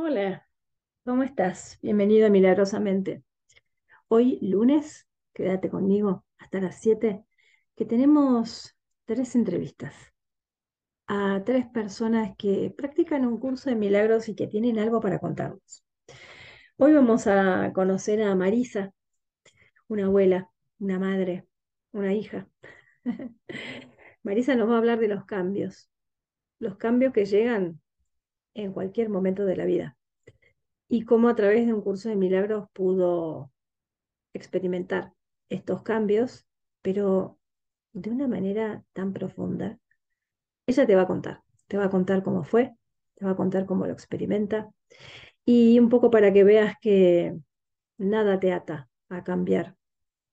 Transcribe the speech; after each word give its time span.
Hola, 0.00 0.46
¿cómo 1.04 1.24
estás? 1.24 1.76
Bienvenido 1.82 2.28
a 2.28 2.30
Milagrosamente. 2.30 3.24
Hoy 4.06 4.38
lunes, 4.40 5.08
quédate 5.32 5.70
conmigo 5.70 6.24
hasta 6.38 6.60
las 6.60 6.80
7, 6.80 7.24
que 7.74 7.84
tenemos 7.84 8.76
tres 9.06 9.34
entrevistas 9.34 9.96
a 11.08 11.42
tres 11.44 11.66
personas 11.66 12.36
que 12.38 12.72
practican 12.76 13.26
un 13.26 13.40
curso 13.40 13.70
de 13.70 13.74
milagros 13.74 14.28
y 14.28 14.36
que 14.36 14.46
tienen 14.46 14.78
algo 14.78 15.00
para 15.00 15.18
contarnos. 15.18 15.84
Hoy 16.76 16.92
vamos 16.92 17.26
a 17.26 17.72
conocer 17.72 18.22
a 18.22 18.36
Marisa, 18.36 18.92
una 19.88 20.06
abuela, 20.06 20.48
una 20.78 21.00
madre, 21.00 21.44
una 21.90 22.14
hija. 22.14 22.46
Marisa 24.22 24.54
nos 24.54 24.70
va 24.70 24.76
a 24.76 24.78
hablar 24.78 25.00
de 25.00 25.08
los 25.08 25.24
cambios, 25.24 25.90
los 26.60 26.76
cambios 26.76 27.12
que 27.12 27.24
llegan 27.24 27.80
en 28.62 28.72
cualquier 28.72 29.08
momento 29.08 29.44
de 29.44 29.56
la 29.56 29.64
vida 29.64 29.96
y 30.88 31.04
cómo 31.04 31.28
a 31.28 31.36
través 31.36 31.66
de 31.66 31.72
un 31.72 31.80
curso 31.80 32.08
de 32.08 32.16
milagros 32.16 32.68
pudo 32.72 33.52
experimentar 34.34 35.12
estos 35.48 35.82
cambios, 35.82 36.46
pero 36.82 37.38
de 37.92 38.10
una 38.10 38.26
manera 38.26 38.84
tan 38.92 39.12
profunda. 39.12 39.78
Ella 40.66 40.86
te 40.86 40.94
va 40.94 41.02
a 41.02 41.06
contar, 41.06 41.42
te 41.68 41.76
va 41.76 41.84
a 41.84 41.90
contar 41.90 42.22
cómo 42.22 42.42
fue, 42.42 42.74
te 43.14 43.24
va 43.24 43.32
a 43.32 43.36
contar 43.36 43.64
cómo 43.66 43.86
lo 43.86 43.92
experimenta 43.92 44.70
y 45.44 45.78
un 45.78 45.88
poco 45.88 46.10
para 46.10 46.32
que 46.32 46.44
veas 46.44 46.74
que 46.80 47.38
nada 47.96 48.40
te 48.40 48.52
ata 48.52 48.88
a 49.08 49.24
cambiar, 49.24 49.76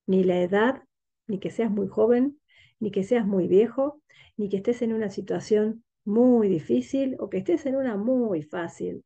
ni 0.07 0.23
la 0.23 0.41
edad, 0.41 0.83
ni 1.27 1.39
que 1.39 1.51
seas 1.51 1.71
muy 1.71 1.87
joven, 1.87 2.39
ni 2.79 2.91
que 2.91 3.03
seas 3.03 3.25
muy 3.25 3.47
viejo, 3.47 4.01
ni 4.35 4.49
que 4.49 4.57
estés 4.57 4.81
en 4.81 4.93
una 4.93 5.09
situación 5.09 5.84
muy 6.05 6.47
difícil 6.47 7.15
o 7.19 7.29
que 7.29 7.39
estés 7.39 7.65
en 7.65 7.75
una 7.75 7.97
muy 7.97 8.43
fácil. 8.43 9.03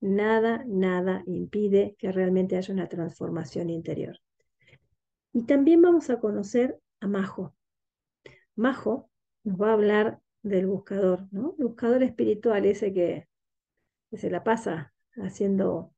Nada, 0.00 0.64
nada 0.66 1.22
impide 1.26 1.96
que 1.98 2.12
realmente 2.12 2.56
haya 2.56 2.72
una 2.72 2.88
transformación 2.88 3.70
interior. 3.70 4.18
Y 5.32 5.44
también 5.44 5.82
vamos 5.82 6.08
a 6.10 6.20
conocer 6.20 6.78
a 7.00 7.08
Majo. 7.08 7.54
Majo 8.54 9.10
nos 9.44 9.60
va 9.60 9.70
a 9.70 9.74
hablar 9.74 10.20
del 10.42 10.66
buscador, 10.66 11.26
¿no? 11.30 11.54
El 11.58 11.66
buscador 11.66 12.02
espiritual, 12.02 12.64
ese 12.64 12.92
que, 12.92 13.28
se 14.12 14.30
la 14.30 14.42
pasa 14.44 14.94
haciendo 15.16 15.92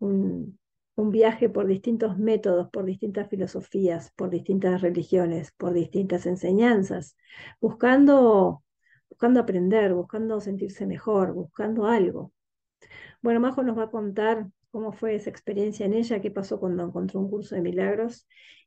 un, 0.00 0.58
un 0.96 1.10
viaje 1.10 1.48
por 1.48 1.66
distintos 1.66 2.18
métodos, 2.18 2.68
por 2.70 2.84
distintas 2.84 3.28
filosofías, 3.28 4.12
por 4.16 4.30
distintas 4.30 4.80
religiones, 4.80 5.52
por 5.52 5.72
distintas 5.72 6.26
enseñanzas, 6.26 7.16
buscando, 7.60 8.63
buscando 9.08 9.40
aprender, 9.40 9.94
buscando 9.94 10.40
sentirse 10.40 10.86
mejor, 10.86 11.32
buscando 11.32 11.86
algo. 11.86 12.32
Bueno, 13.22 13.40
Majo 13.40 13.62
nos 13.62 13.78
va 13.78 13.84
a 13.84 13.90
contar 13.90 14.48
cómo 14.70 14.92
fue 14.92 15.14
esa 15.14 15.30
experiencia 15.30 15.86
en 15.86 15.94
ella, 15.94 16.20
qué 16.20 16.30
pasó 16.30 16.58
cuando 16.58 16.84
encontró 16.84 17.20
un 17.20 17.30
curso 17.30 17.54
de 17.54 17.62
milagros 17.62 18.26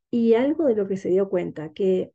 y 0.10 0.34
algo 0.36 0.66
de 0.66 0.76
lo 0.76 0.88
que 0.88 0.98
se 0.98 1.10
dio 1.10 1.30
cuenta, 1.30 1.74
que 1.74 2.14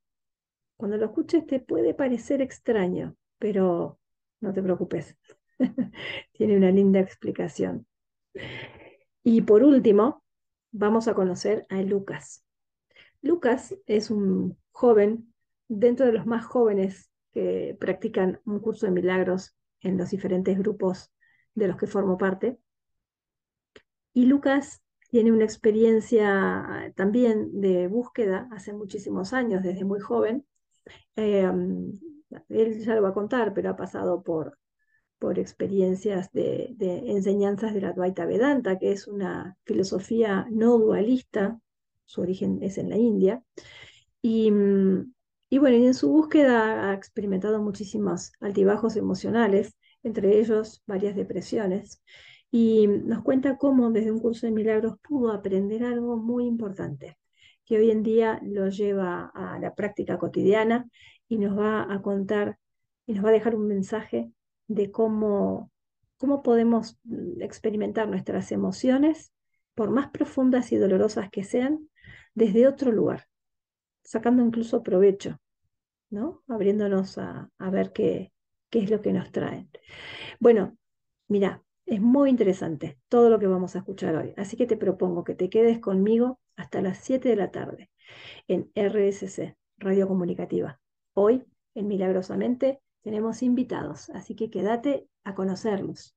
cuando 0.76 0.96
lo 0.96 1.06
escuches 1.06 1.46
te 1.46 1.60
puede 1.60 1.94
parecer 1.94 2.40
extraño, 2.40 3.16
pero 3.38 4.00
no 4.40 4.52
te 4.52 4.62
preocupes, 4.62 5.16
tiene 6.32 6.56
una 6.56 6.70
linda 6.70 7.00
explicación. 7.00 7.86
Y 9.22 9.42
por 9.42 9.62
último, 9.62 10.24
vamos 10.72 11.06
a 11.06 11.14
conocer 11.14 11.66
a 11.68 11.82
Lucas. 11.82 12.44
Lucas 13.20 13.76
es 13.86 14.10
un 14.10 14.58
joven, 14.72 15.32
dentro 15.68 16.06
de 16.06 16.12
los 16.12 16.26
más 16.26 16.44
jóvenes 16.44 17.11
que 17.32 17.76
practican 17.78 18.40
un 18.44 18.60
curso 18.60 18.86
de 18.86 18.92
milagros 18.92 19.56
en 19.80 19.98
los 19.98 20.10
diferentes 20.10 20.58
grupos 20.58 21.12
de 21.54 21.68
los 21.68 21.76
que 21.76 21.86
formo 21.86 22.18
parte. 22.18 22.58
Y 24.12 24.26
Lucas 24.26 24.82
tiene 25.10 25.32
una 25.32 25.44
experiencia 25.44 26.92
también 26.96 27.60
de 27.60 27.88
búsqueda 27.88 28.48
hace 28.52 28.72
muchísimos 28.72 29.32
años, 29.32 29.62
desde 29.62 29.84
muy 29.84 30.00
joven. 30.00 30.46
Em, 31.16 31.92
él 32.48 32.78
ya 32.84 32.94
lo 32.94 33.02
va 33.02 33.10
a 33.10 33.14
contar, 33.14 33.52
pero 33.54 33.70
ha 33.70 33.76
pasado 33.76 34.22
por, 34.22 34.58
por 35.18 35.38
experiencias 35.38 36.32
de, 36.32 36.74
enseñanzas 37.06 37.74
de 37.74 37.82
la 37.82 37.90
Advaita 37.90 38.24
Vedanta, 38.24 38.78
que 38.78 38.92
es 38.92 39.06
una 39.06 39.56
filosofía 39.64 40.46
no 40.50 40.78
dualista, 40.78 41.60
su 42.04 42.22
origen 42.22 42.62
es 42.62 42.78
en 42.78 42.88
la 42.88 42.96
India. 42.96 43.42
Y, 44.20 44.50
y 45.52 45.58
bueno, 45.58 45.76
en 45.76 45.92
su 45.92 46.10
búsqueda 46.10 46.88
ha 46.88 46.94
experimentado 46.94 47.60
muchísimos 47.60 48.32
altibajos 48.40 48.96
emocionales, 48.96 49.76
entre 50.02 50.38
ellos 50.40 50.82
varias 50.86 51.14
depresiones 51.14 52.02
y 52.50 52.86
nos 52.86 53.22
cuenta 53.22 53.58
cómo 53.58 53.90
desde 53.90 54.12
un 54.12 54.18
curso 54.18 54.46
de 54.46 54.52
milagros 54.52 54.94
pudo 55.06 55.30
aprender 55.30 55.84
algo 55.84 56.16
muy 56.16 56.46
importante, 56.46 57.18
que 57.66 57.76
hoy 57.76 57.90
en 57.90 58.02
día 58.02 58.40
lo 58.42 58.70
lleva 58.70 59.30
a 59.34 59.58
la 59.58 59.74
práctica 59.74 60.16
cotidiana 60.16 60.88
y 61.28 61.36
nos 61.36 61.58
va 61.58 61.82
a 61.92 62.00
contar 62.00 62.56
y 63.04 63.12
nos 63.12 63.22
va 63.22 63.28
a 63.28 63.32
dejar 63.32 63.54
un 63.54 63.68
mensaje 63.68 64.32
de 64.68 64.90
cómo, 64.90 65.70
cómo 66.16 66.42
podemos 66.42 66.98
mm, 67.04 67.42
experimentar 67.42 68.08
nuestras 68.08 68.52
emociones, 68.52 69.34
por 69.74 69.90
más 69.90 70.08
profundas 70.12 70.72
y 70.72 70.78
dolorosas 70.78 71.28
que 71.28 71.44
sean, 71.44 71.90
desde 72.34 72.66
otro 72.66 72.90
lugar, 72.90 73.26
sacando 74.02 74.42
incluso 74.42 74.82
provecho, 74.82 75.41
¿no? 76.12 76.42
Abriéndonos 76.46 77.18
a, 77.18 77.50
ver 77.58 77.92
qué, 77.92 78.32
qué 78.70 78.80
es 78.80 78.90
lo 78.90 79.00
que 79.00 79.12
nos 79.12 79.32
traen. 79.32 79.70
Bueno, 80.38 80.76
mira, 81.26 81.62
es 81.86 82.00
muy 82.00 82.30
interesante 82.30 82.98
todo 83.08 83.30
lo 83.30 83.38
que 83.38 83.46
vamos 83.46 83.74
a 83.74 83.78
escuchar 83.78 84.14
hoy, 84.16 84.34
así 84.36 84.56
que 84.56 84.66
te 84.66 84.76
propongo 84.76 85.24
que 85.24 85.34
te 85.34 85.50
quedes 85.50 85.80
conmigo 85.80 86.38
hasta 86.54 86.82
las 86.82 86.98
7 86.98 87.28
de 87.28 87.36
la 87.36 87.50
tarde 87.50 87.90
en 88.46 88.70
RSC, 88.74 89.56
Radio 89.78 90.06
Comunicativa. 90.06 90.80
Hoy, 91.14 91.44
en 91.74 91.88
Milagrosamente, 91.88 92.80
tenemos 93.02 93.42
invitados, 93.42 94.10
así 94.10 94.36
que 94.36 94.50
quédate 94.50 95.08
a 95.24 95.34
conocerlos. 95.34 96.14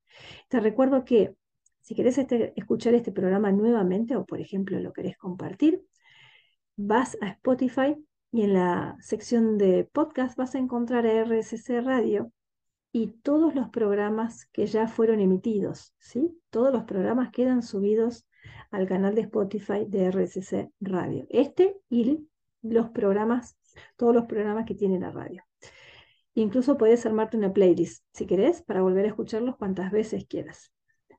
Te 0.49 0.59
recuerdo 0.59 1.05
que 1.05 1.35
si 1.81 1.95
querés 1.95 2.17
este, 2.17 2.53
escuchar 2.57 2.95
este 2.95 3.11
programa 3.11 3.51
nuevamente 3.51 4.15
o, 4.15 4.25
por 4.25 4.41
ejemplo, 4.41 4.79
lo 4.79 4.91
querés 4.91 5.17
compartir, 5.17 5.83
vas 6.75 7.17
a 7.21 7.29
Spotify 7.29 7.95
y 8.35 8.41
en 8.41 8.53
la 8.53 8.97
sección 8.99 9.57
de 9.57 9.85
podcast 9.85 10.37
vas 10.37 10.55
a 10.55 10.57
encontrar 10.57 11.05
a 11.05 11.23
RSC 11.23 11.79
Radio 11.81 12.33
y 12.91 13.07
todos 13.07 13.55
los 13.55 13.69
programas 13.69 14.47
que 14.47 14.65
ya 14.65 14.89
fueron 14.89 15.21
emitidos, 15.21 15.93
¿sí? 15.99 16.37
Todos 16.49 16.73
los 16.73 16.83
programas 16.83 17.31
quedan 17.31 17.63
subidos 17.63 18.27
al 18.71 18.89
canal 18.89 19.15
de 19.15 19.21
Spotify 19.21 19.85
de 19.87 20.11
RSC 20.11 20.69
Radio. 20.81 21.25
Este 21.29 21.77
y 21.89 22.27
los 22.61 22.89
programas, 22.89 23.57
todos 23.95 24.13
los 24.13 24.25
programas 24.25 24.65
que 24.65 24.75
tiene 24.75 24.99
la 24.99 25.11
radio. 25.11 25.41
Incluso 26.33 26.77
puedes 26.77 27.05
armarte 27.05 27.37
una 27.37 27.53
playlist, 27.53 28.03
si 28.11 28.25
querés, 28.25 28.61
para 28.61 28.81
volver 28.81 29.05
a 29.05 29.09
escucharlos 29.09 29.55
cuantas 29.55 29.93
veces 29.93 30.25
quieras. 30.25 30.74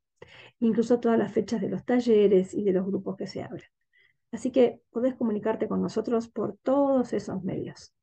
Incluso 0.59 1.00
todas 1.00 1.18
las 1.18 1.31
fechas 1.31 1.62
de 1.62 1.69
los 1.69 1.85
talleres 1.85 2.53
y 2.53 2.63
de 2.63 2.73
los 2.73 2.85
grupos 2.85 3.18
que 3.18 3.27
se 3.27 3.44
abren. 3.44 3.65
Así 4.31 4.51
que 4.51 4.81
podés 4.91 5.15
comunicarte 5.15 5.68
con 5.68 5.81
nosotros 5.81 6.27
por 6.29 6.57
todos 6.63 7.13
esos 7.13 7.44
medios. 7.44 7.94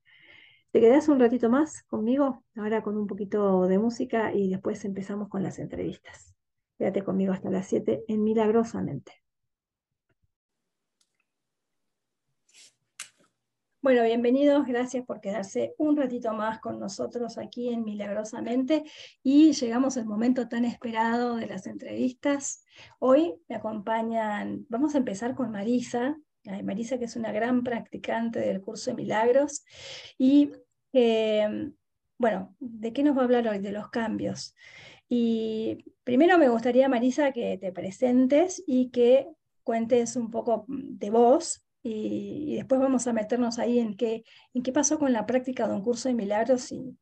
¿Te 0.70 0.80
quedás 0.80 1.08
un 1.08 1.18
ratito 1.18 1.48
más 1.48 1.82
conmigo? 1.84 2.44
Ahora 2.54 2.82
con 2.82 2.96
un 2.96 3.06
poquito 3.06 3.66
de 3.66 3.78
música 3.78 4.34
y 4.34 4.50
después 4.50 4.84
empezamos 4.84 5.28
con 5.28 5.42
las 5.42 5.58
entrevistas. 5.58 6.34
Quédate 6.76 7.02
conmigo 7.02 7.32
hasta 7.32 7.50
las 7.50 7.66
7 7.66 8.04
en 8.06 8.22
Milagrosamente. 8.22 9.12
Bueno, 13.80 14.02
bienvenidos, 14.02 14.66
gracias 14.66 15.06
por 15.06 15.20
quedarse 15.20 15.72
un 15.78 15.96
ratito 15.96 16.32
más 16.32 16.58
con 16.58 16.80
nosotros 16.80 17.38
aquí 17.38 17.69
en 17.69 17.84
Milagrosamente 17.84 18.82
y 19.22 19.52
llegamos 19.52 19.96
al 19.96 20.04
momento 20.04 20.48
tan 20.48 20.64
esperado 20.64 21.36
de 21.36 21.46
las 21.46 21.64
entrevistas. 21.69 22.64
Hoy 22.98 23.36
me 23.48 23.54
acompañan, 23.54 24.66
vamos 24.69 24.96
a 24.96 24.98
empezar 24.98 25.36
con 25.36 25.52
Marisa, 25.52 26.19
Marisa 26.64 26.98
que 26.98 27.04
es 27.04 27.14
una 27.14 27.30
gran 27.30 27.62
practicante 27.62 28.40
del 28.40 28.60
curso 28.62 28.90
de 28.90 28.96
milagros 28.96 29.64
y 30.19 30.50
eh, 30.92 31.70
bueno, 32.19 32.56
¿de 32.58 32.92
qué 32.92 33.04
nos 33.04 33.16
va 33.16 33.20
a 33.20 33.25
hablar 33.25 33.46
hoy? 33.46 33.60
De 33.60 33.70
los 33.70 33.90
cambios. 33.90 34.56
Y 35.08 35.84
primero 36.02 36.36
me 36.36 36.48
gustaría, 36.48 36.88
Marisa, 36.88 37.30
que 37.30 37.56
te 37.58 37.70
presentes 37.70 38.60
y 38.66 38.90
que 38.90 39.28
cuentes 39.62 40.16
un 40.16 40.32
poco 40.32 40.64
de 40.66 41.10
vos, 41.10 41.64
y, 41.82 42.56
después 42.56 42.80
vamos 42.80 43.06
a 43.06 43.12
meternos 43.12 43.58
ahí 43.58 43.78
en 43.78 43.96
qué, 43.96 44.25
en 44.54 44.62
qué 44.62 44.72
pasó 44.72 44.98
con 44.98 45.12
la 45.12 45.26
práctica 45.26 45.69
de 45.69 45.75
un 45.75 45.82
curso 45.82 46.08
de 46.08 46.14
milagros 46.14 46.72
y 46.72 46.98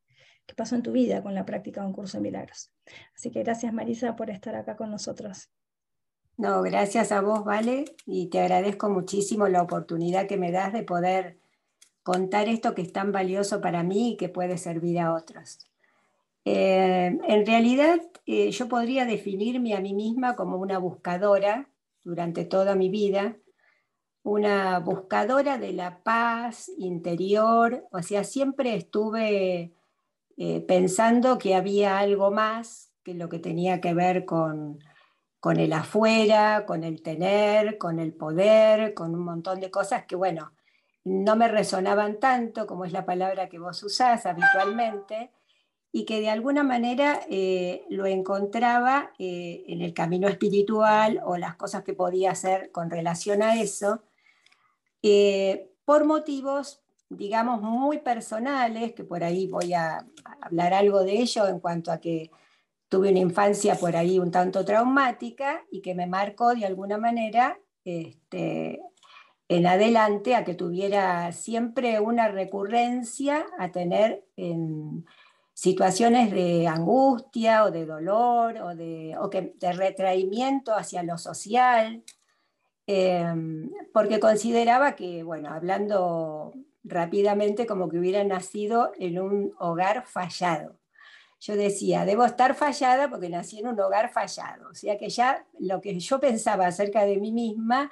qué 0.47 0.55
pasó 0.55 0.77
en 0.77 0.83
tu 0.83 0.93
vida 0.93 1.23
con 1.23 1.35
la 1.35 1.45
práctica 1.45 1.81
de 1.81 1.89
un 1.89 1.93
curso 1.93 2.19
de 2.19 2.23
milagros. 2.23 2.71
Así 3.15 3.31
que 3.31 3.43
gracias 3.43 3.73
Marisa 3.73 4.17
por 4.17 4.31
estar 4.31 4.55
acá 4.55 4.77
con 4.77 4.91
nosotros. 4.91 5.51
No, 6.37 6.61
gracias 6.63 7.13
a 7.13 7.23
vos, 7.23 7.45
Vale, 7.45 7.87
y 8.05 8.29
te 8.29 8.41
agradezco 8.41 8.91
muchísimo 8.91 9.49
la 9.49 9.63
oportunidad 9.63 10.27
que 10.27 10.37
me 10.37 10.53
das 10.53 10.73
de 10.73 10.83
poder 10.83 11.39
contar 12.03 12.49
esto 12.49 12.75
que 12.75 12.83
es 12.83 12.93
tan 12.93 13.11
valioso 13.11 13.61
para 13.61 13.83
mí 13.83 14.13
y 14.13 14.17
que 14.17 14.29
puede 14.29 14.59
servir 14.59 15.01
a 15.01 15.15
otros. 15.15 15.67
Eh, 16.45 17.19
en 17.27 17.47
realidad, 17.47 17.99
eh, 18.27 18.51
yo 18.51 18.69
podría 18.69 19.07
definirme 19.07 19.75
a 19.75 19.81
mí 19.81 19.95
misma 19.95 20.37
como 20.37 20.59
una 20.59 20.79
buscadora 20.79 21.69
durante 22.05 22.45
toda 22.45 22.77
mi 22.77 22.91
vida, 22.91 23.37
una 24.27 24.81
buscadora 24.81 25.57
de 25.57 25.73
la 25.73 26.03
paz 26.03 26.69
interior, 26.79 27.87
o 27.93 28.03
sea, 28.03 28.25
siempre 28.25 28.75
estuve 28.75 29.73
eh, 30.37 30.61
pensando 30.63 31.39
que 31.39 31.55
había 31.55 32.01
algo 32.01 32.33
más 32.33 32.91
que 33.05 33.15
lo 33.15 33.29
que 33.29 33.39
tenía 33.39 33.81
que 33.81 33.95
ver 33.95 34.25
con, 34.25 34.81
con 35.39 35.61
el 35.61 35.73
afuera, 35.73 36.67
con 36.67 36.83
el 36.83 37.03
tener, 37.03 37.79
con 37.79 38.01
el 38.01 38.15
poder, 38.15 38.95
con 38.95 39.15
un 39.15 39.25
montón 39.25 39.61
de 39.61 39.71
cosas 39.71 40.07
que, 40.07 40.17
bueno, 40.17 40.53
no 41.05 41.37
me 41.37 41.47
resonaban 41.47 42.19
tanto 42.19 42.67
como 42.67 42.85
es 42.85 42.91
la 42.91 43.07
palabra 43.07 43.49
que 43.49 43.61
vos 43.61 43.81
usás 43.85 44.27
habitualmente, 44.27 45.31
y 45.93 46.05
que 46.05 46.21
de 46.21 46.31
alguna 46.31 46.65
manera 46.65 47.21
eh, 47.31 47.87
lo 47.89 48.07
encontraba 48.07 49.13
eh, 49.21 49.65
en 49.69 49.83
el 49.83 49.95
camino 49.95 50.27
espiritual 50.27 51.23
o 51.25 51.37
las 51.37 51.55
cosas 51.55 51.85
que 51.85 51.95
podía 51.95 52.33
hacer 52.33 52.73
con 52.73 52.91
relación 52.91 53.41
a 53.41 53.59
eso, 53.63 54.03
eh, 55.09 55.71
por 55.85 56.05
motivos, 56.05 56.83
digamos, 57.09 57.63
muy 57.63 57.99
personales, 57.99 58.93
que 58.93 59.05
por 59.05 59.23
ahí 59.23 59.47
voy 59.47 59.73
a 59.73 60.05
hablar 60.41 60.75
algo 60.75 61.05
de 61.05 61.21
ello 61.21 61.47
en 61.47 61.61
cuanto 61.61 61.93
a 61.93 62.01
que 62.01 62.33
tuve 62.89 63.11
una 63.11 63.21
infancia 63.21 63.77
por 63.77 63.95
ahí 63.95 64.19
un 64.19 64.33
tanto 64.33 64.65
traumática 64.65 65.63
y 65.71 65.81
que 65.81 65.95
me 65.95 66.09
marcó 66.09 66.57
de 66.57 66.67
alguna 66.67 66.99
manera 66.99 67.57
este, 67.85 68.81
en 69.49 69.67
adelante 69.69 70.35
a 70.35 70.43
que 70.43 70.55
tuviera 70.55 71.31
siempre 71.31 72.01
una 72.01 72.27
recurrencia 72.27 73.47
a 73.61 73.71
tener 73.71 74.25
en 74.37 75.07
situaciones 75.55 76.33
de 76.33 76.67
angustia 76.67 77.63
o 77.63 77.71
de 77.71 77.87
dolor 77.87 78.59
o 78.59 78.75
de, 78.75 79.17
o 79.21 79.31
que, 79.31 79.55
de 79.57 79.73
retraimiento 79.73 80.75
hacia 80.75 81.05
lo 81.05 81.17
social. 81.17 82.03
Em, 82.87 83.71
porque 83.93 84.21
consideraba 84.21 84.95
que, 84.95 85.23
bueno, 85.25 85.51
hablando 85.51 86.53
rápidamente, 86.85 87.67
como 87.67 87.89
que 87.89 87.99
hubiera 87.99 88.23
nacido 88.23 88.93
en 88.99 89.21
un 89.21 89.55
hogar 89.59 90.07
fallado. 90.07 90.79
Yo 91.41 91.57
decía, 91.57 92.05
debo 92.05 92.25
estar 92.25 92.55
fallada 92.55 93.11
porque 93.11 93.29
nací 93.29 93.59
en 93.59 93.69
un 93.69 93.81
hogar 93.81 94.11
fallado. 94.11 94.71
O 94.71 94.75
sea 94.75 94.97
que 94.97 95.09
ya 95.09 95.45
lo 95.59 95.81
que 95.81 95.99
yo 95.99 96.21
pensaba 96.21 96.67
acerca 96.67 97.05
de 97.05 97.19
mí 97.19 97.33
misma 97.33 97.91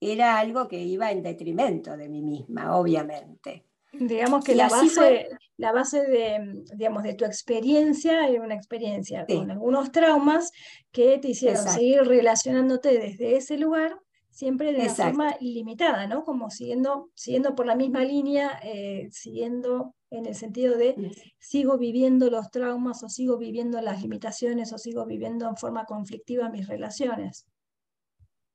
era 0.00 0.38
algo 0.38 0.68
que 0.68 0.82
iba 0.82 1.10
en 1.10 1.22
detrimento 1.22 1.96
de 1.96 2.08
mí 2.08 2.20
misma, 2.20 2.76
obviamente. 2.76 3.64
Digamos 3.92 4.44
que 4.44 4.56
la 4.56 4.68
base, 4.68 5.28
la 5.56 5.72
base 5.72 6.02
de, 6.02 6.64
digamos, 6.74 7.04
de 7.04 7.14
tu 7.14 7.24
experiencia 7.24 8.28
era 8.28 8.42
una 8.42 8.56
experiencia 8.56 9.24
con 9.24 9.50
algunos 9.50 9.92
traumas 9.92 10.50
que 10.90 11.18
te 11.18 11.28
hicieron 11.28 11.62
seguir 11.62 12.02
relacionándote 12.02 12.98
desde 12.98 13.36
ese 13.36 13.56
lugar 13.56 13.96
siempre 14.34 14.72
de 14.72 14.80
una 14.80 14.94
forma 14.94 15.36
ilimitada, 15.38 16.08
¿no? 16.08 16.24
Como 16.24 16.50
siguiendo, 16.50 17.10
siguiendo 17.14 17.54
por 17.54 17.66
la 17.66 17.76
misma 17.76 18.04
línea, 18.04 18.58
eh, 18.64 19.08
siguiendo 19.12 19.94
en 20.10 20.26
el 20.26 20.34
sentido 20.34 20.76
de 20.76 21.12
sigo 21.38 21.78
viviendo 21.78 22.28
los 22.30 22.50
traumas 22.50 23.02
o 23.04 23.08
sigo 23.08 23.38
viviendo 23.38 23.80
las 23.80 24.02
limitaciones 24.02 24.72
o 24.72 24.78
sigo 24.78 25.06
viviendo 25.06 25.48
en 25.48 25.56
forma 25.56 25.84
conflictiva 25.84 26.50
mis 26.50 26.66
relaciones. 26.66 27.46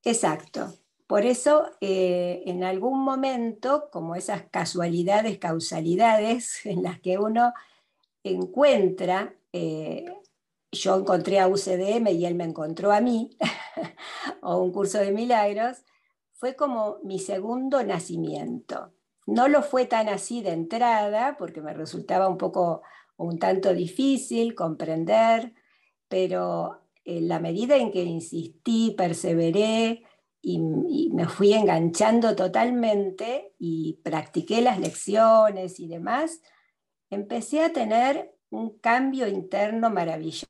Exacto. 0.04 0.74
Por 1.06 1.24
eso, 1.24 1.70
eh, 1.80 2.42
en 2.44 2.62
algún 2.62 3.02
momento, 3.02 3.88
como 3.90 4.16
esas 4.16 4.44
casualidades, 4.50 5.38
causalidades 5.38 6.60
en 6.66 6.82
las 6.82 7.00
que 7.00 7.18
uno 7.18 7.54
encuentra, 8.22 9.34
eh, 9.54 10.04
yo 10.72 10.96
encontré 10.96 11.40
a 11.40 11.48
UCDM 11.48 12.08
y 12.08 12.24
él 12.26 12.34
me 12.34 12.44
encontró 12.44 12.92
a 12.92 13.00
mí, 13.00 13.30
o 14.42 14.58
un 14.58 14.72
curso 14.72 14.98
de 14.98 15.12
milagros, 15.12 15.78
fue 16.32 16.56
como 16.56 16.98
mi 17.02 17.18
segundo 17.18 17.82
nacimiento. 17.82 18.92
No 19.26 19.48
lo 19.48 19.62
fue 19.62 19.86
tan 19.86 20.08
así 20.08 20.42
de 20.42 20.50
entrada, 20.50 21.36
porque 21.38 21.60
me 21.60 21.74
resultaba 21.74 22.28
un 22.28 22.38
poco, 22.38 22.82
un 23.16 23.38
tanto 23.38 23.74
difícil 23.74 24.54
comprender, 24.54 25.54
pero 26.08 26.82
en 27.04 27.28
la 27.28 27.40
medida 27.40 27.76
en 27.76 27.90
que 27.90 28.02
insistí, 28.02 28.94
perseveré 28.96 30.04
y, 30.40 30.60
y 30.88 31.10
me 31.10 31.26
fui 31.26 31.52
enganchando 31.52 32.34
totalmente 32.34 33.54
y 33.58 34.00
practiqué 34.02 34.62
las 34.62 34.78
lecciones 34.78 35.80
y 35.80 35.88
demás, 35.88 36.40
empecé 37.10 37.62
a 37.62 37.72
tener 37.72 38.34
un 38.50 38.78
cambio 38.78 39.28
interno 39.28 39.90
maravilloso. 39.90 40.46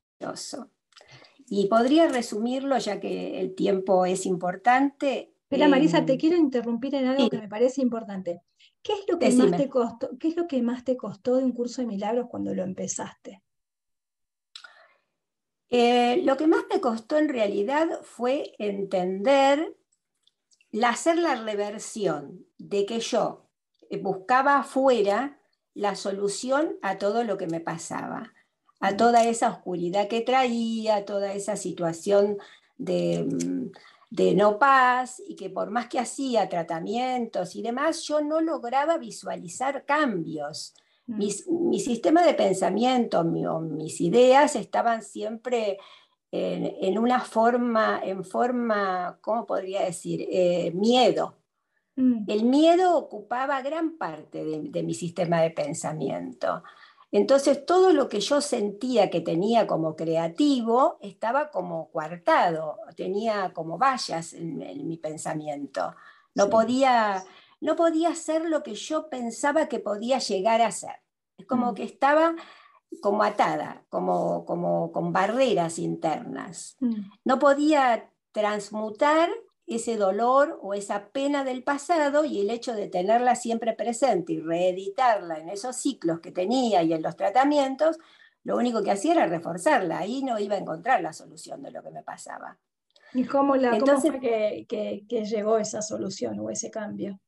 Y 1.47 1.67
podría 1.67 2.07
resumirlo, 2.07 2.77
ya 2.77 2.99
que 2.99 3.39
el 3.39 3.55
tiempo 3.55 4.05
es 4.05 4.25
importante. 4.25 5.33
Espera, 5.43 5.67
Marisa, 5.67 6.05
te 6.05 6.17
quiero 6.17 6.37
interrumpir 6.37 6.95
en 6.95 7.07
algo 7.07 7.29
que 7.29 7.39
me 7.39 7.49
parece 7.49 7.81
importante. 7.81 8.41
¿Qué 8.81 8.93
es, 8.93 9.05
lo 9.07 9.19
que 9.19 9.31
más 9.31 9.57
te 9.57 9.69
costó, 9.69 10.17
¿Qué 10.17 10.29
es 10.29 10.35
lo 10.35 10.47
que 10.47 10.61
más 10.61 10.83
te 10.83 10.97
costó 10.97 11.35
de 11.35 11.43
un 11.43 11.51
curso 11.51 11.81
de 11.81 11.87
milagros 11.87 12.27
cuando 12.29 12.55
lo 12.55 12.63
empezaste? 12.63 13.43
Eh, 15.69 16.21
lo 16.23 16.35
que 16.37 16.47
más 16.47 16.63
me 16.69 16.81
costó 16.81 17.17
en 17.17 17.29
realidad 17.29 17.87
fue 18.03 18.53
entender, 18.57 19.77
hacer 20.83 21.17
la 21.17 21.35
reversión 21.35 22.45
de 22.57 22.85
que 22.85 22.99
yo 22.99 23.49
buscaba 24.01 24.57
afuera 24.57 25.39
la 25.73 25.95
solución 25.95 26.77
a 26.81 26.97
todo 26.97 27.23
lo 27.23 27.37
que 27.37 27.47
me 27.47 27.59
pasaba 27.59 28.33
a 28.81 28.97
toda 28.97 29.23
esa 29.23 29.49
oscuridad 29.49 30.07
que 30.07 30.21
traía, 30.21 31.05
toda 31.05 31.33
esa 31.33 31.55
situación 31.55 32.37
mm, 32.77 33.67
de, 34.09 34.35
no 34.35 34.59
paz 34.59 35.21
y 35.25 35.35
que 35.35 35.49
por 35.49 35.69
más 35.69 35.87
que 35.87 35.99
hacía 35.99 36.49
tratamientos 36.49 37.55
y 37.55 37.61
demás, 37.61 38.01
yo 38.03 38.21
no 38.21 38.41
lograba 38.41 38.97
visualizar 38.97 39.85
cambios. 39.85 40.73
Mm. 41.07 41.17
mi 41.69 41.79
sistema 41.79 42.23
de 42.23 42.35
pensamiento, 42.35 43.23
mis 43.23 43.99
ideas 44.01 44.55
estaban 44.55 45.01
siempre 45.01 45.77
en, 46.31 46.97
una 46.97 47.19
forma, 47.19 48.01
en 48.03 48.23
forma, 48.23 49.17
¿cómo 49.21 49.45
podría 49.45 49.81
decir? 49.81 50.25
Eh, 50.29 50.71
miedo. 50.73 51.35
Mm. 51.95 52.23
El 52.27 52.45
miedo 52.45 52.97
ocupaba 52.97 53.61
gran 53.61 53.97
parte 53.97 54.43
de 54.45 54.83
mi 54.83 54.93
sistema 54.93 55.41
de 55.41 55.51
pensamiento. 55.51 56.63
Entonces 57.11 57.65
todo 57.65 57.91
lo 57.91 58.07
que 58.07 58.21
yo 58.21 58.39
sentía 58.39 59.09
que 59.09 59.19
tenía 59.19 59.67
como 59.67 59.95
creativo 59.95 60.97
estaba 61.01 61.51
como 61.51 61.91
coartado, 61.91 62.77
tenía 62.95 63.51
como 63.53 63.77
vallas 63.77 64.33
en, 64.33 64.87
mi 64.87 64.97
pensamiento. 64.97 65.93
No, 66.35 66.49
podía, 66.49 67.23
no 67.59 67.75
podía 67.75 68.15
ser 68.15 68.45
lo 68.45 68.63
que 68.63 68.75
yo 68.75 69.09
pensaba 69.09 69.67
que 69.67 69.79
podía 69.79 70.19
llegar 70.19 70.61
a 70.61 70.71
ser. 70.71 71.01
Es 71.37 71.45
como 71.45 71.71
mm. 71.71 71.75
que 71.75 71.83
estaba 71.83 72.35
como 73.01 73.23
atada, 73.23 73.83
como, 73.89 74.45
como 74.45 74.93
con 74.93 75.11
barreras 75.11 75.79
internas. 75.79 76.77
Mm. 76.79 77.09
No 77.25 77.39
podía 77.39 78.09
transmutar 78.31 79.29
ese 79.75 79.95
dolor 79.95 80.59
o 80.61 80.73
esa 80.73 81.09
pena 81.09 81.43
del 81.43 81.63
pasado 81.63 82.25
y 82.25 82.39
el 82.41 82.49
hecho 82.49 82.73
de 82.73 82.87
tenerla 82.87 83.35
siempre 83.35 83.73
presente 83.73 84.33
y 84.33 84.39
reeditarla 84.39 85.39
en 85.39 85.49
esos 85.49 85.75
ciclos 85.77 86.19
que 86.19 86.31
tenía 86.31 86.83
y 86.83 86.93
en 86.93 87.01
los 87.01 87.15
tratamientos, 87.15 87.97
lo 88.43 88.57
único 88.57 88.83
que 88.83 88.91
hacía 88.91 89.13
era 89.13 89.27
reforzarla. 89.27 89.99
Ahí 89.99 90.23
no 90.23 90.39
iba 90.39 90.55
a 90.55 90.59
encontrar 90.59 91.01
la 91.01 91.13
solución 91.13 91.61
de 91.61 91.71
lo 91.71 91.83
que 91.83 91.91
me 91.91 92.03
pasaba. 92.03 92.57
¿Y 93.13 93.25
cómo, 93.25 93.55
la, 93.55 93.75
Entonces, 93.75 94.11
fue 94.11 94.19
que, 94.19 95.05
que, 95.07 95.25
llegó 95.25 95.57
esa 95.57 95.81
solución 95.81 96.39
o 96.39 96.49
ese 96.49 96.71
cambio? 96.71 97.19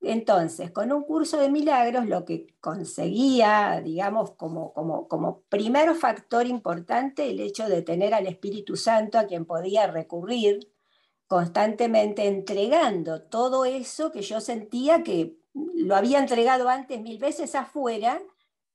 Entonces, 0.00 0.72
con 0.72 0.92
un 0.92 1.04
curso 1.04 1.36
de 1.38 1.48
milagros, 1.48 2.06
lo 2.06 2.24
que 2.24 2.46
conseguía, 2.60 3.80
digamos, 3.84 4.32
como, 4.32 4.72
como, 4.72 5.06
como 5.06 5.42
primer 5.48 5.94
factor 5.94 6.46
importante, 6.46 7.30
el 7.30 7.40
hecho 7.40 7.68
de 7.68 7.82
tener 7.82 8.12
al 8.14 8.26
Espíritu 8.26 8.76
Santo 8.76 9.18
a 9.18 9.26
quien 9.26 9.44
podía 9.44 9.86
recurrir 9.86 10.72
constantemente 11.32 12.26
entregando 12.26 13.22
todo 13.22 13.64
eso 13.64 14.12
que 14.12 14.20
yo 14.20 14.38
sentía 14.38 15.02
que 15.02 15.38
lo 15.54 15.96
había 15.96 16.18
entregado 16.18 16.68
antes 16.68 17.00
mil 17.00 17.18
veces 17.18 17.54
afuera 17.54 18.20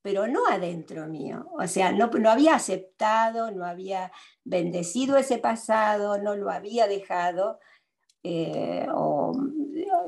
pero 0.02 0.26
no 0.26 0.40
adentro 0.48 1.06
mío. 1.06 1.46
O 1.52 1.68
sea, 1.68 1.92
no, 1.92 2.08
no 2.08 2.30
había 2.30 2.56
aceptado, 2.56 3.52
no 3.52 3.64
había 3.64 4.10
bendecido 4.42 5.16
ese 5.18 5.38
pasado, 5.38 6.18
no 6.18 6.34
lo 6.34 6.50
había 6.50 6.88
dejado, 6.88 7.60
eh, 8.24 8.88
o, 8.92 9.32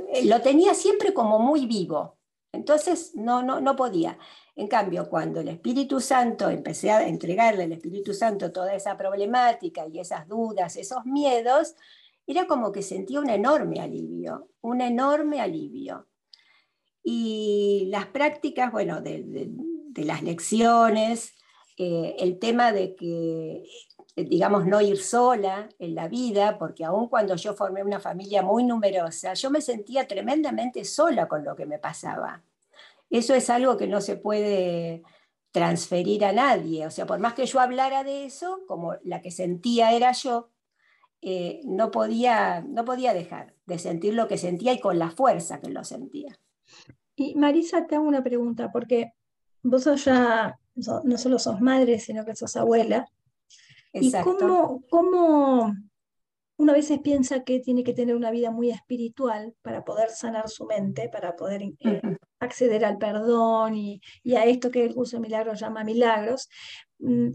eh, 0.08 0.24
lo 0.24 0.40
tenía 0.40 0.74
siempre 0.74 1.14
como 1.14 1.38
muy 1.38 1.66
vivo. 1.66 2.18
Entonces 2.52 3.12
no, 3.14 3.44
no, 3.44 3.60
no 3.60 3.76
podía. 3.76 4.18
En 4.56 4.66
cambio, 4.66 5.08
cuando 5.08 5.38
el 5.40 5.48
Espíritu 5.48 6.00
Santo, 6.00 6.50
empecé 6.50 6.90
a 6.90 7.06
entregarle 7.06 7.64
al 7.64 7.72
Espíritu 7.72 8.12
Santo 8.12 8.50
toda 8.50 8.74
esa 8.74 8.96
problemática 8.96 9.86
y 9.86 10.00
esas 10.00 10.26
dudas, 10.26 10.76
esos 10.76 11.04
miedos, 11.04 11.76
era 12.30 12.46
como 12.46 12.72
que 12.72 12.82
sentía 12.82 13.20
un 13.20 13.30
enorme 13.30 13.80
alivio, 13.80 14.50
un 14.60 14.80
enorme 14.80 15.40
alivio. 15.40 16.06
Y 17.02 17.88
las 17.90 18.06
prácticas, 18.06 18.70
bueno, 18.70 19.00
de, 19.00 19.50
las 19.96 20.22
lecciones, 20.22 21.34
eh, 21.76 22.16
el 22.18 22.38
tema 22.38 22.72
de 22.72 22.94
que, 22.94 23.64
eh, 24.16 24.24
digamos, 24.24 24.66
no 24.66 24.80
ir 24.80 24.98
sola 24.98 25.68
en 25.78 25.94
la 25.94 26.08
vida, 26.08 26.58
porque 26.58 26.84
aun 26.84 27.08
cuando 27.08 27.36
yo 27.36 27.54
formé 27.54 27.82
una 27.82 28.00
familia 28.00 28.42
muy 28.42 28.64
numerosa, 28.64 29.34
yo 29.34 29.50
me 29.50 29.60
sentía 29.60 30.06
tremendamente 30.06 30.84
sola 30.84 31.26
con 31.26 31.44
lo 31.44 31.56
que 31.56 31.66
me 31.66 31.78
pasaba. 31.78 32.42
Eso 33.08 33.34
es 33.34 33.50
algo 33.50 33.76
que 33.76 33.88
no 33.88 34.00
se 34.00 34.16
puede 34.16 35.02
transferir 35.50 36.24
a 36.24 36.32
nadie. 36.32 36.86
O 36.86 36.90
sea, 36.90 37.06
por 37.06 37.18
más 37.18 37.34
que 37.34 37.46
yo 37.46 37.60
hablara 37.60 38.04
de 38.04 38.24
eso, 38.24 38.60
como 38.68 38.94
la 39.02 39.20
que 39.20 39.30
sentía 39.30 39.92
era 39.92 40.12
yo, 40.12 40.49
eh, 41.22 41.60
no, 41.64 41.90
podía, 41.90 42.62
no 42.62 42.84
podía 42.84 43.12
dejar 43.12 43.54
de 43.66 43.78
sentir 43.78 44.14
lo 44.14 44.28
que 44.28 44.38
sentía 44.38 44.72
y 44.72 44.80
con 44.80 44.98
la 44.98 45.10
fuerza 45.10 45.60
que 45.60 45.70
lo 45.70 45.84
sentía. 45.84 46.38
Y 47.14 47.34
Marisa, 47.34 47.86
te 47.86 47.96
hago 47.96 48.06
una 48.06 48.22
pregunta, 48.22 48.70
porque 48.72 49.12
vos 49.62 49.84
ya, 50.04 50.58
no 50.74 51.18
solo 51.18 51.38
sos 51.38 51.60
madre, 51.60 51.98
sino 51.98 52.24
que 52.24 52.34
sos 52.34 52.56
abuela. 52.56 53.06
¿Y 53.92 54.12
cómo, 54.12 54.82
cómo 54.88 55.74
uno 56.60 56.72
a 56.72 56.74
veces 56.74 57.00
piensa 57.00 57.42
que 57.42 57.60
tiene 57.60 57.82
que 57.82 57.94
tener 57.94 58.14
una 58.14 58.30
vida 58.30 58.50
muy 58.50 58.70
espiritual 58.70 59.54
para 59.62 59.82
poder 59.82 60.10
sanar 60.10 60.48
su 60.50 60.66
mente, 60.66 61.08
para 61.08 61.34
poder 61.34 61.62
eh, 61.62 62.02
acceder 62.38 62.84
al 62.84 62.98
perdón 62.98 63.74
y, 63.74 64.00
a 64.36 64.44
esto 64.44 64.70
que 64.70 64.84
el 64.84 64.94
curso 64.94 65.16
de 65.16 65.22
milagros 65.22 65.58
llama 65.58 65.84
milagros? 65.84 66.50
Mm, 66.98 67.30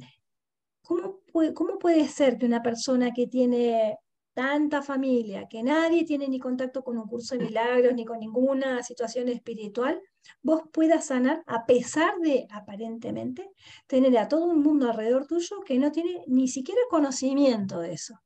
¿Cómo 1.36 1.54
¿Cómo 1.54 1.80
puede 1.80 2.08
ser 2.08 2.38
que 2.38 2.46
una 2.46 2.64
persona 2.64 3.12
que 3.12 3.28
tiene 3.28 3.98
tanta 4.34 4.82
familia, 4.82 5.48
que 5.50 5.64
nadie 5.64 6.06
tiene 6.06 6.30
ni 6.30 6.40
contacto 6.40 6.82
con 6.82 6.98
un 6.98 7.08
curso 7.08 7.36
de 7.36 7.44
milagros, 7.44 7.94
ni 7.94 8.06
con 8.06 8.20
ninguna 8.20 8.82
situación 8.84 9.28
espiritual, 9.28 10.02
vos 10.42 10.62
puedas 10.72 11.08
sanar 11.08 11.44
a 11.46 11.66
pesar 11.66 12.14
de, 12.22 12.48
aparentemente, 12.50 13.50
tener 13.86 14.18
a 14.18 14.30
todo 14.30 14.46
un 14.46 14.64
mundo 14.64 14.90
alrededor 14.90 15.28
tuyo 15.28 15.60
que 15.66 15.78
no 15.78 15.92
tiene 15.92 16.24
ni 16.28 16.48
siquiera 16.48 16.80
conocimiento 16.90 17.80
de 17.80 17.92
eso. 17.92 18.22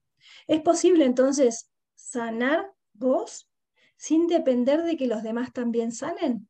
¿Es 0.45 0.61
posible 0.61 1.05
entonces 1.05 1.71
sanar 1.95 2.71
vos 2.93 3.49
sin 3.97 4.27
depender 4.27 4.83
de 4.83 4.97
que 4.97 5.07
los 5.07 5.23
demás 5.23 5.51
también 5.51 5.91
sanen? 5.91 6.47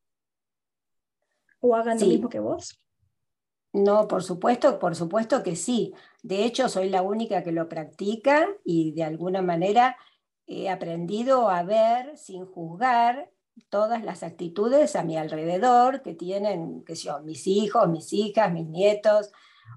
¿O 1.61 1.73
hagan 1.73 2.01
lo 2.01 2.05
mismo 2.05 2.27
que 2.27 2.39
vos? 2.41 2.77
No, 3.71 4.07
por 4.07 4.23
supuesto, 4.23 4.79
por 4.79 4.95
supuesto 4.95 5.43
que 5.43 5.55
sí. 5.55 5.93
De 6.23 6.43
hecho, 6.43 6.69
soy 6.69 6.89
la 6.89 7.01
única 7.01 7.43
que 7.43 7.51
lo 7.51 7.69
practica 7.69 8.47
y 8.63 8.93
de 8.93 9.03
alguna 9.03 9.41
manera 9.41 9.97
he 10.47 10.69
aprendido 10.69 11.49
a 11.49 11.61
ver 11.63 12.17
sin 12.17 12.45
juzgar 12.45 13.29
todas 13.69 14.03
las 14.03 14.23
actitudes 14.23 14.95
a 14.95 15.03
mi 15.03 15.17
alrededor 15.17 16.01
que 16.01 16.15
tienen, 16.15 16.83
que 16.83 16.95
yo, 16.95 17.19
mis 17.21 17.45
hijos, 17.45 17.87
mis 17.89 18.11
hijas, 18.13 18.51
mis 18.51 18.65
nietos. 18.65 19.31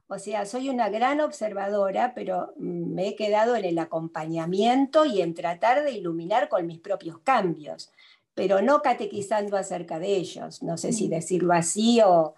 O 0.06 0.18
sea, 0.18 0.46
soy 0.46 0.70
una 0.70 0.88
gran 0.88 1.20
observadora, 1.20 2.14
pero 2.14 2.54
me 2.56 3.08
he 3.08 3.16
quedado 3.16 3.56
en 3.56 3.66
el 3.66 3.78
acompañamiento 3.78 5.04
y 5.04 5.20
en 5.20 5.34
tratar 5.34 5.84
de 5.84 5.92
iluminar 5.92 6.48
con 6.48 6.66
mis 6.66 6.78
propios 6.78 7.18
cambios, 7.18 7.92
pero 8.34 8.62
no 8.62 8.80
catequizando 8.80 9.58
acerca 9.58 9.98
de 9.98 10.16
ellos. 10.16 10.62
No 10.62 10.78
sé 10.78 10.92
si 10.92 11.08
mm. 11.08 11.10
decirlo 11.10 11.52
así 11.52 12.00
o, 12.02 12.34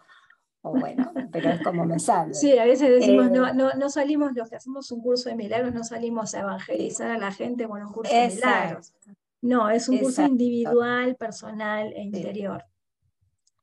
bueno, 0.72 1.12
pero 1.30 1.50
es 1.50 1.62
como 1.62 1.84
me 1.84 1.98
sale. 1.98 2.34
Sí, 2.34 2.56
a 2.58 2.64
veces 2.64 2.90
decimos, 2.90 3.30
no, 3.30 3.46
eh, 3.48 3.52
no, 3.54 3.74
no, 3.74 3.90
salimos 3.90 4.32
los 4.34 4.48
que 4.48 4.56
hacemos 4.56 4.90
un 4.90 5.02
curso 5.02 5.28
de 5.28 5.36
milagros, 5.36 5.74
no 5.74 5.84
salimos 5.84 6.34
a 6.34 6.40
evangelizar 6.40 7.10
a 7.10 7.18
la 7.18 7.32
gente 7.32 7.68
con 7.68 7.82
un 7.82 7.92
curso 7.92 8.14
de 8.14 8.28
milagros. 8.28 8.92
No, 9.42 9.68
es 9.68 9.88
un 9.88 9.98
curso 9.98 10.22
individual, 10.22 11.16
personal 11.16 11.92
e 11.92 12.02
interior. 12.02 12.64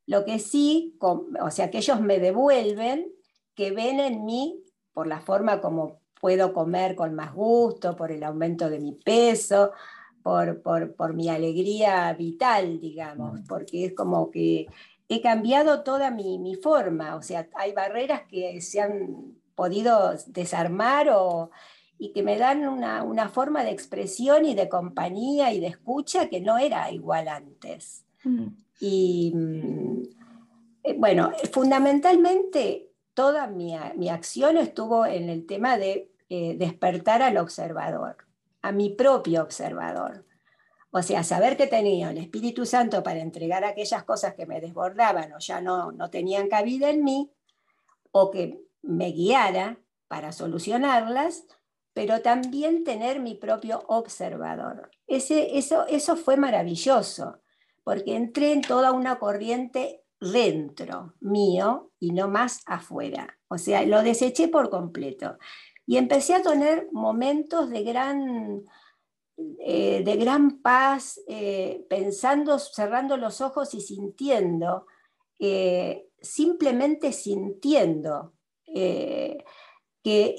Lo 0.06 0.26
que 0.26 0.38
sí, 0.40 0.96
o 1.00 1.50
sea, 1.50 1.72
que 1.72 1.80
ellos 1.80 2.02
me 2.02 2.20
devuelven, 2.20 3.12
que 3.56 3.72
ven 3.72 4.00
en 4.00 4.24
mí, 4.26 4.64
por 4.94 5.08
la 5.08 5.22
forma 5.22 5.60
como 5.60 6.02
puedo 6.20 6.54
comer 6.54 6.96
con 6.96 7.16
más 7.16 7.34
gusto, 7.34 7.96
por 7.96 8.12
el 8.12 8.24
aumento 8.24 8.70
de 8.70 8.80
mi 8.80 8.94
peso, 8.94 9.72
por, 10.22 10.62
por, 10.62 10.94
por 10.96 11.14
mi 11.14 11.30
alegría 11.30 12.14
vital, 12.14 12.80
digamos, 12.80 13.42
mm. 13.42 13.48
porque 13.48 13.86
es 13.86 13.96
como 13.96 14.30
que 14.30 14.68
he 15.12 15.22
cambiado 15.22 15.84
toda 15.84 16.10
mi, 16.10 16.56
forma, 16.56 17.18
o 17.18 17.22
sea, 17.22 17.50
hay 17.56 17.74
barreras 17.74 18.22
que 18.30 18.62
se 18.62 18.80
han 18.80 19.36
podido 19.56 20.14
desarmar 20.28 21.10
o, 21.12 21.52
y 21.98 22.14
que 22.14 22.24
me 22.24 22.38
dan 22.38 22.66
una, 22.66 23.28
forma 23.28 23.66
de 23.66 23.72
expresión 23.72 24.46
y 24.46 24.56
de 24.56 24.70
compañía 24.70 25.52
y 25.52 25.60
de 25.60 25.68
escucha 25.68 26.30
que 26.30 26.40
no 26.40 26.58
era 26.58 26.90
igual 26.92 27.28
antes. 27.28 28.06
Mm. 28.24 28.48
Y 28.80 29.34
mm, 29.36 30.04
eh, 30.84 30.96
bueno, 30.98 31.34
fundamentalmente 31.52 32.90
toda 33.14 33.48
mi, 33.48 33.76
acción 34.10 34.56
estuvo 34.56 35.06
en 35.06 35.28
el 35.28 35.46
tema 35.46 35.78
de 35.78 36.10
eh, 36.30 36.56
despertar 36.58 37.22
al 37.22 37.36
observador, 37.36 38.16
a 38.62 38.72
mi 38.72 38.92
propio 38.92 39.44
observador. 39.44 40.24
O 40.92 41.02
sea, 41.02 41.24
saber 41.24 41.56
que 41.56 41.68
tenía 41.68 42.12
el 42.12 42.18
Espíritu 42.18 42.66
Santo 42.66 43.02
para 43.02 43.22
entregar 43.22 43.64
aquellas 43.64 44.04
cosas 44.04 44.36
que 44.36 44.46
me 44.46 44.60
desbordaban 44.60 45.34
o 45.34 45.40
ya 45.40 45.62
no, 45.62 45.92
no 45.92 46.10
tenían 46.10 46.50
cabida 46.50 46.90
en 46.90 47.04
mí, 47.04 47.32
o 48.12 48.30
que 48.30 48.62
me 48.82 49.12
guiara 49.12 49.80
para 50.10 50.34
solucionarlas, 50.34 51.46
pero 51.94 52.22
también 52.22 52.84
tener 52.84 53.22
mi 53.22 53.36
propio 53.36 53.84
observador. 53.88 54.92
Ese, 55.08 55.58
eso, 55.58 55.88
eso 55.88 56.18
fue 56.18 56.36
maravilloso, 56.36 57.40
porque 57.84 58.16
entré 58.16 58.52
en 58.52 58.62
toda 58.62 58.92
una 58.92 59.18
corriente 59.18 60.04
dentro 60.20 61.16
mío 61.20 61.92
y 62.00 62.12
no 62.12 62.28
más 62.28 62.62
afuera. 62.66 63.40
O 63.48 63.58
sea, 63.58 63.84
lo 63.86 64.04
deseché 64.04 64.50
por 64.50 64.70
completo. 64.70 65.38
Y 65.86 65.98
empecé 65.98 66.36
a 66.36 66.42
tener 66.42 66.88
momentos 66.92 67.70
de 67.70 67.84
gran 67.84 68.64
eh, 69.60 70.02
de 70.04 70.16
gran 70.16 70.62
paz, 70.62 71.20
eh, 71.28 71.86
pensando, 71.90 72.58
cerrando 72.60 73.18
los 73.18 73.42
ojos 73.42 73.74
y 73.74 73.82
sintiendo, 73.82 74.86
eh, 75.40 76.08
simplemente 76.20 77.14
sintiendo 77.14 78.34
que 78.66 79.44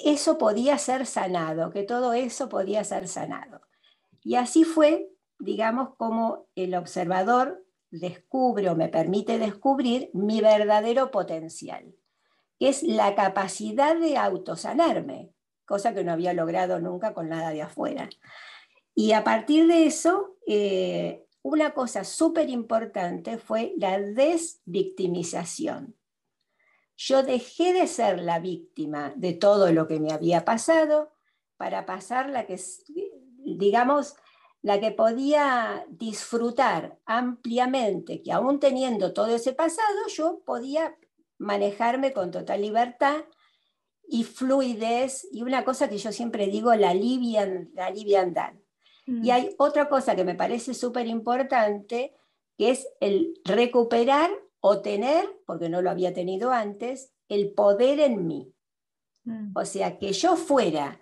eso 0.07 0.39
podía 0.39 0.79
ser 0.79 1.07
sanado, 1.07 1.71
que 1.71 1.83
todo 1.83 2.15
eso 2.15 2.49
podía 2.49 2.83
ser 2.83 3.07
sanado. 3.09 3.61
Y 4.23 4.37
así 4.37 4.65
fue, 4.65 5.11
digamos, 5.39 5.95
como 5.97 6.47
el 6.55 6.75
observador 6.75 7.63
descubre 7.91 8.71
o 8.71 8.75
me 8.75 8.89
permite 8.89 9.39
descubrir 9.39 10.11
mi 10.15 10.41
verdadero 10.41 11.11
potencial, 11.11 11.95
que 12.59 12.71
es 12.71 12.83
la 12.83 13.15
capacidad 13.15 13.97
de 13.97 14.17
autosanarme, 14.17 15.35
cosa 15.67 15.93
que 15.93 16.05
no 16.05 16.13
había 16.13 16.33
logrado 16.33 16.81
nunca 16.81 17.13
con 17.13 17.29
nada 17.29 17.51
de 17.51 17.63
afuera. 17.63 18.09
Y 18.95 19.13
a 19.13 19.25
partir 19.25 19.67
de 19.67 19.87
eso, 19.87 20.37
eh, 20.47 21.27
una 21.43 21.75
cosa 21.75 22.05
súper 22.05 22.49
importante 22.49 23.39
fue 23.39 23.75
la 23.77 23.99
desvictimización. 23.99 25.97
yo 26.95 27.23
dejé 27.25 27.73
de 27.73 27.89
ser 27.89 28.21
la 28.21 28.39
víctima 28.39 29.13
de 29.17 29.33
todo 29.33 29.73
lo 29.73 29.89
que 29.89 29.99
me 29.99 30.13
había 30.13 30.45
pasado 30.45 31.13
para 31.57 31.85
pasar 31.85 32.29
la 32.29 32.47
que, 32.47 32.61
digamos, 33.45 34.15
la 34.61 34.79
que 34.79 34.93
podía 34.93 35.85
disfrutar 35.91 36.99
ampliamente, 37.05 38.23
que 38.23 38.31
aún 38.31 38.61
teniendo 38.61 39.13
todo 39.13 39.35
ese 39.35 39.53
pasado, 39.53 40.07
yo 40.15 40.43
podía 40.45 40.97
manejarme 41.39 42.13
con 42.13 42.31
total 42.31 42.63
libertad 42.63 43.25
y 44.07 44.23
fluidez, 44.25 45.27
y 45.33 45.43
una 45.43 45.65
cosa 45.65 45.89
que 45.89 45.99
yo 45.99 46.13
siempre 46.13 46.47
digo, 46.47 46.75
la, 46.75 46.95
livian, 46.95 47.71
la 47.75 47.91
liviandad. 47.91 48.55
Y 49.07 49.13
mm. 49.13 49.31
hay 49.31 49.55
otra 49.59 49.89
cosa 49.89 50.15
que 50.15 50.25
me 50.25 50.35
parece 50.35 50.75
súper 50.75 51.07
importante, 51.07 52.15
que 52.57 52.71
es 52.71 52.87
el 53.01 53.35
recuperar 53.45 54.31
o 54.61 54.81
tener, 54.81 55.25
porque 55.47 55.69
no 55.69 55.83
lo 55.83 55.91
había 55.91 56.13
tenido 56.13 56.53
antes, 56.53 57.13
el 57.29 57.53
poder 57.53 58.01
en 58.01 58.27
mí. 58.27 58.55
Mm. 59.25 59.53
O 59.55 59.65
sea, 59.65 59.99
que 59.99 60.13
yo 60.13 60.37
fuera 60.37 61.01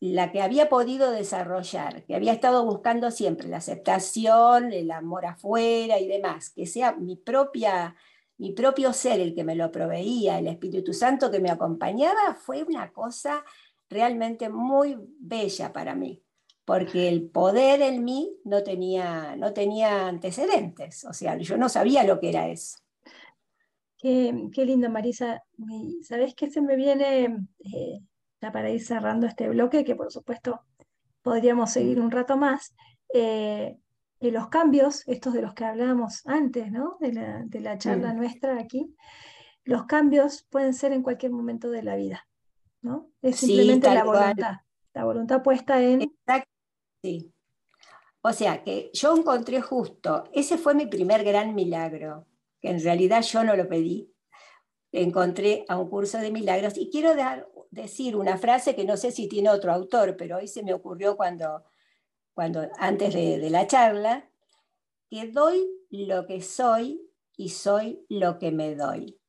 la 0.00 0.32
que 0.32 0.42
había 0.42 0.68
podido 0.68 1.10
desarrollar, 1.10 2.04
que 2.04 2.14
había 2.14 2.32
estado 2.32 2.64
buscando 2.64 3.10
siempre 3.10 3.48
la 3.48 3.58
aceptación, 3.58 4.72
el 4.72 4.90
amor 4.90 5.26
afuera 5.26 5.98
y 5.98 6.08
demás, 6.08 6.50
que 6.50 6.66
sea 6.66 6.92
mi 6.92 7.16
propia 7.16 7.96
mi 8.36 8.52
propio 8.52 8.92
ser 8.92 9.20
el 9.20 9.34
que 9.34 9.44
me 9.44 9.54
lo 9.54 9.70
proveía, 9.70 10.38
el 10.38 10.48
Espíritu 10.48 10.92
Santo 10.92 11.30
que 11.30 11.40
me 11.40 11.50
acompañaba, 11.50 12.34
fue 12.34 12.64
una 12.64 12.92
cosa 12.92 13.44
realmente 13.88 14.48
muy 14.48 14.96
bella 15.20 15.72
para 15.72 15.94
mí, 15.94 16.23
porque 16.64 17.08
el 17.08 17.28
poder 17.28 17.82
en 17.82 18.04
mí 18.04 18.36
no 18.44 18.62
tenía, 18.62 19.36
no 19.36 19.52
tenía 19.52 20.08
antecedentes, 20.08 21.04
o 21.04 21.12
sea, 21.12 21.36
yo 21.36 21.56
no 21.56 21.68
sabía 21.68 22.04
lo 22.04 22.20
que 22.20 22.30
era 22.30 22.48
eso. 22.48 22.78
Qué, 23.98 24.48
qué 24.52 24.66
lindo, 24.66 24.90
Marisa. 24.90 25.42
¿Sabés 26.02 26.34
qué 26.34 26.50
se 26.50 26.60
me 26.60 26.76
viene 26.76 27.38
eh, 27.64 28.00
para 28.52 28.70
ir 28.70 28.84
cerrando 28.84 29.26
este 29.26 29.48
bloque, 29.48 29.84
que 29.84 29.94
por 29.94 30.12
supuesto 30.12 30.60
podríamos 31.22 31.70
seguir 31.72 32.00
un 32.00 32.10
rato 32.10 32.36
más, 32.36 32.74
eh, 33.12 33.78
los 34.20 34.48
cambios, 34.48 35.06
estos 35.06 35.34
de 35.34 35.42
los 35.42 35.54
que 35.54 35.64
hablábamos 35.64 36.26
antes, 36.26 36.72
¿no? 36.72 36.96
de, 37.00 37.12
la, 37.60 37.78
charla 37.78 38.14
nuestra 38.14 38.58
aquí, 38.58 38.94
los 39.64 39.84
cambios 39.84 40.46
pueden 40.50 40.72
ser 40.72 40.92
en 40.92 41.02
cualquier 41.02 41.32
momento 41.32 41.70
de 41.70 41.82
la 41.82 41.96
vida, 41.96 42.26
¿no? 42.80 43.10
Es 43.20 43.36
simplemente 43.36 43.92
la 43.92 44.04
voluntad, 44.04 44.54
la 44.94 45.04
voluntad 45.04 45.42
puesta 45.42 45.82
en... 45.82 46.10
Sí. 47.04 47.34
O 48.22 48.32
sea, 48.32 48.64
que 48.64 48.90
yo 48.94 49.14
encontré 49.14 49.60
justo, 49.60 50.24
ese 50.32 50.56
fue 50.56 50.74
mi 50.74 50.86
primer 50.86 51.22
gran 51.22 51.54
milagro, 51.54 52.26
que 52.62 52.70
en 52.70 52.82
realidad 52.82 53.20
yo 53.20 53.44
no 53.44 53.54
lo 53.56 53.68
pedí, 53.68 54.10
encontré 54.90 55.66
a 55.68 55.76
un 55.76 55.90
curso 55.90 56.16
de 56.16 56.30
milagros 56.30 56.78
y 56.78 56.88
quiero 56.88 57.14
dar 57.14 57.46
decir 57.70 58.16
una 58.16 58.38
frase 58.38 58.74
que 58.74 58.86
no 58.86 58.96
sé 58.96 59.10
si 59.10 59.28
tiene 59.28 59.50
otro 59.50 59.70
autor, 59.70 60.16
pero 60.16 60.38
hoy 60.38 60.48
se 60.48 60.62
me 60.62 60.72
ocurrió 60.72 61.14
cuando, 61.14 61.62
cuando 62.32 62.66
antes 62.78 63.12
de, 63.12 63.50
la 63.50 63.66
charla, 63.66 64.30
que 65.10 65.26
doy 65.26 65.62
lo 65.90 66.24
que 66.24 66.40
soy 66.40 67.06
y 67.36 67.50
soy 67.50 68.06
lo 68.08 68.38
que 68.38 68.50
me 68.50 68.74
doy. 68.76 69.20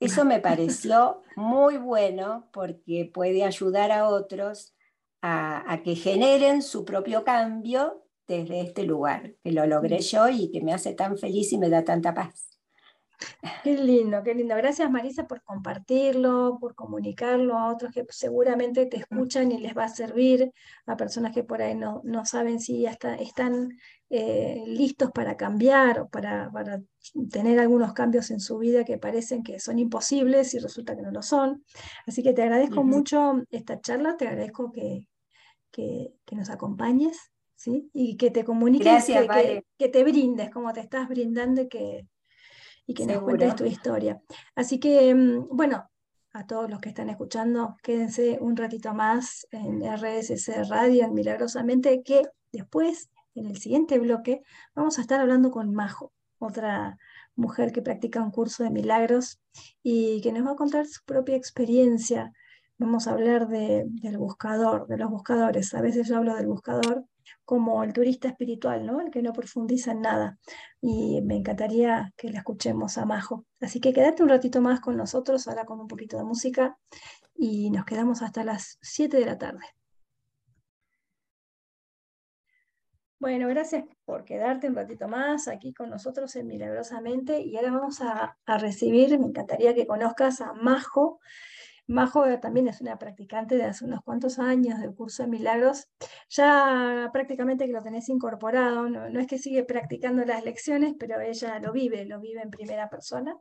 Eso 0.00 0.24
me 0.24 0.40
pareció 0.50 1.22
muy 1.36 1.76
bueno 1.76 2.50
porque 2.52 3.08
puede 3.14 3.44
ayudar 3.44 3.92
a 3.92 4.08
otros 4.08 4.75
a, 5.22 5.72
a, 5.72 5.82
que 5.82 5.94
generen 5.96 6.62
su 6.62 6.84
propio 6.84 7.24
cambio 7.24 8.04
desde 8.26 8.60
este 8.60 8.84
lugar, 8.84 9.34
que 9.42 9.52
lo 9.52 9.66
logré 9.66 10.00
yo 10.00 10.28
y 10.28 10.50
que 10.50 10.62
me 10.62 10.72
hace 10.72 10.94
tan 10.94 11.16
feliz 11.18 11.52
y 11.52 11.58
me 11.58 11.70
da 11.70 11.84
tanta 11.84 12.14
paz. 12.14 12.55
Qué 13.62 13.76
lindo, 13.76 14.22
qué 14.22 14.34
lindo. 14.34 14.56
Gracias 14.56 14.90
Marisa 14.90 15.26
por 15.26 15.42
compartirlo, 15.42 16.58
por 16.60 16.74
comunicarlo 16.74 17.58
a 17.58 17.72
otros 17.72 17.92
que 17.92 18.04
seguramente 18.10 18.86
te 18.86 18.98
escuchan 18.98 19.52
y 19.52 19.58
les 19.58 19.76
va 19.76 19.84
a 19.84 19.88
servir, 19.88 20.52
a 20.86 20.96
personas 20.96 21.32
que 21.32 21.44
por 21.44 21.62
ahí 21.62 21.74
no, 21.74 22.00
no 22.04 22.24
saben 22.24 22.60
si 22.60 22.82
ya 22.82 22.96
están 23.18 23.70
eh, 24.10 24.62
listos 24.66 25.10
para 25.12 25.36
cambiar 25.36 26.00
o 26.00 26.08
para, 26.08 26.50
para, 26.50 26.80
tener 27.30 27.58
algunos 27.58 27.92
cambios 27.92 28.30
en 28.30 28.40
su 28.40 28.58
vida 28.58 28.84
que 28.84 28.98
parecen 28.98 29.42
que 29.42 29.58
son 29.60 29.78
imposibles 29.78 30.54
y 30.54 30.58
resulta 30.58 30.94
que 30.96 31.02
no 31.02 31.10
lo 31.10 31.22
son. 31.22 31.64
Así 32.06 32.22
que 32.22 32.32
te 32.32 32.42
agradezco 32.42 32.84
mucho 32.84 33.42
esta 33.50 33.80
charla, 33.80 34.16
te 34.16 34.28
agradezco 34.28 34.70
que, 34.72 35.08
que, 35.70 36.12
nos 36.32 36.50
acompañes. 36.50 37.18
¿Sí? 37.58 37.88
Y 37.94 38.18
que 38.18 38.30
te 38.30 38.44
comuniques, 38.44 39.06
que, 39.06 39.64
que, 39.78 39.88
te 39.88 40.04
brindes 40.04 40.50
como 40.50 40.74
te 40.74 40.80
estás 40.80 41.08
brindando 41.08 41.62
y 41.62 41.68
que, 41.68 42.06
y 42.86 42.94
que 42.94 43.06
nos 43.06 43.22
cuentes 43.22 43.56
tu 43.56 43.64
historia. 43.64 44.20
Así 44.54 44.78
que, 44.78 45.14
mm, 45.14 45.48
bueno, 45.50 45.88
a 46.32 46.46
todos 46.46 46.70
los 46.70 46.80
que 46.80 46.90
están 46.90 47.08
escuchando, 47.08 47.76
quédense 47.82 48.38
un 48.40 48.56
ratito 48.56 48.94
más 48.94 49.46
en 49.50 49.82
RSC 49.82 50.64
Radio, 50.64 51.04
en 51.04 51.14
Milagrosamente, 51.14 52.02
que 52.02 52.22
después, 52.52 53.10
en 53.34 53.46
el 53.46 53.56
siguiente 53.56 53.98
bloque, 53.98 54.42
vamos 54.74 54.98
a 54.98 55.00
estar 55.00 55.20
hablando 55.20 55.50
con 55.50 55.74
Majo, 55.74 56.12
otra 56.38 56.98
mujer 57.34 57.72
que 57.72 57.82
practica 57.82 58.22
un 58.22 58.30
curso 58.30 58.62
de 58.62 58.70
milagros 58.70 59.40
y 59.82 60.20
que 60.20 60.32
nos 60.32 60.46
va 60.46 60.52
a 60.52 60.56
contar 60.56 60.86
su 60.86 61.02
propia 61.04 61.36
experiencia. 61.36 62.32
Vamos 62.78 63.06
a 63.06 63.12
hablar 63.12 63.48
del 63.48 64.18
buscador, 64.18 64.86
de 64.86 64.98
los 64.98 65.10
buscadores. 65.10 65.72
A 65.74 65.80
veces 65.80 66.08
yo 66.08 66.18
hablo 66.18 66.34
del 66.34 66.46
buscador 66.46 67.04
como 67.44 67.82
el 67.84 67.92
turista 67.92 68.28
espiritual, 68.28 68.86
¿no? 68.86 69.00
El 69.00 69.10
que 69.10 69.22
no 69.22 69.32
profundiza 69.32 69.92
en 69.92 70.02
nada. 70.02 70.38
Y 70.80 71.20
me 71.22 71.36
encantaría 71.36 72.12
que 72.16 72.30
la 72.30 72.38
escuchemos 72.38 72.98
a 72.98 73.06
Majo. 73.06 73.44
Así 73.60 73.80
que 73.80 73.92
quédate 73.92 74.22
un 74.22 74.28
ratito 74.28 74.60
más 74.60 74.80
con 74.80 74.96
nosotros, 74.96 75.46
ahora 75.48 75.64
con 75.64 75.80
un 75.80 75.88
poquito 75.88 76.16
de 76.16 76.24
música, 76.24 76.78
y 77.34 77.70
nos 77.70 77.84
quedamos 77.84 78.22
hasta 78.22 78.44
las 78.44 78.78
7 78.82 79.16
de 79.18 79.26
la 79.26 79.38
tarde. 79.38 79.64
Bueno, 83.18 83.48
gracias 83.48 83.84
por 84.04 84.24
quedarte 84.24 84.68
un 84.68 84.74
ratito 84.74 85.08
más 85.08 85.48
aquí 85.48 85.72
con 85.72 85.88
nosotros 85.88 86.36
en 86.36 86.46
Milagrosamente. 86.46 87.40
Y 87.40 87.56
ahora 87.56 87.72
vamos 87.72 88.00
a, 88.02 88.36
a 88.44 88.58
recibir, 88.58 89.18
me 89.18 89.26
encantaría 89.26 89.74
que 89.74 89.86
conozcas 89.86 90.40
a 90.42 90.52
Majo. 90.52 91.18
Majo 91.88 92.24
también 92.40 92.66
es 92.68 92.80
una 92.80 92.98
practicante 92.98 93.56
de 93.56 93.64
hace 93.64 93.84
unos 93.84 94.00
cuantos 94.02 94.38
años 94.38 94.80
del 94.80 94.94
curso 94.94 95.22
de 95.22 95.28
milagros. 95.28 95.88
Ya 96.28 97.10
prácticamente 97.12 97.66
que 97.66 97.72
lo 97.72 97.82
tenés 97.82 98.08
incorporado, 98.08 98.88
no, 98.88 99.06
es 99.20 99.26
que 99.26 99.38
sigue 99.38 99.64
practicando 99.64 100.24
las 100.24 100.44
lecciones, 100.44 100.94
pero 100.98 101.20
ella 101.20 101.60
lo 101.60 101.72
vive, 101.72 102.04
lo 102.04 102.20
vive 102.20 102.42
en 102.42 102.50
primera 102.50 102.88
persona 102.88 103.36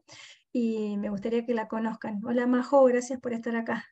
y 0.52 0.98
me 0.98 1.10
gustaría 1.10 1.46
que 1.46 1.54
la 1.54 1.68
conozcan. 1.68 2.22
Hola 2.24 2.46
Majo, 2.46 2.84
gracias 2.86 3.20
por 3.20 3.34
estar 3.34 3.56
acá. 3.56 3.84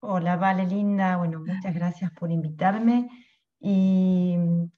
Hola, 0.00 0.36
Vale, 0.36 0.66
linda. 0.66 1.16
Bueno, 1.18 1.40
muchas 1.40 1.74
gracias 1.74 2.10
por 2.12 2.32
invitarme. 2.32 3.08
Y 3.60 4.36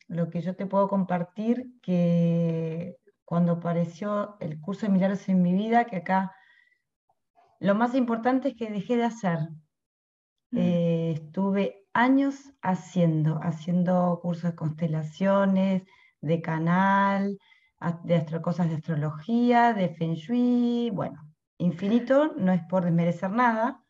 lo 0.09 0.29
que 0.29 0.41
yo 0.41 0.57
te 0.57 0.67
puedo 0.67 0.89
compartir, 0.89 1.81
que 1.81 2.97
cuando 3.25 3.53
apareció 3.53 4.37
el 4.41 4.61
curso 4.61 4.87
de 4.87 4.93
milagros 4.93 5.29
en 5.29 5.41
mi 5.41 5.55
vida, 5.55 5.85
que 5.85 5.97
acá 5.97 6.33
lo 7.63 7.77
más 7.77 7.95
importante 7.95 8.49
es 8.49 8.57
que 8.57 8.71
dejé 8.71 8.97
de 8.97 9.05
hacer. 9.05 9.39
Mm. 10.51 10.59
Eh, 10.59 11.13
estuve 11.13 11.87
años 11.93 12.53
haciendo, 12.61 13.39
haciendo 13.41 14.19
cursos 14.21 14.51
de 14.51 14.57
constelaciones, 14.57 15.83
de 16.21 16.43
canal, 16.43 17.39
de 18.03 18.41
cosas 18.43 18.69
de 18.69 18.77
astrología, 18.77 19.75
de 19.75 19.91
feng 19.91 20.15
shui, 20.15 20.91
bueno, 20.91 21.23
infinito, 21.59 22.35
no 22.37 22.53
es 22.53 22.63
por 22.65 22.85
desmerecer 22.85 23.31
nada, 23.31 23.81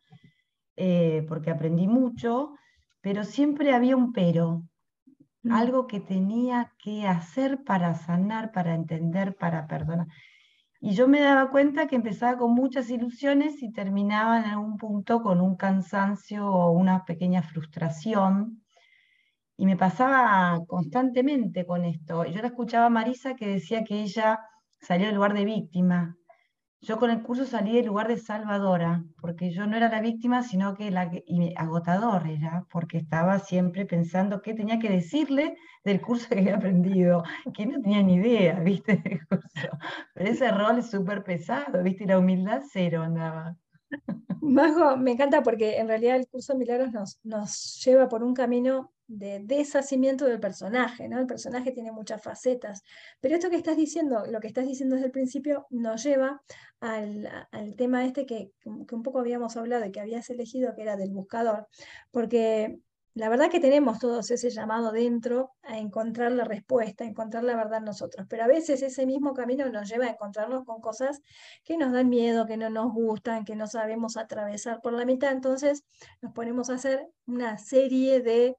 eh, 0.76 1.24
porque 1.26 1.50
aprendí 1.50 1.86
mucho, 1.86 2.54
pero 3.00 3.24
siempre 3.24 3.72
había 3.72 3.96
un 3.96 4.12
pero, 4.12 4.64
mm. 5.44 5.52
algo 5.52 5.86
que 5.86 6.00
tenía 6.00 6.72
que 6.78 7.06
hacer 7.06 7.64
para 7.64 7.94
sanar, 7.94 8.52
para 8.52 8.74
entender, 8.74 9.34
para 9.34 9.66
perdonar. 9.66 10.08
Y 10.84 10.94
yo 10.96 11.06
me 11.06 11.20
daba 11.20 11.48
cuenta 11.48 11.86
que 11.86 11.94
empezaba 11.94 12.36
con 12.36 12.54
muchas 12.54 12.90
ilusiones 12.90 13.62
y 13.62 13.70
terminaba 13.70 14.40
en 14.40 14.46
algún 14.46 14.76
punto 14.78 15.22
con 15.22 15.40
un 15.40 15.54
cansancio 15.54 16.44
o 16.44 16.72
una 16.72 17.04
pequeña 17.04 17.40
frustración. 17.40 18.64
Y 19.56 19.66
me 19.66 19.76
pasaba 19.76 20.58
constantemente 20.66 21.64
con 21.66 21.84
esto. 21.84 22.24
Yo 22.24 22.40
la 22.42 22.48
escuchaba 22.48 22.86
a 22.86 22.90
Marisa 22.90 23.36
que 23.36 23.46
decía 23.46 23.84
que 23.84 24.02
ella 24.02 24.40
salió 24.80 25.06
del 25.06 25.14
lugar 25.14 25.34
de 25.34 25.44
víctima, 25.44 26.16
yo 26.82 26.98
con 26.98 27.10
el 27.10 27.22
curso 27.22 27.44
salí 27.44 27.76
del 27.76 27.86
lugar 27.86 28.08
de 28.08 28.18
salvadora, 28.18 29.04
porque 29.20 29.52
yo 29.52 29.66
no 29.68 29.76
era 29.76 29.88
la 29.88 30.00
víctima, 30.00 30.42
sino 30.42 30.74
que 30.74 30.90
la 30.90 31.10
y 31.26 31.54
agotador 31.56 32.26
era, 32.26 32.66
porque 32.72 32.98
estaba 32.98 33.38
siempre 33.38 33.86
pensando 33.86 34.42
qué 34.42 34.52
tenía 34.52 34.80
que 34.80 34.90
decirle 34.90 35.56
del 35.84 36.00
curso 36.00 36.28
que 36.28 36.40
había 36.40 36.56
aprendido, 36.56 37.22
que 37.54 37.66
no 37.66 37.80
tenía 37.80 38.02
ni 38.02 38.14
idea, 38.14 38.58
¿viste? 38.58 39.00
Pero 40.14 40.28
ese 40.28 40.50
rol 40.50 40.78
es 40.78 40.90
súper 40.90 41.22
pesado, 41.22 41.84
¿viste? 41.84 42.04
La 42.04 42.18
humildad 42.18 42.62
cero 42.68 43.02
andaba. 43.02 43.56
Majo, 44.40 44.96
me 44.96 45.12
encanta 45.12 45.42
porque 45.44 45.78
en 45.78 45.86
realidad 45.86 46.16
el 46.16 46.26
curso 46.26 46.52
de 46.52 46.58
milagros 46.58 46.92
nos, 46.92 47.20
nos 47.22 47.80
lleva 47.84 48.08
por 48.08 48.24
un 48.24 48.34
camino 48.34 48.92
de 49.06 49.40
deshacimiento 49.44 50.24
del 50.24 50.40
personaje, 50.40 51.08
¿no? 51.08 51.18
El 51.18 51.26
personaje 51.26 51.72
tiene 51.72 51.92
muchas 51.92 52.22
facetas, 52.22 52.82
pero 53.20 53.34
esto 53.34 53.50
que 53.50 53.56
estás 53.56 53.76
diciendo, 53.76 54.24
lo 54.26 54.40
que 54.40 54.48
estás 54.48 54.66
diciendo 54.66 54.94
desde 54.96 55.06
el 55.06 55.12
principio, 55.12 55.66
nos 55.70 56.02
lleva 56.02 56.42
al, 56.80 57.28
tema 57.76 58.04
este 58.04 58.26
que, 58.26 58.52
que, 58.60 58.94
un 58.94 59.02
poco 59.02 59.20
habíamos 59.20 59.56
hablado 59.56 59.84
y 59.86 59.92
que 59.92 60.00
habías 60.00 60.30
elegido, 60.30 60.74
que 60.74 60.82
era 60.82 60.96
del 60.96 61.12
buscador, 61.12 61.68
porque 62.10 62.78
la 63.14 63.28
verdad 63.28 63.50
que 63.50 63.60
tenemos 63.60 63.98
todos 63.98 64.30
ese 64.30 64.48
llamado 64.48 64.90
dentro 64.90 65.52
a 65.62 65.78
encontrar 65.78 66.32
la 66.32 66.44
respuesta, 66.44 67.04
a 67.04 67.06
encontrar 67.06 67.44
la 67.44 67.54
verdad 67.54 67.82
nosotros, 67.82 68.26
pero 68.28 68.44
a 68.44 68.46
veces 68.46 68.80
ese 68.80 69.04
mismo 69.04 69.34
camino 69.34 69.68
nos 69.68 69.88
lleva 69.90 70.06
a 70.06 70.10
encontrarnos 70.10 70.64
con 70.64 70.80
cosas 70.80 71.20
que 71.62 71.76
nos 71.76 71.92
dan 71.92 72.08
miedo, 72.08 72.46
que 72.46 72.56
no 72.56 72.70
nos 72.70 72.90
gustan, 72.92 73.44
que 73.44 73.54
no 73.54 73.66
sabemos 73.66 74.16
atravesar 74.16 74.80
por 74.80 74.94
la 74.94 75.04
mitad, 75.04 75.30
entonces 75.30 75.84
nos 76.22 76.32
ponemos 76.32 76.70
a 76.70 76.74
hacer 76.74 77.06
una 77.26 77.58
serie 77.58 78.20
de 78.20 78.56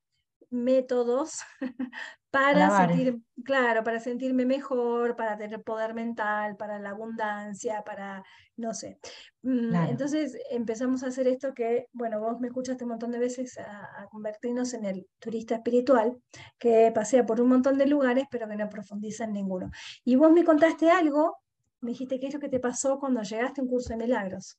métodos 0.53 1.39
para 2.31 2.87
sentir, 2.87 3.21
claro, 3.43 3.83
para 3.83 3.99
sentirme 3.99 4.45
mejor, 4.45 5.15
para 5.15 5.37
tener 5.37 5.61
poder 5.61 5.93
mental, 5.93 6.55
para 6.57 6.79
la 6.79 6.91
abundancia, 6.91 7.83
para, 7.83 8.23
no 8.57 8.73
sé. 8.73 8.97
Mm, 9.41 9.75
entonces 9.89 10.37
empezamos 10.49 11.03
a 11.03 11.07
hacer 11.07 11.27
esto 11.27 11.53
que, 11.53 11.87
bueno, 11.91 12.19
vos 12.19 12.39
me 12.39 12.47
escuchaste 12.47 12.85
un 12.85 12.91
montón 12.91 13.11
de 13.11 13.19
veces 13.19 13.57
a, 13.57 14.07
convertirnos 14.09 14.73
en 14.73 14.85
el 14.85 15.07
turista 15.19 15.55
espiritual, 15.55 16.17
que 16.57 16.91
pasea 16.93 17.25
por 17.25 17.41
un 17.41 17.49
montón 17.49 17.77
de 17.77 17.87
lugares, 17.87 18.25
pero 18.31 18.47
que 18.47 18.55
no 18.55 18.69
profundiza 18.69 19.25
en 19.25 19.33
ninguno. 19.33 19.71
Y 20.03 20.15
vos 20.15 20.31
me 20.31 20.43
contaste 20.43 20.89
algo, 20.89 21.37
me 21.81 21.91
dijiste 21.91 22.19
qué 22.19 22.27
es 22.27 22.33
lo 22.33 22.39
que 22.39 22.49
te 22.49 22.59
pasó 22.59 22.99
cuando 22.99 23.21
llegaste 23.21 23.61
a 23.61 23.63
un 23.63 23.69
curso 23.69 23.89
de 23.89 23.97
milagros. 23.97 24.57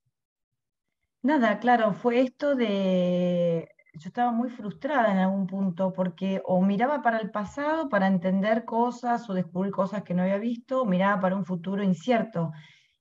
Nada, 1.22 1.58
claro, 1.58 1.94
fue 1.94 2.20
esto 2.20 2.54
de 2.54 3.73
yo 3.94 4.08
estaba 4.08 4.32
muy 4.32 4.50
frustrada 4.50 5.12
en 5.12 5.18
algún 5.18 5.46
punto 5.46 5.92
porque 5.92 6.42
o 6.44 6.60
miraba 6.62 7.02
para 7.02 7.18
el 7.18 7.30
pasado 7.30 7.88
para 7.88 8.08
entender 8.08 8.64
cosas 8.64 9.28
o 9.30 9.34
descubrir 9.34 9.72
cosas 9.72 10.02
que 10.02 10.14
no 10.14 10.22
había 10.22 10.38
visto, 10.38 10.82
o 10.82 10.84
miraba 10.84 11.20
para 11.20 11.36
un 11.36 11.44
futuro 11.44 11.82
incierto. 11.82 12.52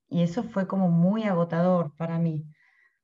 Y 0.10 0.21
eso 0.23 0.43
fue 0.43 0.67
como 0.67 0.89
muy 0.89 1.23
agotador 1.23 1.95
para 1.95 2.19
mí. 2.19 2.45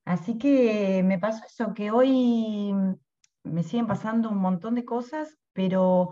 Así 0.06 0.38
que 0.38 1.04
me 1.04 1.20
pasó 1.20 1.44
eso, 1.46 1.74
que 1.74 1.92
hoy 1.92 2.74
me 3.44 3.64
siguen 3.64 3.88
pasando 3.88 4.30
un 4.30 4.38
montón 4.38 4.76
de 4.76 4.86
cosas, 4.86 5.38
pero 5.54 6.12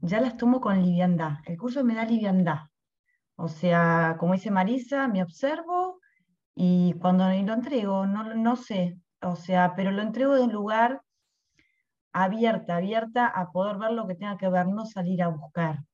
ya 0.00 0.20
las 0.20 0.36
tomo 0.36 0.60
con 0.60 0.82
liviandad. 0.82 1.38
El 1.46 1.56
curso 1.58 1.84
me 1.84 1.94
da 1.94 2.04
liviandad. 2.04 2.58
O 3.36 3.48
sea, 3.48 4.16
como 4.18 4.34
dice 4.34 4.50
Marisa, 4.50 5.08
me 5.08 5.22
observo 5.22 6.00
y 6.54 6.94
cuando 7.00 7.24
lo 7.28 7.52
entrego, 7.54 8.06
no, 8.06 8.34
no 8.34 8.56
sé, 8.56 8.98
o 9.20 9.36
sea, 9.36 9.74
pero 9.76 9.90
lo 9.90 10.02
entrego 10.02 10.34
de 10.34 10.42
un 10.42 10.52
lugar 10.52 11.02
abierta, 12.14 12.76
abierta 12.76 13.26
a 13.26 13.52
poder 13.52 13.76
ver 13.76 13.92
lo 13.92 14.06
que 14.06 14.14
tenga 14.14 14.38
que 14.38 14.48
ver, 14.48 14.66
no 14.66 14.86
salir 14.86 15.22
a 15.22 15.28
buscar 15.28 15.84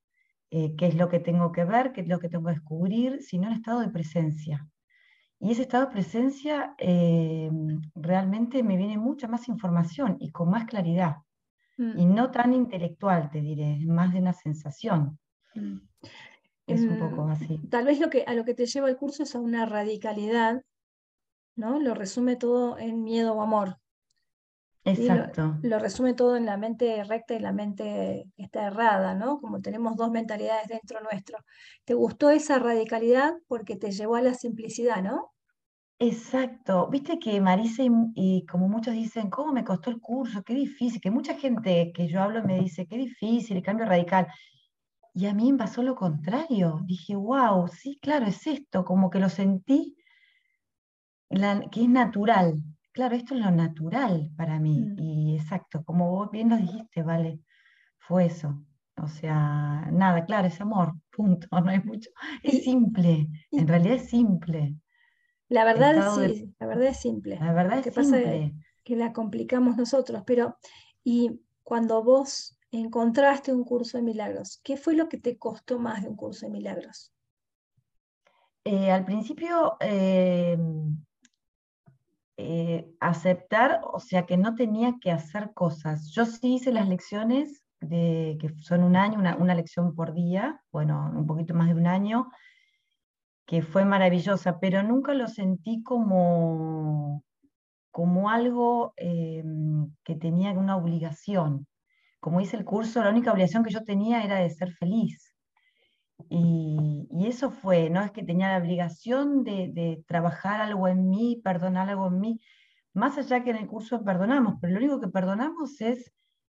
eh, 0.51 0.75
qué 0.77 0.87
es 0.87 0.95
lo 0.95 1.09
que 1.09 1.19
tengo 1.19 1.51
que 1.51 1.65
ver, 1.65 1.93
qué 1.93 2.03
es 2.03 2.09
lo 2.09 2.21
que 2.21 2.29
tengo 2.29 2.45
que 2.45 2.53
descubrir, 2.53 3.23
sino 3.23 3.49
en 3.49 3.55
estado 3.55 3.81
de 3.81 3.89
presencia. 3.89 4.69
Y 5.41 5.51
ese 5.53 5.63
estado 5.63 5.87
de 5.87 5.93
presencia 5.93 6.75
eh, 6.79 7.51
realmente 7.95 8.63
me 8.63 8.77
viene 8.77 8.99
mucha 8.99 9.27
más 9.27 9.49
información 9.49 10.17
y 10.21 10.31
con 10.31 10.51
más 10.51 10.67
claridad. 10.67 11.17
Mm. 11.79 11.99
Y 11.99 12.05
no 12.05 12.31
tan 12.31 12.53
intelectual, 12.53 13.31
te 13.31 13.41
diré, 13.41 13.79
más 13.87 14.13
de 14.13 14.21
una 14.21 14.35
sensación. 14.35 15.19
Mm. 15.55 15.79
Es 16.67 16.83
un 16.83 16.99
poco 16.99 17.25
mm, 17.25 17.31
así. 17.31 17.59
Tal 17.69 17.87
vez 17.87 17.99
lo 17.99 18.11
que, 18.11 18.23
a 18.27 18.35
lo 18.35 18.45
que 18.45 18.55
te 18.55 18.67
lleva 18.67 18.89
el 18.89 18.97
curso 18.97 19.25
es 19.25 19.35
a 19.35 19.41
una 19.41 19.67
radicalidad 19.67 20.63
¿no? 21.61 21.79
Lo 21.79 21.95
resume 21.95 22.37
todo 22.37 22.79
en 22.79 23.05
miedo 23.05 23.35
o 23.35 23.43
amor. 23.43 23.79
Exacto. 24.85 25.59
Lo, 25.63 25.79
resume 25.79 26.15
todo 26.15 26.37
en 26.37 26.47
la 26.47 26.57
mente 26.57 27.05
recta 27.05 27.35
y 27.35 27.39
la 27.39 27.53
mente 27.53 28.27
que 28.37 28.43
está 28.43 28.67
errada, 28.67 29.15
¿no? 29.15 29.39
Como 29.41 29.61
tenemos 29.61 29.97
dos 29.97 30.11
mentalidades 30.11 30.69
dentro 30.69 31.01
nuestro. 31.01 31.39
¿Te 31.85 31.95
gustó 31.95 32.31
esa 32.31 32.59
radicalidad 32.59 33.35
porque 33.47 33.77
te 33.77 33.93
llevó 33.93 34.17
a 34.17 34.23
la 34.23 34.35
simplicidad, 34.35 35.03
no? 35.03 35.33
Exacto. 35.99 36.89
Viste 36.89 37.19
que 37.19 37.41
Marisa 37.43 37.83
y, 38.15 38.47
como 38.47 38.69
muchos 38.69 38.95
dicen, 38.95 39.29
¿cómo 39.29 39.53
me 39.53 39.65
costó 39.65 39.91
el 39.91 40.01
curso? 40.01 40.43
Qué 40.43 40.55
difícil. 40.55 41.01
Que 41.01 41.11
mucha 41.11 41.35
gente 41.35 41.93
que 41.95 42.09
yo 42.09 42.23
hablo 42.23 42.43
me 42.43 42.59
dice, 42.59 42.87
qué 42.87 42.97
difícil, 42.97 43.59
el 43.59 43.63
cambio 43.63 43.85
radical. 43.85 44.27
Y 45.13 45.27
a 45.27 45.35
mí 45.35 45.53
me 45.53 45.59
pasó 45.59 45.83
lo 45.83 45.95
contrario. 45.95 46.81
Dije, 46.87 47.17
wow, 47.17 47.69
sí, 47.69 47.99
claro, 48.01 48.27
es 48.27 48.47
esto. 48.47 48.83
Como 48.85 49.11
que 49.11 49.19
lo 49.19 49.29
sentí 49.29 49.97
que 51.71 51.83
es 51.83 51.89
natural. 51.89 52.55
Claro, 52.93 53.15
esto 53.15 53.35
es 53.35 53.41
lo 53.41 53.51
natural 53.51 54.31
para 54.37 54.59
mí. 54.59 54.81
Mm. 54.81 54.99
Y 54.99 55.37
exacto, 55.37 55.85
como 55.85 56.11
vos 56.11 56.31
bien 56.31 56.51
lo 56.51 56.57
dijiste, 56.57 57.03
vale, 57.03 57.41
fue 57.99 58.27
eso. 58.27 58.65
O 58.97 59.09
sea, 59.09 59.89
nada, 59.93 60.25
claro, 60.25 60.49
es 60.49 60.61
amor, 60.61 60.95
punto, 61.11 61.49
no 61.51 61.71
hay 61.71 61.81
mucho. 61.81 62.11
Es 62.43 62.65
simple, 62.65 63.29
en 63.51 63.69
realidad 63.69 63.97
es 63.97 64.11
simple. 64.11 64.75
La 65.49 65.65
verdad, 65.65 66.15
sí, 66.15 66.53
la 66.59 66.67
verdad 66.67 66.87
es 66.87 67.01
simple. 67.01 67.37
La 67.41 67.53
verdad 67.53 67.85
es 67.85 67.95
simple. 67.95 68.55
que 68.85 68.97
la 68.97 69.13
complicamos 69.13 69.77
nosotros, 69.77 70.23
pero 70.27 70.57
y 71.03 71.41
cuando 71.63 72.03
vos 72.05 72.57
encontraste 72.71 73.53
un 73.53 73.65
curso 73.65 73.99
de 73.99 74.05
milagros, 74.05 74.61
¿qué 74.63 74.77
fue 74.77 74.95
lo 74.95 75.09
que 75.09 75.19
te 75.19 75.39
costó 75.39 75.79
más 75.79 76.03
de 76.03 76.09
un 76.09 76.17
curso 76.17 76.47
de 76.47 76.53
milagros? 76.53 77.13
Eh, 78.65 78.91
al 78.91 79.05
principio 79.05 79.77
eh, 79.81 80.57
eh, 82.43 82.95
aceptar, 83.01 83.83
o 83.93 84.01
sea, 84.01 84.25
que 84.25 84.39
no 84.39 84.55
tenía 84.55 84.95
que 84.99 85.11
hacer 85.11 85.53
cosas. 85.53 86.11
Yo 86.11 86.25
sí 86.25 86.55
hice 86.55 86.73
las 86.73 86.89
lecciones, 86.89 87.63
de, 87.81 88.39
que 88.41 88.49
son 88.63 88.83
un 88.83 88.97
año, 88.97 89.19
una, 89.19 89.55
lección 89.55 89.95
por 89.95 90.15
día, 90.15 90.63
bueno, 90.73 91.13
un 91.15 91.27
poquito 91.27 91.53
más 91.53 91.69
de 91.69 91.75
un 91.75 91.87
año, 91.87 92.31
que 93.47 93.61
fue 93.61 93.85
maravillosa, 93.85 94.59
pero 94.59 94.83
nunca 94.83 95.13
lo 95.13 95.29
sentí 95.29 95.83
como, 95.83 97.23
como 97.91 98.31
algo 98.31 98.95
eh, 98.97 99.45
que 100.03 100.15
tenía 100.17 100.53
una 100.53 100.77
obligación. 100.79 101.67
Como 102.21 102.41
dice 102.41 102.57
el 102.57 102.65
curso, 102.65 103.03
la 103.03 103.11
única 103.11 103.33
obligación 103.33 103.65
que 103.65 103.73
yo 103.73 103.85
tenía 103.85 104.25
era 104.25 104.37
de 104.37 104.49
ser 104.49 104.73
feliz. 104.73 105.30
Y, 106.33 107.09
eso 107.27 107.51
fue, 107.51 107.91
¿no? 107.91 108.03
Es 108.03 108.13
que 108.13 108.23
tenía 108.23 108.53
la 108.53 108.59
obligación 108.59 109.43
de, 109.45 110.05
trabajar 110.07 110.61
algo 110.61 110.89
en 110.89 111.09
mí, 111.09 111.41
perdonar 111.45 111.91
algo 111.91 112.07
en 112.07 112.21
mí, 112.21 112.41
más 112.95 113.19
allá 113.19 113.43
que 113.43 113.51
en 113.51 113.57
el 113.57 113.67
curso 113.67 114.05
perdonamos, 114.05 114.55
pero 114.61 114.73
lo 114.73 114.79
único 114.79 115.01
que 115.01 115.09
perdonamos 115.09 115.81
es 115.81 116.13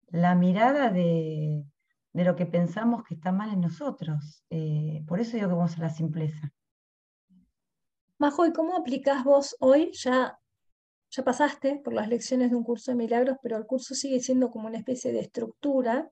la 0.09 0.35
mirada 0.35 0.91
de, 0.91 1.65
lo 2.15 2.37
que 2.37 2.47
pensamos 2.47 3.05
que 3.05 3.15
está 3.15 3.33
mal 3.33 3.53
en 3.53 3.61
nosotros. 3.61 4.45
Eh, 4.51 5.05
por 5.07 5.21
eso 5.21 5.37
digo 5.37 5.49
que 5.49 5.55
vamos 5.55 5.77
a 5.79 5.83
la 5.83 5.91
simpleza. 5.91 6.53
Majo, 8.19 8.47
¿y 8.47 8.53
cómo 8.53 8.77
aplicás 8.77 9.25
vos 9.25 9.57
hoy? 9.61 9.91
Ya, 9.93 10.39
ya 11.11 11.23
pasaste 11.23 11.81
por 11.85 11.93
las 11.93 12.09
lecciones 12.09 12.51
de 12.51 12.57
un 12.57 12.65
curso 12.65 12.91
de 12.91 12.97
milagros, 12.97 13.37
pero 13.43 13.59
el 13.59 13.67
curso 13.67 13.95
sigue 13.95 14.21
siendo 14.21 14.51
como 14.51 14.69
una 14.69 14.79
especie 14.79 15.13
de 15.13 15.21
estructura, 15.21 16.11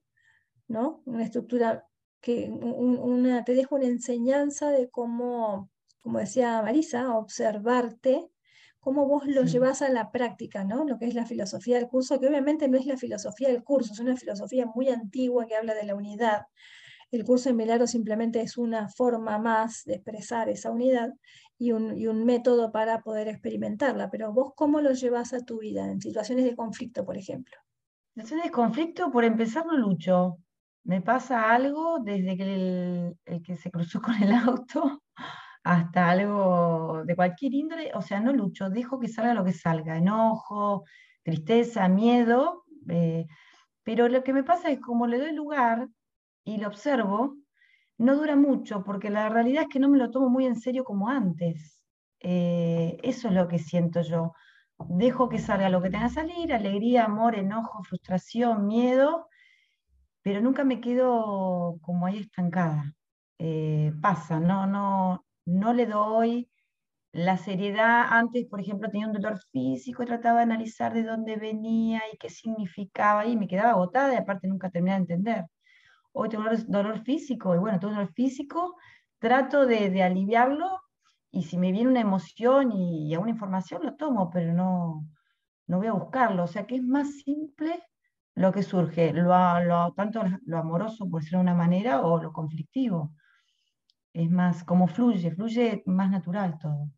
¿no? 0.69 1.03
Una 1.07 1.25
estructura 1.25 1.87
que 2.25 2.49
una, 2.49 3.45
te 3.45 3.53
dejo 3.53 3.77
una 3.77 3.85
enseñanza 3.85 4.71
de 4.71 4.89
cómo, 4.89 5.71
como 6.01 6.21
decía 6.21 6.63
Marisa, 6.63 7.19
observarte, 7.19 8.31
cómo 8.81 9.07
vos 9.07 9.27
lo 9.27 9.43
llevas 9.43 9.83
a 9.83 9.91
la 9.91 10.11
práctica, 10.11 10.65
¿no? 10.65 10.87
Lo 10.87 10.97
que 10.99 11.05
es 11.05 11.15
la 11.15 11.27
filosofía 11.27 11.77
del 11.77 11.87
curso, 11.87 12.19
que 12.19 12.27
obviamente 12.27 12.67
no 12.67 12.79
es 12.79 12.87
la 12.87 12.97
filosofía 12.97 13.49
del 13.49 13.63
curso, 13.63 13.93
es 13.93 14.01
una 14.01 14.17
filosofía 14.17 14.65
muy 14.65 14.89
antigua 14.89 15.45
que 15.47 15.55
habla 15.55 15.75
de 15.75 15.85
la 15.85 15.95
unidad. 15.95 16.47
El 17.11 17.25
curso 17.25 17.51
de 17.51 17.57
Milagro 17.57 17.87
simplemente 17.87 18.41
es 18.41 18.57
una 18.57 18.89
forma 18.89 19.37
más 19.37 19.83
de 19.85 19.97
expresar 19.97 20.49
esa 20.49 20.71
unidad 20.71 21.13
y 21.59 21.73
un, 21.73 21.95
y 21.95 22.07
un, 22.07 22.25
método 22.25 22.73
para 22.73 23.03
poder 23.03 23.29
experimentarla. 23.29 24.11
Pero 24.11 24.33
vos, 24.33 24.53
¿cómo 24.57 24.81
lo 24.81 24.93
llevas 24.93 25.35
a 25.35 25.41
tu 25.41 25.59
vida 25.59 25.91
en 25.91 26.01
situaciones 26.01 26.47
de 26.47 26.57
conflicto, 26.57 27.05
por 27.05 27.19
ejemplo? 27.19 27.55
En 28.17 28.23
situaciones 28.23 28.47
de 28.47 28.51
conflicto, 28.51 29.11
por 29.11 29.25
empezar, 29.25 29.67
no 29.67 29.77
lucho 29.77 30.39
me 30.85 31.01
pasa 31.01 31.51
algo 31.53 31.99
desde 32.01 32.37
que 32.37 33.15
el, 33.25 33.43
que 33.43 33.57
se 33.57 33.71
cruzó 33.71 34.01
con 34.03 34.15
el 34.23 34.33
auto 34.33 35.03
hasta 35.65 36.11
algo 36.11 37.03
de 37.07 37.17
cualquier 37.17 37.55
índole, 37.55 37.91
o 37.95 38.03
sea, 38.03 38.21
no 38.21 38.33
lucho, 38.33 38.69
dejo 38.71 39.01
que 39.01 39.09
salga 39.09 39.35
lo 39.35 39.45
que 39.45 39.53
salga, 39.53 39.97
enojo, 39.97 40.85
tristeza, 41.23 41.89
miedo, 41.89 42.65
eh, 42.89 43.27
pero 43.83 44.09
lo 44.09 44.23
que 44.23 44.35
me 44.35 44.45
pasa 44.45 44.71
es 44.71 44.81
como 44.81 45.07
le 45.07 45.19
doy 45.19 45.33
lugar 45.33 45.89
y 46.45 46.59
lo 46.59 46.69
observo, 46.69 47.37
no 47.99 48.17
dura 48.17 48.37
mucho, 48.37 48.85
porque 48.85 49.09
la 49.11 49.29
realidad 49.31 49.63
es 49.63 49.69
que 49.69 49.79
no 49.81 49.89
me 49.89 49.99
lo 49.99 50.11
tomo 50.11 50.29
muy 50.29 50.47
en 50.47 50.57
serio 50.57 50.85
como 50.85 51.09
antes. 51.09 51.81
Eh, 52.21 52.99
eso 53.03 53.29
es 53.29 53.35
lo 53.35 53.49
que 53.49 53.59
siento 53.59 54.03
yo. 54.03 54.33
Dejo 54.89 55.29
que 55.29 55.39
salga 55.39 55.71
lo 55.71 55.81
que 55.81 55.91
tenga 55.91 56.09
que 56.09 56.15
salir, 56.15 56.53
alegría, 56.53 57.05
amor, 57.05 57.37
enojo, 57.37 57.83
frustración, 57.85 58.67
miedo, 58.67 59.29
pero 60.25 60.41
nunca 60.41 60.65
me 60.65 60.81
quedo 60.81 61.79
como 61.83 62.07
ahí 62.07 62.19
estancada. 62.19 62.95
Eh, 63.39 63.93
pasa, 64.03 64.41
no, 64.41 64.67
no, 64.67 65.27
no 65.47 65.75
le 65.75 65.87
doy 65.87 66.51
la 67.13 67.37
seriedad, 67.39 68.07
antes, 68.11 68.47
por 68.47 68.61
ejemplo, 68.61 68.91
tenía 68.91 69.07
un 69.09 69.13
dolor 69.15 69.39
físico, 69.53 70.07
trataba 70.07 70.39
de 70.39 70.45
analizar 70.45 70.95
de 70.95 71.05
dónde 71.05 71.37
venía 71.37 72.03
y 72.13 72.19
qué 72.19 72.31
significaba, 72.31 73.27
y 73.27 73.37
me 73.37 73.49
quedaba 73.49 73.73
agotada 73.73 74.15
y 74.15 74.17
aparte 74.17 74.49
nunca 74.49 74.71
terminaba 74.71 74.99
de 74.99 75.03
entender. 75.15 75.45
Hoy 76.13 76.31
tengo 76.31 76.45
dolor, 76.69 77.05
físico, 77.05 77.55
y 77.55 77.59
bueno, 77.59 77.79
todo 77.81 77.93
dolor 77.93 78.13
físico, 78.15 78.77
trato 79.19 79.67
de, 79.67 80.03
aliviarlo, 80.03 80.81
y 81.31 81.45
si 81.45 81.59
me 81.59 81.73
viene 81.73 81.91
una 81.91 82.01
emoción 82.01 82.73
y, 82.73 83.09
y, 83.11 83.15
alguna 83.15 83.33
información, 83.33 83.83
lo 83.85 83.97
tomo, 83.97 84.31
pero 84.31 84.53
no, 84.55 85.07
no 85.67 85.79
voy 85.79 85.89
a 85.89 85.93
buscarlo. 85.93 86.45
O 86.45 86.47
sea 86.49 86.67
que 86.67 86.77
es 86.77 86.83
más 86.83 87.21
simple 87.25 87.83
lo 88.35 88.53
que 88.53 88.63
surge, 88.63 89.13
lo, 89.13 89.61
lo, 89.65 89.93
tanto 89.93 90.23
lo 90.47 90.59
amoroso, 90.59 91.09
por 91.09 91.21
decirlo 91.21 91.39
de 91.39 91.45
una 91.45 91.55
manera, 91.55 92.03
o 92.03 92.23
lo 92.23 92.33
conflictivo. 92.33 93.13
Es 94.13 94.31
más, 94.31 94.65
como 94.65 94.87
fluye, 94.87 95.31
fluye 95.33 95.83
más 95.87 96.11
natural 96.11 96.59
todo. 96.59 96.91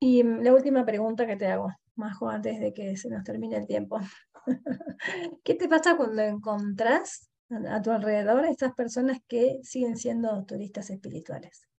Y 0.00 0.22
mm, 0.22 0.42
la 0.42 0.52
última 0.52 0.84
pregunta 0.84 1.26
que 1.26 1.36
te 1.36 1.46
hago, 1.46 1.72
Majo, 1.96 2.28
antes 2.28 2.60
de 2.60 2.72
que 2.74 2.96
se 2.96 3.08
nos 3.08 3.24
termine 3.24 3.56
el 3.56 3.66
tiempo. 3.66 3.98
¿Qué 5.44 5.54
te 5.54 5.68
pasa 5.68 5.96
cuando 5.96 6.22
encontrás 6.22 7.30
a 7.70 7.80
tu 7.80 7.90
alrededor 7.90 8.44
estas 8.44 8.74
personas 8.74 9.18
que 9.28 9.60
siguen 9.62 9.96
siendo 9.96 10.44
turistas 10.44 10.90
espirituales? 10.90 11.66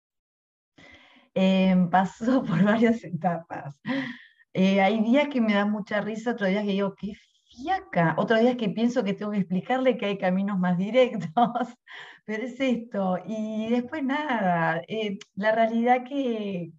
Eh, 1.37 1.75
pasó 1.91 2.41
por 2.45 2.63
varias 2.63 3.03
etapas. 3.03 3.77
Eh, 4.53 4.79
hay 4.79 5.01
días 5.03 5.27
que 5.27 5.41
me 5.41 5.53
da 5.53 5.65
mucha 5.65 5.99
risa, 5.99 6.31
otros 6.31 6.49
días 6.49 6.63
que 6.63 6.71
digo, 6.71 6.95
qué 6.95 7.13
fiaca. 7.55 8.15
Otros 8.17 8.39
días 8.41 8.55
que 8.57 8.69
pienso 8.69 9.03
que 9.03 9.13
tengo 9.13 9.31
que 9.31 9.39
explicarle 9.39 9.97
que 9.97 10.05
hay 10.07 10.17
caminos 10.17 10.59
más 10.59 10.77
directos, 10.77 11.29
pero 12.25 12.43
es 12.43 12.59
esto. 12.59 13.17
Y 13.25 13.69
después 13.69 14.03
nada, 14.03 14.81
eh, 14.87 15.17
la 15.35 15.51
realidad 15.51 16.03
que, 16.07 16.73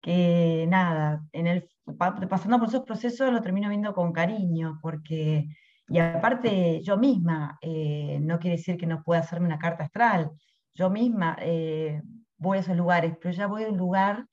que 0.00 0.66
nada, 0.68 1.24
en 1.32 1.46
el, 1.46 1.68
pasando 2.28 2.58
por 2.58 2.68
esos 2.68 2.84
procesos 2.84 3.32
lo 3.32 3.42
termino 3.42 3.68
viendo 3.68 3.94
con 3.94 4.12
cariño, 4.12 4.78
porque, 4.82 5.48
y 5.88 5.98
aparte 5.98 6.82
yo 6.82 6.96
misma, 6.96 7.58
eh, 7.62 8.18
no 8.22 8.38
quiere 8.38 8.56
decir 8.56 8.76
que 8.76 8.86
no 8.86 9.02
pueda 9.02 9.20
hacerme 9.20 9.46
una 9.46 9.58
carta 9.58 9.84
astral, 9.84 10.30
yo 10.74 10.90
misma 10.90 11.36
eh, 11.40 12.02
voy 12.36 12.58
a 12.58 12.60
esos 12.60 12.76
lugares, 12.76 13.16
pero 13.20 13.34
ya 13.34 13.46
voy 13.46 13.64
a 13.64 13.68
un 13.68 13.78
lugar 13.78 14.26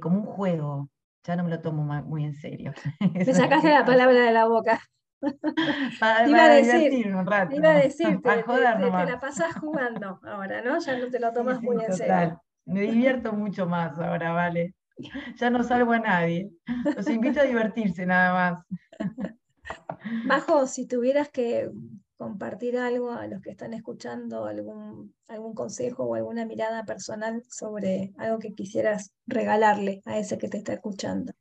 como 0.00 0.18
un 0.18 0.24
juego, 0.24 0.90
ya 1.26 1.36
no 1.36 1.44
me 1.44 1.50
lo 1.50 1.60
tomo 1.60 1.82
muy 1.82 2.24
en 2.24 2.34
serio. 2.34 2.72
Me 3.14 3.24
sacaste 3.24 3.68
la 3.70 3.84
palabra 3.84 4.20
de 4.20 4.32
la 4.32 4.46
boca. 4.46 4.80
Para, 6.00 6.28
iba 6.28 6.44
a 6.44 6.48
decir, 6.48 7.14
un 7.14 7.26
rato. 7.26 7.56
Iba 7.56 7.70
a 7.70 7.78
decir, 7.78 8.20
te, 8.22 8.36
la 8.46 9.18
pasas 9.20 9.54
jugando 9.56 10.20
ahora, 10.22 10.62
¿no? 10.62 10.78
Ya 10.78 10.98
no 10.98 11.08
te 11.08 11.18
lo 11.18 11.32
tomas 11.32 11.60
muy 11.62 11.82
en 11.84 11.92
serio. 11.92 12.40
Me 12.66 12.82
divierto 12.82 13.32
mucho 13.32 13.66
más 13.66 13.98
ahora, 13.98 14.32
vale. 14.32 14.74
Ya 15.36 15.50
no 15.50 15.62
salvo 15.62 15.92
a 15.92 15.98
nadie. 15.98 16.50
Los 16.96 17.08
invito 17.08 17.40
a 17.40 17.44
divertirse 17.44 18.06
nada 18.06 18.32
más. 18.32 18.64
Bajo, 20.26 20.66
si 20.66 20.86
tuvieras 20.86 21.28
que 21.28 21.70
compartir 22.16 22.78
algo 22.78 23.10
a 23.10 23.26
los 23.26 23.42
que 23.42 23.50
están 23.50 23.74
escuchando, 23.74 24.46
algún, 24.46 25.14
algún 25.28 25.54
consejo 25.54 26.04
o 26.04 26.14
alguna 26.14 26.44
mirada 26.46 26.84
personal 26.84 27.42
sobre 27.48 28.12
algo 28.18 28.38
que 28.38 28.54
quisieras 28.54 29.12
regalarle 29.26 30.02
a 30.06 30.18
ese 30.18 30.38
que 30.38 30.48
te 30.48 30.58
está 30.58 30.74
escuchando. 30.74 31.32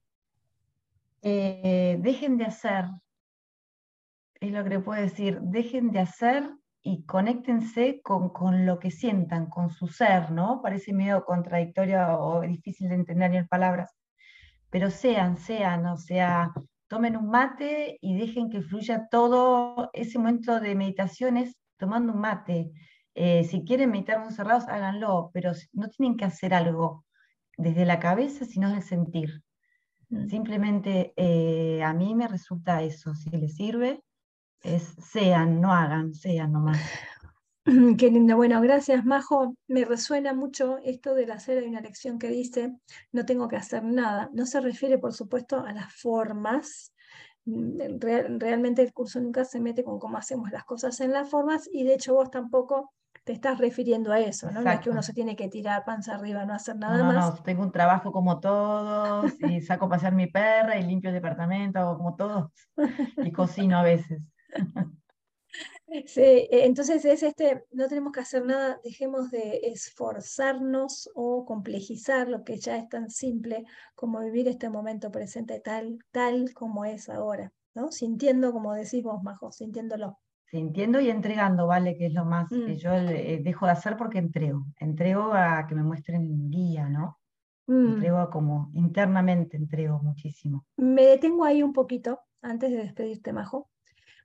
Eh, 1.22 1.98
dejen 2.02 2.38
de 2.38 2.46
hacer, 2.46 2.86
es 4.40 4.52
lo 4.52 4.64
que 4.64 4.80
puedo 4.80 5.02
decir, 5.02 5.40
dejen 5.42 5.92
de 5.92 6.00
hacer 6.00 6.50
y 6.84 7.04
conéctense 7.06 8.02
con, 8.04 8.66
lo 8.66 8.78
que 8.78 8.92
sientan, 8.92 9.48
con 9.48 9.72
su 9.72 9.88
ser, 9.88 10.30
¿no? 10.32 10.62
Parece 10.62 10.94
medio 10.94 11.26
contradictorio 11.26 12.20
o 12.20 12.42
difícil 12.42 12.90
de 12.90 12.96
entender 12.96 13.34
en 13.34 13.48
palabras, 13.48 13.96
pero 14.70 14.92
sean, 14.92 15.38
sean, 15.38 15.88
o 15.88 15.98
sea, 15.98 16.54
tomen 16.88 17.18
un 17.18 17.30
mate 17.30 17.98
y 18.02 18.18
dejen 18.18 18.50
que 18.50 18.62
fluya 18.62 19.08
todo 19.10 19.90
ese 19.94 20.18
momento 20.20 20.60
de 20.60 20.76
meditaciones 20.76 21.56
tomando 21.78 22.14
un 22.14 22.20
mate. 22.20 22.72
Eh, 23.16 23.44
si 23.46 23.64
quieren 23.64 23.92
meditar 23.92 24.20
muy 24.20 24.34
cerrados, 24.34 24.68
háganlo, 24.68 25.32
pero 25.34 25.54
no 25.74 25.88
tienen 25.90 26.18
que 26.18 26.26
hacer 26.26 26.54
algo 26.54 27.06
desde 27.58 27.86
la 27.86 28.00
cabeza, 28.00 28.46
sino 28.46 28.70
del 28.70 28.84
sentir. 28.84 29.42
Mm. 30.10 30.28
Simplemente 30.28 31.14
eh, 31.16 31.82
a 31.84 31.94
mí 31.94 32.14
me 32.14 32.28
resulta 32.28 32.82
eso, 32.82 33.16
si 33.16 33.30
les 33.32 33.56
sirve, 33.56 34.04
es 34.62 34.96
sean, 35.12 35.62
no 35.62 35.74
hagan, 35.74 36.14
sean 36.14 36.52
nomás. 36.52 36.80
Qué 37.98 38.12
lindo. 38.12 38.36
Bueno, 38.36 38.62
gracias, 38.62 39.06
Majo. 39.06 39.56
Me 39.68 39.86
resuena 39.86 40.34
mucho 40.34 40.78
esto 40.84 41.16
de 41.16 41.26
la 41.26 41.36
hacer. 41.36 41.58
Hay 41.58 41.68
una 41.68 41.82
lección 41.82 42.20
que 42.20 42.30
dice, 42.30 42.76
no 43.12 43.26
tengo 43.26 43.48
que 43.48 43.56
hacer 43.56 43.84
nada. 43.84 44.30
No 44.34 44.46
se 44.46 44.62
refiere, 44.62 45.00
por 45.00 45.14
supuesto, 45.14 45.66
a 45.66 45.74
las 45.74 45.94
formas. 45.94 46.94
Mm, 47.46 48.00
realmente 48.40 48.84
el 48.84 48.94
curso 48.94 49.20
nunca 49.20 49.46
se 49.46 49.60
mete 49.60 49.84
con 49.84 50.00
cómo 50.00 50.18
hacemos 50.18 50.52
las 50.52 50.64
cosas 50.64 51.00
en 51.02 51.12
las 51.12 51.30
formas 51.30 51.70
y 51.72 51.84
de 51.84 51.94
hecho 51.94 52.16
vos 52.16 52.32
tampoco 52.32 52.92
te 53.24 53.34
estás 53.34 53.58
refiriendo 53.58 54.12
a 54.12 54.20
eso, 54.20 54.52
¿no? 54.52 54.62
No 54.62 54.72
es 54.72 54.80
que 54.80 54.90
uno 54.92 55.02
se 55.02 55.14
tiene 55.14 55.36
que 55.36 55.48
tirar 55.48 55.84
panza 55.86 56.16
arriba, 56.16 56.46
no 56.46 56.54
hacer 56.54 56.76
nada 56.76 56.98
no, 56.98 57.06
más. 57.06 57.16
No, 57.16 57.44
tengo 57.44 57.64
un 57.64 57.72
trabajo 57.72 58.12
como 58.12 58.40
todos 58.40 59.34
y 59.42 59.62
saco 59.62 59.86
a 59.86 59.90
pasear 59.90 60.14
mi 60.14 60.28
perra 60.28 60.78
y 60.78 60.84
limpio 60.84 61.10
el 61.10 61.16
departamento 61.16 61.98
como 61.98 62.16
todos 62.16 62.52
y 63.18 63.32
cocino 63.32 63.80
a 63.80 63.84
veces. 63.84 64.22
Sí, 65.88 66.22
e, 66.22 66.66
entonces 66.66 67.06
es 67.06 67.24
este, 67.24 67.64
no 67.72 67.88
tenemos 67.88 68.12
que 68.12 68.20
hacer 68.20 68.46
nada, 68.46 68.80
dejemos 68.84 69.30
de 69.32 69.60
esforzarnos 69.64 71.10
o 71.16 71.46
complejizar 71.46 72.28
lo 72.28 72.44
que 72.44 72.58
ya 72.58 72.78
es 72.78 72.90
tan 72.90 73.10
simple 73.10 73.66
como 73.94 74.20
vivir 74.20 74.48
este 74.48 74.70
momento 74.70 75.12
presente 75.12 75.60
tal, 75.60 76.00
tal 76.12 76.54
como 76.54 76.86
es 76.86 77.08
ahora, 77.10 77.52
¿no? 77.76 77.92
Sintiendo, 77.92 78.52
como 78.52 78.74
decimos, 78.74 79.22
Majo, 79.24 79.52
sintiéndolo. 79.52 80.18
Sintiendo 80.46 81.00
y 81.00 81.10
entregando, 81.10 81.68
¿vale? 81.68 81.98
Que 81.98 82.08
es 82.08 82.14
lo 82.14 82.26
más 82.26 82.50
que 82.50 82.74
mm. 82.74 82.78
yo 82.78 82.94
eh, 82.94 83.42
dejo 83.44 83.66
de 83.66 83.72
hacer 83.72 83.98
porque 83.98 84.20
entrego. 84.20 84.66
Entrego 84.80 85.34
a 85.34 85.66
que 85.68 85.76
me 85.76 85.84
muestren 85.84 86.50
guía, 86.50 86.88
¿no? 86.90 87.20
Mm. 87.68 87.96
Entrego 87.96 88.30
como 88.30 88.72
internamente, 88.74 89.58
entrego 89.58 90.00
muchísimo. 90.00 90.66
Me 90.78 91.04
detengo 91.06 91.46
ahí 91.46 91.62
un 91.62 91.74
poquito 91.74 92.22
antes 92.42 92.72
de 92.72 92.78
despedirte, 92.78 93.34
Majo 93.34 93.70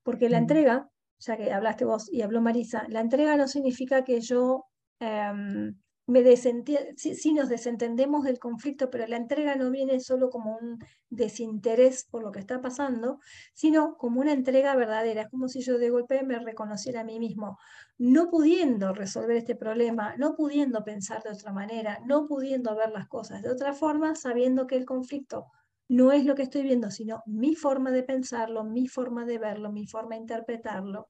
porque 0.02 0.28
la 0.28 0.38
entrega, 0.38 0.88
ya 1.20 1.36
que 1.36 1.52
hablaste 1.52 1.84
vos 1.84 2.12
y 2.12 2.22
habló 2.22 2.40
Marisa, 2.40 2.86
la 2.88 3.00
entrega 3.00 3.36
no 3.36 3.46
significa 3.48 4.04
que 4.04 4.20
yo 4.20 4.66
em, 4.98 5.76
me 6.10 6.36
si, 6.36 7.14
si, 7.14 7.32
nos 7.32 7.48
desentendemos 7.48 8.24
del 8.24 8.40
conflicto, 8.40 8.90
pero 8.90 9.06
la 9.06 9.16
entrega 9.16 9.54
no 9.54 9.70
viene 9.70 10.00
solo 10.00 10.28
como 10.28 10.56
un 10.56 10.78
desinterés 11.08 12.04
por 12.10 12.24
lo 12.24 12.32
que 12.32 12.40
está 12.40 12.60
pasando, 12.60 13.20
sino 13.54 13.96
como 13.96 14.20
una 14.20 14.32
entrega 14.32 14.74
verdadera. 14.74 15.22
Es 15.22 15.28
como 15.28 15.48
si 15.48 15.60
yo 15.60 15.78
de 15.78 15.90
golpe 15.90 16.24
me 16.24 16.38
reconociera 16.40 17.02
a 17.02 17.04
mí 17.04 17.20
mismo, 17.20 17.58
no 17.96 18.28
pudiendo 18.28 18.92
resolver 18.92 19.36
este 19.36 19.54
problema, 19.54 20.16
no 20.18 20.34
pudiendo 20.34 20.82
pensar 20.82 21.22
de 21.22 21.30
otra 21.30 21.52
manera, 21.52 22.00
no 22.04 22.26
pudiendo 22.26 22.74
ver 22.74 22.90
las 22.90 23.06
cosas 23.06 23.42
de 23.42 23.50
otra 23.50 23.72
forma, 23.72 24.16
sabiendo 24.16 24.66
que 24.66 24.76
el 24.76 24.86
conflicto 24.86 25.46
no 25.90 26.12
es 26.12 26.24
lo 26.24 26.36
que 26.36 26.42
estoy 26.42 26.62
viendo, 26.62 26.88
sino 26.92 27.20
mi 27.26 27.56
forma 27.56 27.90
de 27.90 28.04
pensarlo, 28.04 28.62
mi 28.62 28.86
forma 28.86 29.24
de 29.24 29.38
verlo, 29.38 29.72
mi 29.72 29.88
forma 29.88 30.14
de 30.14 30.20
interpretarlo. 30.20 31.08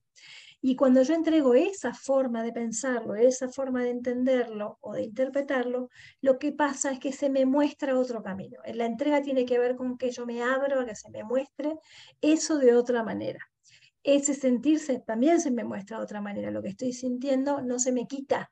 Y 0.63 0.75
cuando 0.75 1.03
yo 1.03 1.13
entrego 1.13 1.55
esa 1.55 1.93
forma 1.93 2.43
de 2.43 2.51
pensarlo, 2.51 3.15
esa 3.15 3.51
forma 3.51 3.83
de 3.83 3.91
entenderlo 3.91 4.79
o 4.81 4.95
de 4.95 5.03
interpretarlo, 5.03 5.91
lo 6.23 6.39
que 6.39 6.53
pasa 6.53 6.93
es 6.93 6.99
que 6.99 7.13
se 7.13 7.29
me 7.29 7.45
muestra 7.45 7.99
otro 7.99 8.23
camino. 8.23 8.59
La 8.73 8.87
entrega 8.87 9.21
tiene 9.21 9.45
que 9.45 9.59
ver 9.59 9.77
con 9.77 9.99
que 9.99 10.13
yo 10.13 10.25
me 10.25 10.43
abro 10.43 10.81
a 10.81 10.87
que 10.87 10.97
se 10.97 11.11
me 11.11 11.25
muestre 11.25 11.75
eso 12.23 12.57
de 12.57 12.75
otra 12.75 13.03
manera. 13.03 13.41
Ese 14.03 14.33
sentirse 14.33 14.99
también 15.07 15.43
se 15.43 15.51
me 15.51 15.63
muestra 15.63 15.99
de 15.99 16.05
otra 16.05 16.23
manera. 16.23 16.51
Lo 16.51 16.63
que 16.63 16.71
estoy 16.71 16.95
sintiendo 16.95 17.61
no 17.61 17.79
se 17.79 17.93
me 17.93 18.07
quita. 18.07 18.51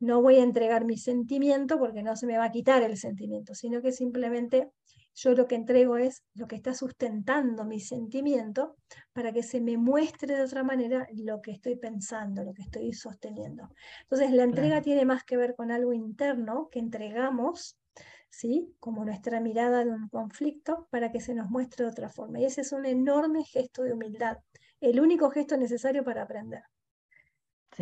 No 0.00 0.22
voy 0.22 0.36
a 0.36 0.42
entregar 0.42 0.86
mi 0.86 0.96
sentimiento 0.96 1.78
porque 1.78 2.02
no 2.02 2.16
se 2.16 2.26
me 2.26 2.38
va 2.38 2.46
a 2.46 2.52
quitar 2.52 2.82
el 2.82 2.96
sentimiento, 2.96 3.54
sino 3.54 3.82
que 3.82 3.92
simplemente 3.92 4.70
yo 5.14 5.34
lo 5.34 5.46
que 5.46 5.54
entrego 5.54 5.96
es 5.96 6.22
lo 6.34 6.46
que 6.46 6.56
está 6.56 6.74
sustentando 6.74 7.64
mi 7.64 7.80
sentimiento 7.80 8.76
para 9.12 9.32
que 9.32 9.42
se 9.42 9.60
me 9.60 9.76
muestre 9.76 10.36
de 10.36 10.42
otra 10.42 10.62
manera 10.62 11.06
lo 11.14 11.42
que 11.42 11.52
estoy 11.52 11.76
pensando, 11.76 12.44
lo 12.44 12.54
que 12.54 12.62
estoy 12.62 12.92
sosteniendo. 12.92 13.68
Entonces, 14.02 14.30
la 14.32 14.44
entrega 14.44 14.80
tiene 14.80 15.04
más 15.04 15.24
que 15.24 15.36
ver 15.36 15.54
con 15.54 15.70
algo 15.70 15.92
interno 15.92 16.68
que 16.70 16.78
entregamos, 16.78 17.78
¿sí? 18.30 18.74
como 18.80 19.04
nuestra 19.04 19.40
mirada 19.40 19.84
de 19.84 19.90
un 19.90 20.08
conflicto, 20.08 20.88
para 20.90 21.12
que 21.12 21.20
se 21.20 21.34
nos 21.34 21.50
muestre 21.50 21.84
de 21.84 21.90
otra 21.90 22.08
forma. 22.08 22.40
Y 22.40 22.46
ese 22.46 22.62
es 22.62 22.72
un 22.72 22.86
enorme 22.86 23.44
gesto 23.44 23.82
de 23.82 23.92
humildad, 23.92 24.38
el 24.80 25.00
único 25.00 25.30
gesto 25.30 25.56
necesario 25.56 26.04
para 26.04 26.22
aprender. 26.22 26.62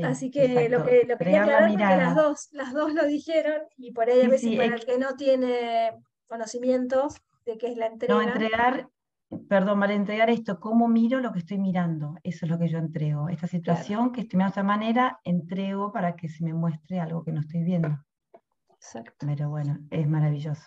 Así 0.04 0.30
que 0.30 0.68
lo 0.68 0.84
que 0.84 1.04
lo 1.04 1.18
quería 1.18 1.42
aclarar 1.42 1.68
porque 1.68 1.82
las 1.82 2.14
dos, 2.14 2.48
las 2.52 2.72
dos 2.72 2.94
lo 2.94 3.04
dijeron 3.06 3.62
y 3.76 3.92
por 3.92 4.08
ahí 4.08 4.20
a 4.22 4.28
veces 4.28 4.56
para 4.56 4.76
el 4.76 4.84
que 4.84 4.98
no 4.98 5.16
tiene 5.16 5.90
conocimientos 6.30 7.20
de 7.44 7.58
qué 7.58 7.66
es 7.72 7.76
la 7.76 7.86
entrega. 7.86 8.14
No, 8.14 8.22
entregar, 8.22 8.88
perdón, 9.48 9.78
mal 9.80 9.90
entregar 9.90 10.30
esto, 10.30 10.60
cómo 10.60 10.88
miro 10.88 11.20
lo 11.20 11.32
que 11.32 11.40
estoy 11.40 11.58
mirando, 11.58 12.16
eso 12.22 12.46
es 12.46 12.50
lo 12.50 12.58
que 12.58 12.68
yo 12.68 12.78
entrego. 12.78 13.28
Esta 13.28 13.48
situación 13.48 14.12
que 14.12 14.22
estoy 14.22 14.38
mirando 14.38 14.54
de 14.54 14.60
esta 14.60 14.62
manera, 14.62 15.20
entrego 15.24 15.92
para 15.92 16.16
que 16.16 16.28
se 16.28 16.44
me 16.44 16.54
muestre 16.54 17.00
algo 17.00 17.24
que 17.24 17.32
no 17.32 17.40
estoy 17.40 17.64
viendo. 17.64 17.98
Exacto. 18.70 19.26
Pero 19.26 19.50
bueno, 19.50 19.78
es 19.90 20.08
maravilloso. 20.08 20.64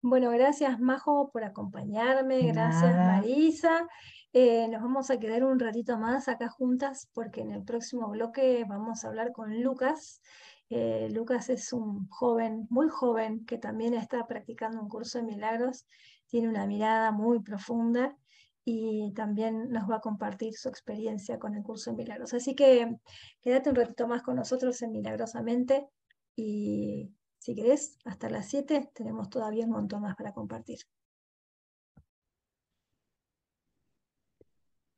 Bueno, 0.00 0.30
gracias 0.30 0.78
Majo 0.78 1.30
por 1.32 1.42
acompañarme, 1.44 2.42
gracias 2.42 2.94
Marisa. 2.94 3.88
Eh, 4.32 4.68
nos 4.68 4.82
vamos 4.82 5.10
a 5.10 5.18
quedar 5.18 5.42
un 5.42 5.58
ratito 5.58 5.98
más 5.98 6.28
acá 6.28 6.48
juntas 6.48 7.08
porque 7.14 7.40
en 7.40 7.50
el 7.50 7.64
próximo 7.64 8.08
bloque 8.08 8.64
vamos 8.68 9.04
a 9.04 9.08
hablar 9.08 9.32
con 9.32 9.60
Lucas. 9.62 10.20
Eh, 10.70 11.08
Lucas 11.10 11.48
es 11.48 11.72
un 11.72 12.08
joven, 12.08 12.66
muy 12.70 12.88
joven, 12.88 13.46
que 13.46 13.58
también 13.58 13.94
está 13.94 14.26
practicando 14.26 14.80
un 14.80 14.88
curso 14.88 15.18
de 15.18 15.24
milagros, 15.24 15.86
tiene 16.26 16.48
una 16.48 16.66
mirada 16.66 17.10
muy 17.10 17.40
profunda 17.40 18.16
y 18.64 19.12
también 19.14 19.70
nos 19.70 19.90
va 19.90 19.96
a 19.96 20.00
compartir 20.00 20.54
su 20.54 20.68
experiencia 20.68 21.38
con 21.38 21.54
el 21.54 21.62
curso 21.62 21.90
de 21.90 21.96
milagros. 21.96 22.34
Así 22.34 22.54
que 22.54 22.98
quédate 23.40 23.70
un 23.70 23.76
ratito 23.76 24.06
más 24.06 24.22
con 24.22 24.36
nosotros 24.36 24.82
en 24.82 24.92
Milagrosamente 24.92 25.88
y 26.36 27.10
si 27.38 27.54
querés, 27.54 27.96
hasta 28.04 28.28
las 28.28 28.48
7 28.48 28.90
tenemos 28.94 29.30
todavía 29.30 29.64
un 29.64 29.70
montón 29.70 30.02
más 30.02 30.16
para 30.16 30.34
compartir. 30.34 30.80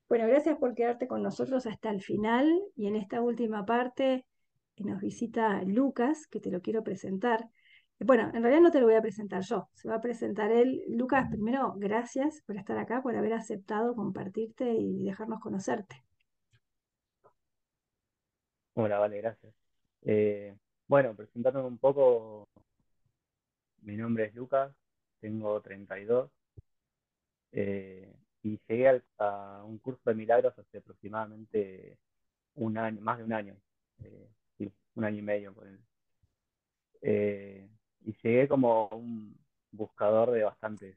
Bueno, 0.08 0.26
gracias 0.26 0.58
por 0.58 0.74
quedarte 0.74 1.06
con 1.06 1.22
nosotros 1.22 1.66
hasta 1.66 1.90
el 1.90 2.02
final 2.02 2.50
y 2.74 2.88
en 2.88 2.96
esta 2.96 3.20
última 3.20 3.64
parte 3.64 4.26
nos 4.84 5.00
visita 5.00 5.62
Lucas, 5.62 6.26
que 6.26 6.40
te 6.40 6.50
lo 6.50 6.60
quiero 6.60 6.82
presentar. 6.82 7.48
Bueno, 7.98 8.30
en 8.34 8.42
realidad 8.42 8.62
no 8.62 8.70
te 8.70 8.80
lo 8.80 8.86
voy 8.86 8.94
a 8.94 9.02
presentar 9.02 9.42
yo, 9.42 9.68
se 9.74 9.88
va 9.88 9.96
a 9.96 10.00
presentar 10.00 10.50
él. 10.50 10.82
Lucas, 10.88 11.28
primero, 11.30 11.74
gracias 11.76 12.42
por 12.46 12.56
estar 12.56 12.78
acá, 12.78 13.02
por 13.02 13.14
haber 13.14 13.34
aceptado 13.34 13.94
compartirte 13.94 14.72
y 14.72 15.04
dejarnos 15.04 15.40
conocerte. 15.40 16.02
Hola, 18.74 18.98
vale, 18.98 19.18
gracias. 19.18 19.52
Eh, 20.02 20.56
bueno, 20.86 21.14
presentándome 21.14 21.68
un 21.68 21.78
poco, 21.78 22.48
mi 23.82 23.96
nombre 23.96 24.24
es 24.24 24.34
Lucas, 24.34 24.72
tengo 25.20 25.60
32 25.60 26.30
eh, 27.52 28.12
y 28.42 28.58
llegué 28.66 29.02
a 29.18 29.62
un 29.64 29.78
curso 29.78 30.00
de 30.06 30.14
milagros 30.14 30.58
hace 30.58 30.78
aproximadamente 30.78 31.98
un 32.54 32.78
año, 32.78 33.00
más 33.02 33.18
de 33.18 33.24
un 33.24 33.32
año, 33.32 33.56
eh, 34.02 34.28
un 34.94 35.04
año 35.04 35.18
y 35.18 35.22
medio. 35.22 35.54
Eh, 37.02 37.68
y 38.02 38.12
llegué 38.22 38.48
como 38.48 38.88
un 38.88 39.38
buscador 39.72 40.30
de 40.32 40.44
bastantes 40.44 40.96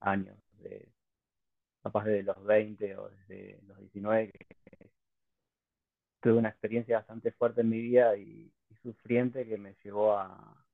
años, 0.00 0.36
de, 0.58 0.88
capaz 1.82 2.04
de 2.04 2.22
los 2.22 2.42
20 2.44 2.96
o 2.96 3.10
desde 3.10 3.60
los 3.66 3.78
19, 3.78 4.32
que 4.32 4.90
tuve 6.20 6.34
una 6.34 6.50
experiencia 6.50 6.98
bastante 6.98 7.32
fuerte 7.32 7.62
en 7.62 7.70
mi 7.70 7.80
vida 7.80 8.16
y, 8.16 8.52
sufriente 8.82 9.46
que 9.46 9.58
me 9.58 9.74
llevó 9.84 10.16
a, 10.16 10.66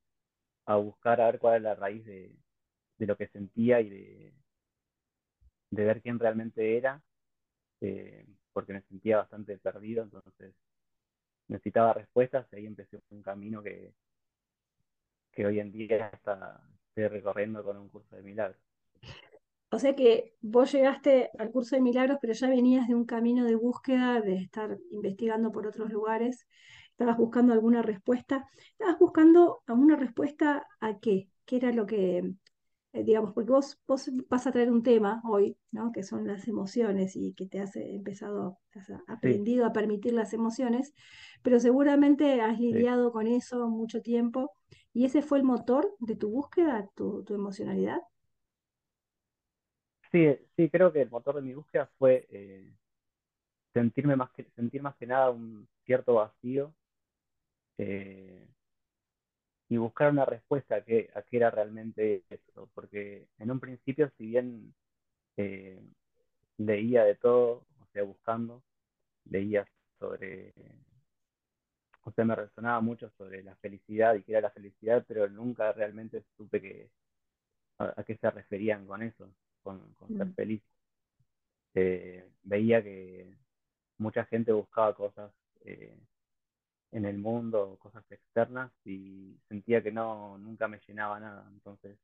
buscar 0.77 1.19
a 1.19 1.25
ver 1.25 1.39
cuál 1.39 1.55
era 1.55 1.71
la 1.71 1.75
raíz 1.75 2.05
de, 2.05 2.33
lo 2.99 3.17
que 3.17 3.27
sentía 3.27 3.81
y 3.81 3.89
de, 3.89 4.33
de 5.71 5.83
ver 5.83 6.01
quién 6.01 6.19
realmente 6.19 6.77
era, 6.77 7.01
eh, 7.81 8.25
porque 8.53 8.71
me 8.71 8.81
sentía 8.83 9.17
bastante 9.17 9.57
perdido, 9.57 10.03
entonces 10.03 10.55
necesitaba 11.47 11.93
respuestas 11.93 12.47
y 12.51 12.57
ahí 12.57 12.65
empecé 12.65 12.99
un 13.09 13.21
camino 13.21 13.61
que, 13.61 13.93
que 15.31 15.45
hoy 15.45 15.59
en 15.59 15.71
día 15.71 16.07
está, 16.07 16.61
estoy 16.89 17.07
recorriendo 17.07 17.63
con 17.63 17.77
un 17.77 17.89
curso 17.89 18.15
de 18.15 18.23
milagros. 18.23 18.61
O 19.69 19.79
sea 19.79 19.95
que 19.95 20.33
vos 20.41 20.71
llegaste 20.71 21.29
al 21.37 21.51
curso 21.51 21.75
de 21.75 21.81
milagros, 21.81 22.19
pero 22.21 22.33
ya 22.33 22.49
venías 22.49 22.87
de 22.87 22.95
un 22.95 23.05
camino 23.05 23.45
de 23.45 23.55
búsqueda, 23.55 24.21
de 24.21 24.35
estar 24.35 24.77
investigando 24.91 25.51
por 25.51 25.67
otros 25.67 25.91
lugares. 25.91 26.47
Estabas 26.91 27.17
buscando 27.17 27.53
alguna 27.53 27.81
respuesta, 27.81 28.47
estabas 28.71 28.97
buscando 28.97 29.61
alguna 29.67 29.97
respuesta 29.97 30.65
a 30.79 30.97
qué, 30.99 31.29
qué 31.45 31.57
era 31.57 31.71
lo 31.71 31.85
que, 31.85 32.33
eh, 32.97 33.03
digamos, 33.03 33.33
porque 33.33 33.51
vos, 33.51 33.79
vos 33.87 34.09
vas 34.27 34.47
a 34.47 34.51
traer 34.51 34.71
un 34.71 34.81
tema 34.81 35.21
hoy, 35.23 35.55
¿no? 35.71 35.91
Que 35.91 36.01
son 36.01 36.25
las 36.25 36.47
emociones 36.47 37.15
y 37.15 37.33
que 37.33 37.45
te 37.45 37.59
has 37.59 37.75
empezado, 37.75 38.57
has 38.73 38.89
aprendido 39.07 39.65
a 39.67 39.73
permitir 39.73 40.13
las 40.13 40.33
emociones, 40.33 40.95
pero 41.43 41.59
seguramente 41.59 42.41
has 42.41 42.59
lidiado 42.59 43.11
con 43.11 43.27
eso 43.27 43.69
mucho 43.69 44.01
tiempo 44.01 44.51
y 44.93 45.05
ese 45.05 45.21
fue 45.21 45.37
el 45.37 45.43
motor 45.43 45.95
de 45.99 46.15
tu 46.15 46.31
búsqueda, 46.31 46.89
tu, 46.95 47.23
emocionalidad. 47.29 48.01
Sí, 50.11 50.35
sí, 50.55 50.69
creo 50.69 50.91
que 50.91 51.03
el 51.03 51.11
motor 51.11 51.35
de 51.35 51.41
mi 51.43 51.53
búsqueda 51.53 51.91
fue 51.99 52.25
eh, 52.31 52.73
sentirme 53.73 54.15
más 54.15 54.31
que, 54.31 54.45
sentir 54.55 54.81
más 54.81 54.95
que 54.95 55.05
nada 55.05 55.29
un 55.29 55.67
cierto 55.85 56.15
vacío 56.15 56.73
eh, 57.77 58.47
y 59.69 59.77
buscar 59.77 60.11
una 60.11 60.25
respuesta 60.25 60.75
a 60.77 60.81
qué, 60.81 61.09
a 61.13 61.21
qué 61.23 61.37
era 61.37 61.51
realmente 61.51 62.23
eso, 62.29 62.69
porque 62.73 63.27
en 63.37 63.51
un 63.51 63.59
principio, 63.59 64.09
si 64.17 64.27
bien 64.27 64.73
eh, 65.35 65.81
leía 66.57 67.03
de 67.03 67.15
todo, 67.15 67.65
o 67.79 67.87
sea, 67.91 68.03
buscando, 68.03 68.63
leía 69.25 69.67
sobre, 69.99 70.53
o 72.03 72.11
sea, 72.11 72.23
me 72.23 72.35
resonaba 72.35 72.79
mucho 72.81 73.09
sobre 73.17 73.43
la 73.43 73.55
felicidad 73.57 74.15
y 74.15 74.23
qué 74.23 74.33
era 74.33 74.41
la 74.41 74.51
felicidad, 74.51 75.03
pero 75.07 75.27
nunca 75.29 75.73
realmente 75.73 76.23
supe 76.37 76.61
que, 76.61 76.89
a, 77.79 78.03
qué 78.03 78.15
se 78.17 78.31
referían 78.31 78.85
con 78.87 79.03
eso, 79.03 79.29
con, 79.63 79.81
ser 80.17 80.27
mm. 80.27 80.33
feliz. 80.33 80.63
Eh, 81.73 82.27
veía 82.43 82.81
que 82.81 83.35
mucha 83.97 84.25
gente 84.25 84.51
buscaba 84.51 84.95
cosas 84.95 85.31
en 86.91 87.05
el 87.05 87.17
mundo, 87.17 87.77
cosas 87.79 88.03
externas, 88.11 88.71
y 88.85 89.37
sentía 89.47 89.83
que 89.83 89.91
no, 89.91 90.37
nunca 90.37 90.67
me 90.67 90.79
llenaba 90.87 91.19
nada. 91.19 91.47
Entonces, 91.51 91.97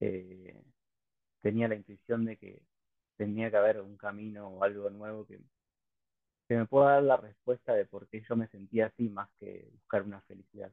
eh, 0.00 0.62
tenía 1.40 1.68
la 1.68 1.76
intuición 1.76 2.24
de 2.24 2.36
que 2.36 2.62
tenía 3.16 3.50
que 3.50 3.56
haber 3.56 3.80
un 3.80 3.96
camino 3.96 4.48
o 4.48 4.64
algo 4.64 4.90
nuevo 4.90 5.26
que, 5.26 5.40
que 6.48 6.56
me 6.56 6.66
pueda 6.66 6.94
dar 6.94 7.02
la 7.04 7.16
respuesta 7.16 7.74
de 7.74 7.86
por 7.86 8.08
qué 8.08 8.22
yo 8.28 8.36
me 8.36 8.48
sentía 8.48 8.86
así 8.86 9.08
más 9.08 9.30
que 9.38 9.68
buscar 9.72 10.02
una 10.02 10.20
felicidad. 10.22 10.72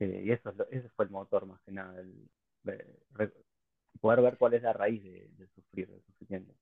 Eh, 0.00 0.22
y 0.26 0.32
eso, 0.32 0.52
ese 0.70 0.88
fue 0.90 1.04
el 1.04 1.10
motor 1.10 1.46
más 1.46 1.60
que 1.62 1.72
nada, 1.72 2.00
el, 2.00 2.28
poder 4.00 4.22
ver 4.22 4.38
cuál 4.38 4.54
es 4.54 4.62
la 4.62 4.72
raíz 4.72 5.02
de, 5.02 5.28
de 5.36 5.46
sufrir, 5.48 5.88
del 5.88 6.02
sufrimiento. 6.02 6.54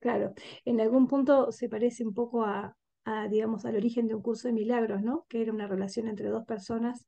Claro, 0.00 0.34
en 0.64 0.80
algún 0.80 1.06
punto 1.06 1.52
se 1.52 1.68
parece 1.68 2.04
un 2.04 2.14
poco 2.14 2.44
a, 2.44 2.76
digamos, 3.30 3.64
al 3.64 3.76
origen 3.76 4.06
de 4.06 4.14
un 4.14 4.22
curso 4.22 4.48
de 4.48 4.54
milagros, 4.54 5.02
¿no? 5.02 5.26
Que 5.28 5.42
era 5.42 5.52
una 5.52 5.66
relación 5.66 6.08
entre 6.08 6.28
dos 6.28 6.44
personas 6.44 7.06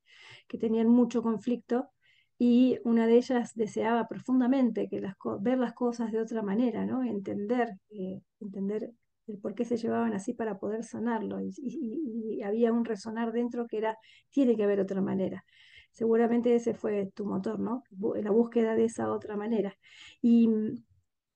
que 0.49 0.59
tenían 0.59 0.89
mucho 0.89 1.23
conflicto 1.23 1.91
y 2.39 2.79
una 2.85 3.07
de 3.07 3.17
ellas 3.19 3.55
deseaba 3.55 4.09
profundamente 4.09 4.89
que 4.89 5.01
las, 5.01 5.15
ver 5.41 5.59
las 5.59 5.75
cosas 5.75 6.11
de 6.11 6.21
otra 6.21 6.43
manera, 6.43 6.85
¿no? 6.85 7.05
Entender, 7.05 7.79
eh, 7.91 8.21
entender 8.41 8.91
el 9.29 9.39
por 9.39 9.55
qué 9.55 9.65
se 9.65 9.77
llevaban 9.77 10.13
así 10.15 10.35
para 10.35 10.59
poder 10.59 10.83
sanarlo. 10.83 11.39
Y, 11.41 12.43
había 12.43 12.73
un 12.73 12.85
resonar 12.85 13.31
dentro 13.33 13.69
que 13.69 13.79
era, 13.79 13.97
tiene 14.31 14.57
que 14.57 14.65
haber 14.65 14.81
otra 14.81 15.01
manera. 15.01 15.45
Seguramente 15.93 16.55
ese 16.55 16.75
fue 16.75 17.13
tu 17.15 17.27
motor, 17.27 17.61
¿no? 17.61 17.85
La 18.21 18.33
búsqueda 18.33 18.75
de 18.75 18.87
esa 18.87 19.13
otra 19.13 19.37
manera. 19.37 19.77
Y 20.21 20.51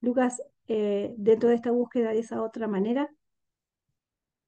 Lucas, 0.01 0.43
eh, 0.67 1.15
dentro 1.19 1.49
de 1.51 1.55
esta 1.55 1.71
búsqueda 1.71 2.11
de 2.11 2.19
esa 2.19 2.43
otra 2.43 2.67
manera, 2.67 3.09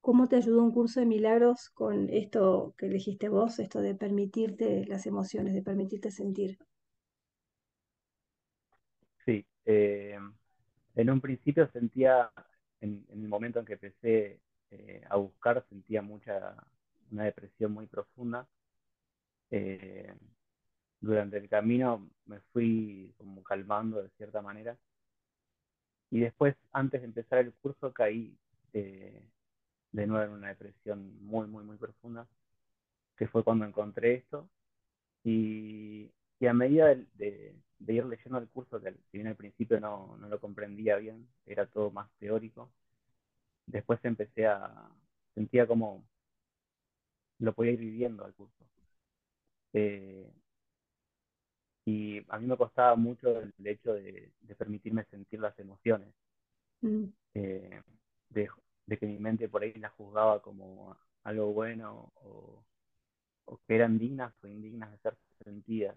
¿Cómo 0.08 0.26
te 0.26 0.36
ayudó 0.36 0.62
un 0.62 0.72
curso 0.72 1.00
de 1.00 1.04
milagros 1.04 1.68
con 1.68 2.08
esto 2.08 2.74
que 2.78 2.86
elegiste 2.86 3.28
vos, 3.28 3.58
esto 3.58 3.82
de 3.82 3.94
permitirte 3.94 4.86
las 4.86 5.04
emociones, 5.04 5.52
de 5.52 5.60
permitirte 5.60 6.10
sentir? 6.10 6.56
Sí, 9.26 9.44
eh, 9.66 10.18
en 10.96 11.10
un 11.10 11.20
principio 11.20 11.68
sentía, 11.74 12.32
en, 12.80 13.04
el 13.10 13.28
momento 13.28 13.58
en 13.58 13.66
que 13.66 13.74
empecé 13.74 14.40
eh, 14.70 15.02
a 15.10 15.16
buscar, 15.16 15.62
sentía 15.68 16.00
mucha, 16.00 16.56
una 17.10 17.24
depresión 17.24 17.72
muy 17.72 17.86
profunda. 17.86 18.48
Eh, 19.50 20.14
durante 21.02 21.36
el 21.36 21.50
camino 21.50 22.08
me 22.24 22.40
fui 22.54 23.12
como 23.18 23.42
calmando 23.42 24.02
de 24.02 24.08
cierta 24.16 24.40
manera. 24.40 24.74
Y 26.10 26.20
después, 26.20 26.56
antes 26.72 27.02
de 27.02 27.08
empezar 27.08 27.40
el 27.40 27.52
curso, 27.52 27.92
caí 27.92 28.34
de 29.92 30.06
nuevo 30.06 30.24
en 30.24 30.30
una 30.38 30.48
depresión 30.48 31.24
muy, 31.24 31.46
muy, 31.46 31.64
muy 31.64 31.76
profunda, 31.76 32.26
que 33.16 33.26
fue 33.28 33.44
cuando 33.44 33.64
encontré 33.64 34.14
esto. 34.14 34.48
Y, 35.24 36.10
a 36.46 36.52
medida 36.52 36.94
de, 36.94 37.54
ir 37.88 38.04
leyendo 38.06 38.38
el 38.38 38.48
curso, 38.48 38.80
que 38.80 38.92
si 39.10 39.18
bien 39.18 39.26
al 39.26 39.36
principio 39.36 39.80
no, 39.80 40.16
lo 40.18 40.40
comprendía 40.40 40.96
bien, 40.96 41.28
era 41.46 41.66
todo 41.66 41.90
más 41.90 42.08
teórico, 42.18 42.70
después 43.66 43.98
empecé 44.04 44.46
a, 44.46 44.90
sentía 45.34 45.66
como 45.66 46.04
lo 47.38 47.52
podía 47.54 47.72
ir 47.72 47.80
viviendo 47.80 48.24
al 48.24 48.34
curso. 48.34 48.64
Eh, 49.72 50.30
y 51.84 52.22
a 52.28 52.38
mí 52.38 52.46
me 52.46 52.56
costaba 52.56 52.94
mucho 52.96 53.40
el 53.40 53.66
hecho 53.66 53.94
de, 53.94 54.30
permitirme 54.58 55.04
sentir 55.04 55.40
las 55.40 55.58
emociones. 55.58 56.12
Mm. 56.82 57.04
Eh, 57.34 57.82
de, 58.30 58.48
de 58.88 58.98
que 58.98 59.06
mi 59.06 59.18
mente 59.18 59.48
por 59.48 59.62
ahí 59.62 59.74
la 59.74 59.90
juzgaba 59.90 60.40
como 60.40 60.96
algo 61.24 61.52
bueno 61.52 62.10
o, 62.16 62.64
que 63.66 63.74
eran 63.74 63.98
dignas 63.98 64.32
o 64.42 64.46
indignas 64.46 64.90
de 64.92 64.98
ser 64.98 65.16
sentidas. 65.44 65.96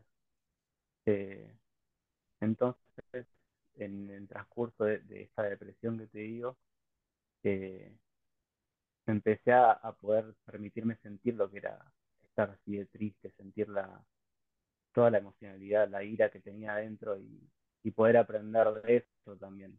Eh, 1.06 1.56
entonces, 2.42 3.28
en 3.76 4.10
el 4.10 4.28
transcurso 4.28 4.84
de, 4.84 5.22
esta 5.22 5.44
depresión 5.44 5.98
que 5.98 6.08
te 6.08 6.20
digo, 6.20 6.58
eh, 7.44 7.96
empecé 9.06 9.54
a, 9.54 9.80
poder 10.02 10.36
permitirme 10.46 10.98
sentir 10.98 11.36
lo 11.36 11.50
que 11.50 11.60
era 11.60 11.94
estar 12.24 12.50
así 12.50 12.78
de 12.78 12.86
triste, 12.88 13.32
sentir 13.32 13.68
toda 14.92 15.12
la 15.12 15.18
emocionalidad, 15.20 15.90
la 15.90 16.04
ira 16.04 16.30
que 16.30 16.42
tenía 16.42 16.74
adentro 16.74 17.18
y, 17.18 17.50
poder 17.96 18.18
aprender 18.18 18.68
de 18.84 18.98
eso 18.98 19.38
también. 19.38 19.78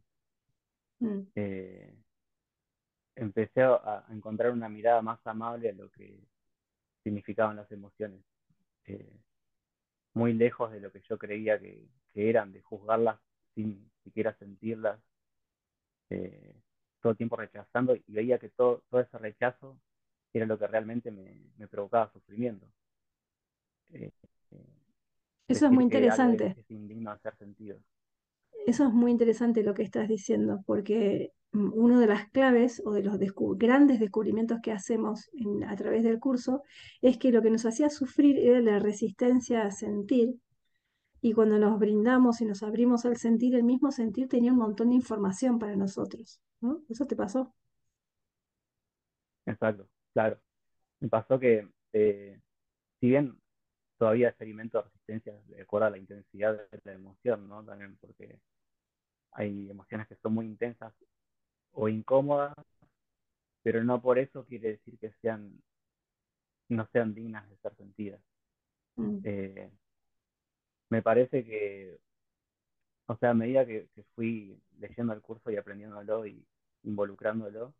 Mm. 0.98 1.20
Eh, 1.34 1.94
empecé 3.14 3.62
a, 3.62 4.04
encontrar 4.10 4.52
una 4.52 4.68
mirada 4.68 5.02
más 5.02 5.24
amable 5.26 5.70
a 5.70 5.74
lo 5.74 5.90
que 5.90 6.18
significaban 7.02 7.56
las 7.56 7.70
emociones, 7.72 8.20
eh, 8.86 9.16
muy 10.14 10.32
lejos 10.34 10.70
de 10.72 10.80
lo 10.80 10.92
que 10.92 11.00
yo 11.08 11.18
creía 11.18 11.58
que, 11.58 11.88
eran, 12.14 12.52
de 12.52 12.60
juzgarlas 12.60 13.18
sin 13.54 13.90
siquiera 14.04 14.34
sentirlas, 14.34 15.00
eh, 16.10 16.54
todo 17.00 17.12
el 17.12 17.16
tiempo 17.16 17.36
rechazando 17.36 17.96
y 17.96 18.04
veía 18.08 18.38
que 18.38 18.50
todo, 18.50 18.82
todo 18.90 19.00
ese 19.00 19.18
rechazo 19.18 19.78
era 20.32 20.46
lo 20.46 20.58
que 20.58 20.66
realmente 20.66 21.10
me, 21.10 21.68
provocaba 21.68 22.12
sufrimiento. 22.12 22.66
Eh, 23.90 24.10
Eso 25.48 25.66
es 25.66 25.72
muy 25.72 25.84
interesante. 25.84 26.54
Es, 26.56 26.70
indigno 26.70 27.10
hacer 27.10 27.36
sentido. 27.36 27.78
Eso 28.66 28.86
es 28.86 28.92
muy 28.92 29.10
interesante 29.10 29.62
lo 29.62 29.74
que 29.74 29.82
estás 29.82 30.08
diciendo, 30.08 30.62
porque 30.66 31.32
una 31.52 32.00
de 32.00 32.06
las 32.06 32.30
claves 32.30 32.82
o 32.84 32.92
de 32.92 33.02
los 33.02 33.18
grandes 33.56 34.00
descubrimientos 34.00 34.60
que 34.62 34.72
hacemos 34.72 35.30
a 35.66 35.76
través 35.76 36.02
del 36.02 36.18
curso 36.18 36.62
es 37.02 37.18
que 37.18 37.30
lo 37.30 37.42
que 37.42 37.50
nos 37.50 37.66
hacía 37.66 37.90
sufrir 37.90 38.38
era 38.38 38.60
la 38.60 38.78
resistencia 38.78 39.62
a 39.62 39.70
sentir 39.70 40.34
y 41.20 41.34
cuando 41.34 41.58
nos 41.58 41.78
brindamos 41.78 42.40
y 42.40 42.46
nos 42.46 42.62
abrimos 42.62 43.04
al 43.04 43.16
sentir, 43.16 43.54
el 43.54 43.64
mismo 43.64 43.92
sentir 43.92 44.28
tenía 44.28 44.52
un 44.52 44.58
montón 44.58 44.88
de 44.88 44.96
información 44.96 45.58
para 45.58 45.76
nosotros. 45.76 46.40
¿no? 46.60 46.82
¿Eso 46.88 47.06
te 47.06 47.14
pasó? 47.14 47.54
Exacto, 49.46 49.88
claro. 50.12 50.40
Me 51.00 51.08
pasó 51.08 51.38
que, 51.38 51.68
eh, 51.92 52.40
si 52.98 53.08
bien 53.08 53.36
todavía 53.98 54.30
experimento 54.30 54.82
resistencia 54.82 55.32
de 55.46 55.62
acuerdo 55.62 55.86
a 55.86 55.90
la 55.90 55.98
intensidad 55.98 56.54
de 56.70 56.80
la 56.82 56.92
emoción, 56.92 57.48
¿no? 57.48 57.64
También 57.64 57.96
porque 58.00 58.40
hay 59.32 59.70
emociones 59.70 60.08
que 60.08 60.16
son 60.16 60.34
muy 60.34 60.46
intensas 60.46 60.92
o 61.72 61.88
incómodas, 61.88 62.54
pero 63.62 63.82
no 63.84 64.00
por 64.00 64.18
eso 64.18 64.44
quiere 64.44 64.70
decir 64.70 64.98
que 64.98 65.12
sean 65.22 65.62
no 66.68 66.88
sean 66.92 67.14
dignas 67.14 67.48
de 67.48 67.56
ser 67.58 67.74
sentidas. 67.76 68.20
Mm. 68.96 69.18
Eh, 69.24 69.70
me 70.90 71.02
parece 71.02 71.44
que, 71.44 71.98
o 73.06 73.16
sea, 73.16 73.30
a 73.30 73.34
medida 73.34 73.66
que, 73.66 73.88
fui 74.14 74.60
leyendo 74.78 75.12
el 75.12 75.20
curso 75.20 75.50
y 75.50 75.56
aprendiéndolo 75.56 76.26
y 76.26 76.44
involucrándolo, 76.84 77.74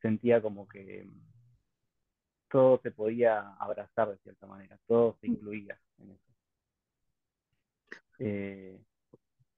sentía 0.00 0.40
como 0.40 0.68
que 0.68 1.06
todo 2.50 2.80
se 2.82 2.90
podía 2.90 3.54
abrazar 3.54 4.10
de 4.10 4.18
cierta 4.18 4.46
manera, 4.46 4.78
todo 4.86 5.16
se 5.20 5.26
incluía 5.26 5.78
en 5.98 6.10
eso. 6.10 6.32
Eh, 8.18 8.80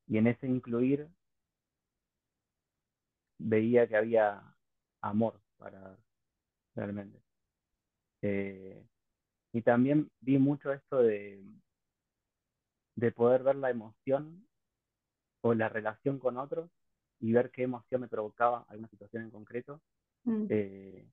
y 0.09 0.19
en 0.19 0.27
ese 0.29 0.47
incluir 0.47 1.09
veía 3.39 3.87
que 3.87 3.97
había 3.97 4.43
amor 5.01 5.41
para 5.57 5.97
realmente. 6.74 7.20
Eh, 8.22 8.84
y 9.53 9.62
también 9.62 10.11
vi 10.20 10.39
mucho 10.39 10.72
esto 10.72 11.03
de, 11.03 11.43
de 12.97 13.12
poder 13.12 13.43
ver 13.43 13.57
la 13.57 13.70
emoción 13.70 14.47
o 15.43 15.55
la 15.55 15.68
relación 15.68 16.18
con 16.18 16.37
otros 16.39 16.70
y 17.20 17.32
ver 17.32 17.51
qué 17.51 17.62
emoción 17.62 18.01
me 18.03 18.09
provocaba 18.09 18.64
alguna 18.68 18.89
situación 18.89 19.24
en 19.24 19.30
concreto. 19.30 19.80
Mm. 20.24 20.47
Eh, 20.49 21.09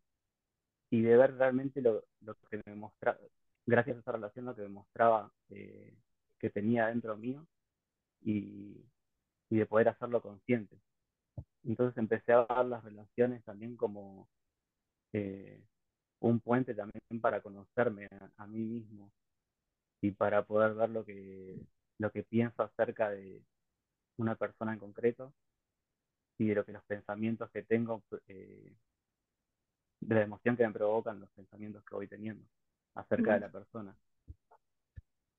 y 0.90 1.02
de 1.02 1.18
ver 1.18 1.36
realmente 1.36 1.82
lo, 1.82 2.04
que 2.50 2.62
me 2.66 2.76
mostraba, 2.76 3.18
gracias 3.66 3.98
a 3.98 4.00
esa 4.00 4.12
relación, 4.12 4.46
lo 4.46 4.56
que 4.56 4.62
me 4.62 4.70
mostraba 4.70 5.32
eh, 5.50 5.98
que 6.38 6.50
tenía 6.50 6.88
dentro 6.88 7.18
mío 7.18 7.48
y, 8.22 8.86
de 9.50 9.66
poder 9.66 9.90
hacerlo 9.90 10.22
consciente. 10.22 10.78
Entonces 11.64 11.98
empecé 11.98 12.34
a 12.34 12.46
ver 12.46 12.66
las 12.66 12.84
relaciones 12.84 13.44
también 13.44 13.78
como 13.78 14.28
eh, 15.14 15.64
un 16.20 16.40
puente 16.40 16.74
también 16.74 17.22
para 17.22 17.42
conocerme 17.42 18.10
a, 18.38 18.48
mí 18.48 18.60
mismo 18.60 19.12
y 20.02 20.12
para 20.12 20.44
poder 20.44 20.74
ver 20.74 20.90
lo 20.90 21.06
que, 21.06 21.60
lo 22.00 22.12
que 22.12 22.24
pienso 22.24 22.64
acerca 22.64 23.10
de 23.10 23.42
una 24.18 24.36
persona 24.36 24.74
en 24.74 24.80
concreto 24.80 25.34
y 26.38 26.48
de 26.48 26.56
lo 26.56 26.66
que 26.66 26.74
los 26.74 26.84
pensamientos 26.84 27.50
que 27.52 27.64
tengo, 27.64 28.04
eh, 28.28 28.74
de 30.02 30.16
la 30.16 30.22
emoción 30.22 30.58
que 30.58 30.68
me 30.68 30.74
provocan 30.74 31.20
los 31.20 31.30
pensamientos 31.32 31.84
que 31.86 31.96
voy 31.96 32.08
teniendo 32.08 32.46
acerca 32.96 33.34
de 33.36 33.40
la 33.42 33.52
persona. 33.52 33.96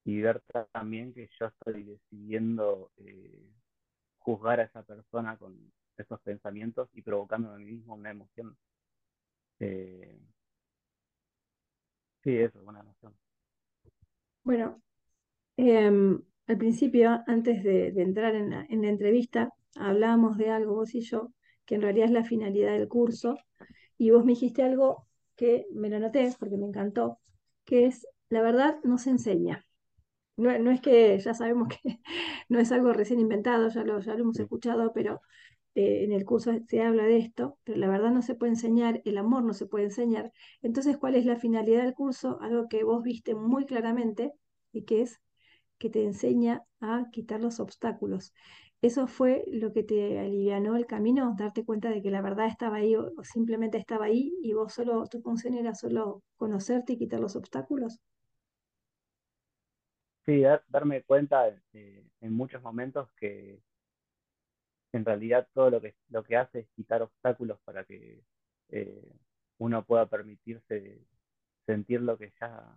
Y 0.04 0.20
ver 0.20 0.42
también 0.72 1.14
que 1.14 1.28
yo 1.38 1.46
estoy 1.46 1.82
decidiendo 1.82 2.90
eh, 2.98 3.50
juzgar 4.18 4.60
a 4.60 4.64
esa 4.64 4.82
persona 4.82 5.36
con 5.38 5.72
esos 5.96 6.20
pensamientos 6.20 6.88
y 6.92 7.02
provocando 7.02 7.50
a 7.50 7.56
mí 7.56 7.64
mismo 7.64 7.94
una 7.94 8.10
emoción. 8.10 8.56
Eh, 9.60 10.18
sí, 12.22 12.36
eso, 12.36 12.60
una 12.62 12.80
emoción. 12.80 13.14
Bueno, 14.42 14.82
em, 15.56 16.20
al 16.46 16.58
principio, 16.58 17.22
antes 17.26 17.62
de, 17.64 17.88
entrar 17.96 18.34
en 18.34 18.50
la, 18.50 18.66
en 18.68 18.82
la, 18.82 18.88
entrevista, 18.88 19.50
hablábamos 19.76 20.36
de 20.38 20.50
algo, 20.50 20.74
vos 20.74 20.94
y 20.94 21.00
yo, 21.00 21.32
que 21.64 21.76
en 21.76 21.82
realidad 21.82 22.06
es 22.06 22.12
la 22.12 22.24
finalidad 22.24 22.72
del 22.72 22.88
curso, 22.88 23.36
y 23.98 24.10
vos 24.10 24.24
me 24.24 24.32
dijiste 24.32 24.62
algo 24.62 25.06
que 25.36 25.66
me 25.72 25.88
lo 25.88 25.98
noté 26.00 26.34
porque 26.38 26.56
me 26.56 26.66
encantó, 26.66 27.18
que 27.64 27.86
es, 27.86 28.06
la 28.28 28.42
verdad 28.42 28.78
no 28.84 28.98
se 28.98 29.10
enseña. 29.10 29.64
No, 30.36 30.70
es 30.70 30.80
que 30.80 31.18
ya 31.18 31.34
sabemos 31.34 31.68
que 31.68 32.00
no 32.48 32.58
es 32.58 32.72
algo 32.72 32.92
recién 32.92 33.20
inventado, 33.20 33.68
ya 33.68 33.84
lo, 33.84 34.00
ya 34.00 34.14
lo 34.14 34.22
hemos 34.22 34.38
escuchado, 34.40 34.92
pero 34.92 35.22
eh, 35.74 36.04
en 36.04 36.12
el 36.12 36.24
curso 36.24 36.52
se 36.68 36.82
habla 36.82 37.04
de 37.04 37.18
esto, 37.18 37.58
pero 37.64 37.78
la 37.78 37.88
verdad 37.88 38.10
no 38.10 38.22
se 38.22 38.34
puede 38.34 38.52
enseñar, 38.52 39.02
el 39.04 39.18
amor 39.18 39.42
no 39.44 39.54
se 39.54 39.66
puede 39.66 39.84
enseñar. 39.86 40.32
Entonces, 40.62 40.96
¿cuál 40.98 41.14
es 41.16 41.26
la 41.26 41.36
finalidad 41.36 41.84
del 41.84 41.94
curso? 41.94 42.38
Algo 42.40 42.68
que 42.68 42.84
vos 42.84 43.02
viste 43.02 43.34
muy 43.34 43.66
claramente 43.66 44.32
y 44.72 44.84
que 44.84 45.02
es 45.02 45.20
que 45.78 45.90
te 45.90 46.04
enseña 46.04 46.64
a 46.80 47.06
quitar 47.12 47.40
los 47.40 47.60
obstáculos. 47.60 48.32
¿Eso 48.82 49.06
fue 49.06 49.44
lo 49.48 49.72
que 49.72 49.82
te 49.82 50.18
alivianó 50.18 50.76
el 50.76 50.86
camino? 50.86 51.34
Darte 51.38 51.64
cuenta 51.64 51.90
de 51.90 52.02
que 52.02 52.10
la 52.10 52.22
verdad 52.22 52.46
estaba 52.48 52.76
ahí 52.78 52.94
o 52.96 53.12
simplemente 53.24 53.78
estaba 53.78 54.06
ahí 54.06 54.34
y 54.42 54.52
vos 54.52 54.72
solo, 54.74 55.06
tu 55.06 55.20
función 55.22 55.54
era 55.54 55.74
solo 55.74 56.22
conocerte 56.36 56.92
y 56.94 56.98
quitar 56.98 57.20
los 57.20 57.36
obstáculos. 57.36 58.00
Sí, 60.26 60.42
darme 60.68 61.02
cuenta 61.02 61.48
eh, 61.72 62.04
en 62.20 62.32
muchos 62.32 62.62
momentos 62.62 63.10
que 63.16 63.60
en 64.94 65.04
realidad 65.04 65.48
todo 65.52 65.70
lo 65.70 65.80
que, 65.80 65.94
lo 66.10 66.22
que 66.22 66.36
hace 66.36 66.60
es 66.60 66.68
quitar 66.76 67.02
obstáculos 67.02 67.58
para 67.64 67.84
que 67.84 68.22
eh, 68.68 69.12
uno 69.58 69.84
pueda 69.84 70.06
permitirse 70.06 71.00
sentir 71.66 72.00
lo 72.00 72.16
que 72.16 72.32
ya, 72.40 72.76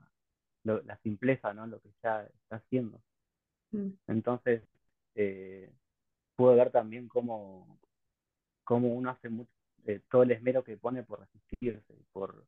la 0.64 0.98
simpleza, 1.04 1.54
¿no? 1.54 1.68
Lo 1.68 1.80
que 1.80 1.90
ya 2.04 2.24
está 2.24 2.56
haciendo. 2.58 3.02
Mm. 3.72 3.90
Entonces, 4.08 4.64
eh, 5.16 5.72
puedo 6.36 6.56
ver 6.56 6.72
también 6.72 7.08
cómo, 7.08 7.80
cómo 8.64 8.88
uno 8.96 9.12
hace 9.12 9.30
mucho, 9.30 9.52
todo 10.10 10.24
el 10.24 10.32
esmero 10.32 10.64
que 10.64 10.78
pone 10.78 11.04
por 11.04 11.20
resistirse, 11.20 11.94
por, 12.12 12.46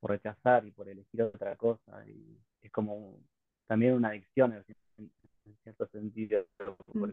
por 0.00 0.10
rechazar 0.10 0.64
y 0.66 0.70
por 0.70 0.88
elegir 0.88 1.22
otra 1.22 1.56
cosa. 1.56 2.06
Y 2.06 2.38
es 2.60 2.70
como 2.70 3.18
también 3.66 3.94
una 3.94 4.08
adicción 4.10 4.52
en, 4.52 5.10
cierto 5.64 5.86
sentido, 5.88 6.46
mm. 6.94 7.10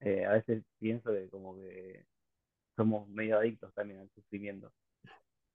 Eh, 0.00 0.24
a 0.24 0.32
veces 0.32 0.62
pienso 0.78 1.12
que 1.12 1.28
como 1.28 1.56
que 1.56 2.04
somos 2.76 3.08
medio 3.08 3.38
adictos 3.38 3.72
también 3.74 4.00
al 4.00 4.10
sufrimiento. 4.10 4.72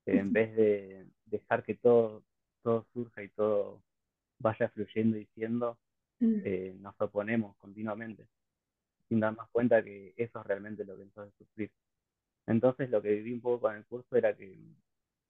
en 0.06 0.34
vez 0.34 0.56
de 0.56 1.08
dejar 1.26 1.64
que 1.64 1.76
todo, 1.76 2.24
todo 2.64 2.86
surja 2.94 3.24
y 3.24 3.30
todo 3.30 3.84
vaya 4.40 4.70
fluyendo 4.70 5.18
y 5.18 5.26
siendo, 5.36 5.78
mm. 6.20 6.42
eh, 6.44 6.76
nos 6.80 7.00
oponemos 7.00 7.56
continuamente, 7.58 8.28
sin 9.08 9.20
darnos 9.20 9.48
cuenta 9.52 9.84
que 9.84 10.14
eso 10.18 10.40
es 10.40 10.46
realmente 10.48 10.84
lo 10.84 10.98
que 10.98 11.06
nos 11.06 11.18
hace 11.18 11.32
sufrir. 11.38 11.72
Entonces 12.48 12.90
lo 12.90 13.02
que 13.02 13.12
viví 13.12 13.34
un 13.34 13.42
poco 13.42 13.62
con 13.62 13.76
el 13.76 13.86
curso 13.86 14.16
era 14.16 14.36
que 14.36 14.58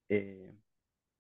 eh, 0.10 0.54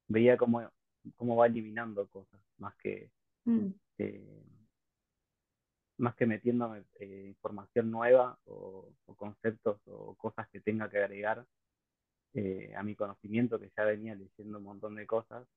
veía 0.07 0.37
cómo 0.37 0.71
cómo 1.15 1.35
va 1.35 1.47
eliminando 1.47 2.07
cosas, 2.07 2.41
más 2.57 2.75
que, 2.75 3.09
mm. 3.45 3.67
eh, 3.97 4.43
más 6.01 6.15
que 6.15 6.25
metiéndome 6.25 6.83
eh, 6.99 7.25
información 7.27 7.91
nueva 7.91 8.37
o, 8.45 8.91
conceptos 9.15 9.79
o 9.85 10.15
cosas 10.15 10.49
que 10.49 10.59
tenga 10.59 10.89
que 10.89 10.97
agregar 10.97 11.45
eh, 12.33 12.73
a 12.75 12.81
mi 12.81 12.95
conocimiento, 12.95 13.59
que 13.59 13.71
ya 13.75 13.83
venía 13.83 14.15
leyendo 14.15 14.57
un 14.57 14.63
montón 14.63 14.95
de 14.95 15.05
cosas, 15.05 15.47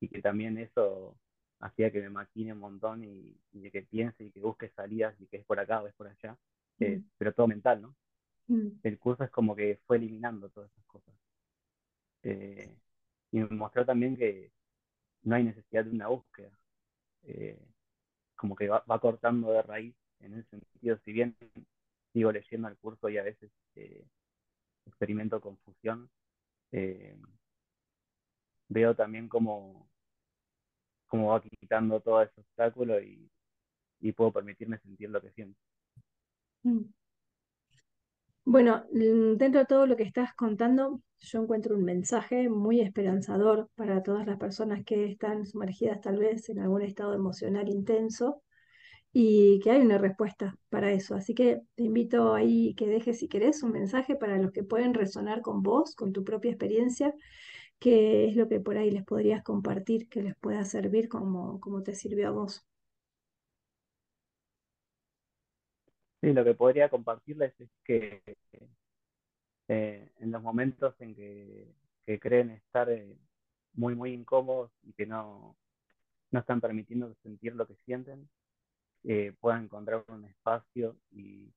y 0.00 0.08
que 0.08 0.20
también 0.20 0.58
eso 0.58 1.16
hacía 1.60 1.92
que 1.92 2.00
me 2.00 2.10
maquine 2.10 2.52
un 2.52 2.58
montón 2.58 3.04
y, 3.04 3.36
que 3.70 3.82
piense 3.82 4.24
y 4.24 4.30
que 4.30 4.40
busque 4.40 4.70
salidas 4.70 5.14
y 5.20 5.26
que 5.26 5.38
es 5.38 5.44
por 5.44 5.60
acá 5.60 5.82
o 5.82 5.86
es 5.86 5.94
por 5.94 6.08
allá, 6.08 6.36
eh, 6.80 6.98
mm. 6.98 7.10
pero 7.16 7.32
todo 7.32 7.46
mental, 7.46 7.82
¿no? 7.82 7.94
Mm. 8.48 8.80
El 8.82 8.98
curso 8.98 9.24
es 9.24 9.30
como 9.30 9.54
que 9.54 9.78
fue 9.86 9.98
eliminando 9.98 10.48
todas 10.48 10.70
esas 10.72 10.84
cosas. 10.86 11.14
Y 13.30 13.38
me 13.38 13.46
mostró 13.48 13.84
también 13.84 14.16
que 14.16 14.50
no 15.22 15.36
hay 15.36 15.44
necesidad 15.44 15.84
de 15.84 15.90
una 15.90 16.08
búsqueda. 16.08 16.50
Eh, 17.24 17.58
como 18.38 18.54
que 18.56 18.68
va, 18.68 19.00
cortando 19.00 19.50
de 19.52 19.62
raíz 19.62 19.94
en 20.20 20.34
ese 20.34 20.48
sentido, 20.48 20.96
si 21.04 21.12
bien 21.12 21.36
sigo 22.12 22.32
leyendo 22.32 22.68
el 22.68 22.76
curso 22.78 23.08
y 23.08 23.18
a 23.18 23.22
veces 23.22 23.50
experimento 24.86 25.40
confusión, 25.40 26.08
veo 28.68 28.94
también 28.94 29.28
como 29.28 29.88
va 31.12 31.42
quitando 31.42 32.00
todo 32.00 32.22
ese 32.22 32.40
obstáculo 32.40 33.00
y, 33.00 33.28
puedo 34.16 34.32
permitirme 34.32 34.78
sentir 34.78 35.10
lo 35.10 35.20
que 35.20 35.32
siento. 35.32 35.58
Mm. 36.62 36.84
Bueno, 38.44 38.86
mm, 38.92 39.36
dentro 39.36 39.60
de 39.60 39.66
todo 39.66 39.86
lo 39.86 39.96
que 39.96 40.04
estás 40.04 40.32
contando, 40.34 41.02
yo 41.20 41.42
encuentro 41.42 41.76
un 41.76 41.84
mensaje 41.84 42.48
muy 42.48 42.80
esperanzador 42.80 43.68
para 43.74 44.02
todas 44.02 44.26
las 44.26 44.38
personas 44.38 44.84
que 44.84 45.06
están 45.06 45.46
sumergidas 45.46 46.00
tal 46.00 46.18
vez 46.18 46.48
en 46.48 46.60
algún 46.60 46.82
estado 46.82 47.14
emocional 47.14 47.68
intenso 47.68 48.42
y 49.12 49.60
que 49.60 49.70
hay 49.72 49.80
una 49.80 49.98
respuesta 49.98 50.56
para 50.70 50.92
eso. 50.92 51.14
Así 51.16 51.34
que 51.34 51.62
te 51.76 51.84
invito 51.84 52.34
ahí 52.34 52.74
que 52.74 52.86
dejes, 52.86 53.18
si 53.18 53.28
querés, 53.28 53.62
un 53.62 53.72
mensaje 53.72 54.16
para 54.16 54.38
los 54.38 54.52
que 54.52 54.64
pueden 54.64 54.94
resonar 54.94 55.42
con 55.42 55.62
vos, 55.62 55.94
con 55.96 56.12
tu 56.12 56.24
propia 56.24 56.50
experiencia 56.52 57.14
¿Qué 57.80 58.26
es 58.28 58.36
lo 58.36 58.48
que 58.48 58.60
por 58.60 58.76
ahí 58.76 58.90
les 58.90 59.04
podrías 59.04 59.42
compartir 59.44 60.08
que 60.08 60.22
les 60.22 60.36
pueda 60.36 60.64
servir 60.64 61.08
como, 61.08 61.60
como 61.60 61.82
te 61.82 61.94
sirvió 61.94 62.28
a 62.28 62.30
vos? 62.32 62.64
Sí, 66.20 66.32
lo 66.32 66.44
que 66.44 66.54
podría 66.54 66.88
compartirles 66.88 67.54
es 67.60 67.70
que 67.84 68.22
eh, 69.68 70.10
en 70.18 70.30
los 70.30 70.42
momentos 70.42 70.94
en 71.00 71.14
que, 71.14 71.74
creen 72.20 72.50
estar 72.50 72.88
eh, 72.88 73.18
muy, 73.74 73.94
muy 73.94 74.14
incómodos 74.14 74.70
y 74.82 74.94
que 74.94 75.04
no, 75.04 75.56
no 76.30 76.40
están 76.40 76.58
permitiendo 76.58 77.14
sentir 77.22 77.54
lo 77.54 77.66
que 77.66 77.76
sienten, 77.84 78.30
eh, 79.04 79.34
puedan 79.40 79.64
encontrar 79.64 80.04
un 80.08 80.24
espacio 80.24 80.96
y, 81.10 81.52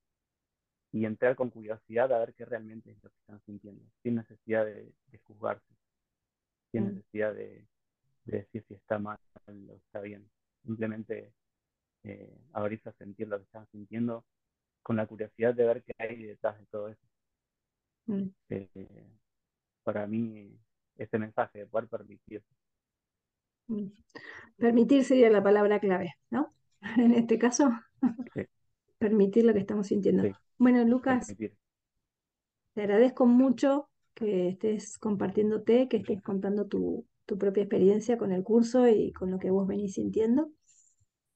entrar 0.93 1.37
con 1.37 1.49
curiosidad 1.49 2.11
a 2.11 2.19
ver 2.19 2.33
qué 2.33 2.43
realmente 2.43 2.91
es 2.91 3.01
lo 3.01 3.09
que 3.09 3.17
están 3.19 3.41
sintiendo, 3.45 3.81
sin 4.03 4.15
necesidad 4.15 4.65
de 4.65 4.93
juzgarse 5.23 5.73
sin 6.71 6.83
mm. 6.83 6.87
necesidad 6.87 7.33
de, 7.33 7.65
decir 8.25 8.63
si 8.67 8.75
está 8.75 8.99
mal 8.99 9.17
o 9.47 9.75
está 9.75 9.99
bien. 9.99 10.29
Simplemente 10.63 11.33
eh, 12.03 12.37
abrirse 12.53 12.89
a 12.89 12.93
sentir 12.93 13.27
lo 13.27 13.37
que 13.37 13.43
están 13.43 13.67
sintiendo 13.71 14.25
con 14.83 14.95
la 14.95 15.05
curiosidad 15.05 15.53
de 15.53 15.65
ver 15.65 15.83
qué 15.83 15.93
hay 15.97 16.23
detrás 16.23 16.57
de 16.59 16.65
todo 16.67 16.89
eso. 16.89 17.07
Mm. 18.11 18.29
Eh, 18.49 19.07
para 19.83 20.05
mí, 20.05 20.53
ese 20.97 21.17
mensaje 21.17 21.59
de 21.59 21.65
poder 21.67 21.87
permitir. 21.87 22.43
Permitir 24.57 25.05
sería 25.05 25.29
la 25.29 25.41
palabra 25.41 25.79
clave, 25.79 26.15
¿no? 26.29 26.53
En 26.97 27.13
este 27.13 27.37
caso, 27.37 27.71
permitir 28.97 29.45
lo 29.45 29.53
que 29.53 29.59
estamos 29.59 29.87
sintiendo. 29.87 30.23
Bueno, 30.57 30.83
Lucas, 30.83 31.33
te 32.73 32.81
agradezco 32.81 33.25
mucho 33.25 33.89
que 34.13 34.49
estés 34.49 34.97
compartiéndote, 34.97 35.87
que 35.87 35.97
estés 35.97 36.21
contando 36.21 36.67
tu, 36.67 37.07
propia 37.39 37.63
experiencia 37.63 38.17
con 38.17 38.33
el 38.33 38.43
curso 38.43 38.89
y 38.89 39.13
con 39.13 39.31
lo 39.31 39.39
que 39.39 39.51
vos 39.51 39.65
venís 39.65 39.93
sintiendo. 39.93 40.51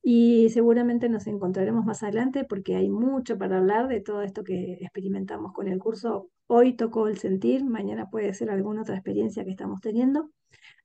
Y 0.07 0.49
seguramente 0.51 1.09
nos 1.09 1.25
encontraremos 1.25 1.83
más 1.83 2.03
adelante 2.03 2.43
porque 2.43 2.75
hay 2.75 2.91
mucho 2.91 3.39
para 3.39 3.57
hablar 3.57 3.87
de 3.87 4.01
todo 4.01 4.21
esto 4.21 4.43
que 4.43 4.73
experimentamos 4.73 5.51
con 5.51 5.67
el 5.67 5.79
curso. 5.79 6.29
Hoy 6.45 6.73
tocó 6.73 7.07
el 7.07 7.17
sentir, 7.17 7.65
mañana 7.65 8.07
puede 8.11 8.31
ser 8.35 8.51
alguna 8.51 8.83
otra 8.83 8.93
experiencia 8.93 9.43
que 9.43 9.49
estamos 9.49 9.81
teniendo. 9.81 10.29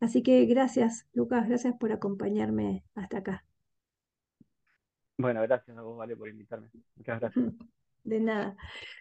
Así 0.01 0.23
que 0.23 0.47
gracias, 0.47 1.07
Lucas, 1.13 1.47
gracias 1.47 1.75
por 1.79 1.93
acompañarme 1.93 2.83
hasta 2.95 3.19
acá. 3.19 3.45
Bueno, 5.19 5.43
gracias 5.43 5.77
a 5.77 5.83
vos, 5.83 5.99
Vale, 5.99 6.17
por 6.17 6.27
invitarme. 6.27 6.71
Muchas 6.97 7.21
gracias. 7.21 7.45
De 8.05 8.21
nada. 8.21 8.57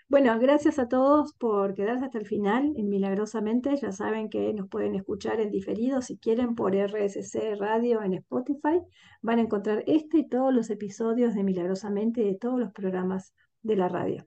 Bueno, 0.07 0.37
gracias 0.39 0.79
a 0.79 0.87
todos 0.87 1.33
por 1.33 1.73
quedarse 1.73 2.05
hasta 2.05 2.17
el 2.17 2.25
final 2.25 2.73
en 2.75 2.89
Milagrosamente. 2.89 3.75
Ya 3.77 3.91
saben 3.91 4.29
que 4.29 4.53
nos 4.53 4.67
pueden 4.67 4.95
escuchar 4.95 5.39
en 5.39 5.51
diferido 5.51 6.01
si 6.01 6.17
quieren 6.17 6.55
por 6.55 6.75
RSC 6.75 7.55
Radio 7.59 8.01
en 8.01 8.15
Spotify. 8.15 8.81
Van 9.21 9.39
a 9.39 9.43
encontrar 9.43 9.83
este 9.87 10.19
y 10.19 10.27
todos 10.27 10.53
los 10.53 10.69
episodios 10.69 11.35
de 11.35 11.43
Milagrosamente 11.43 12.21
de 12.21 12.35
todos 12.35 12.59
los 12.59 12.71
programas 12.73 13.33
de 13.61 13.75
la 13.75 13.87
radio. 13.87 14.25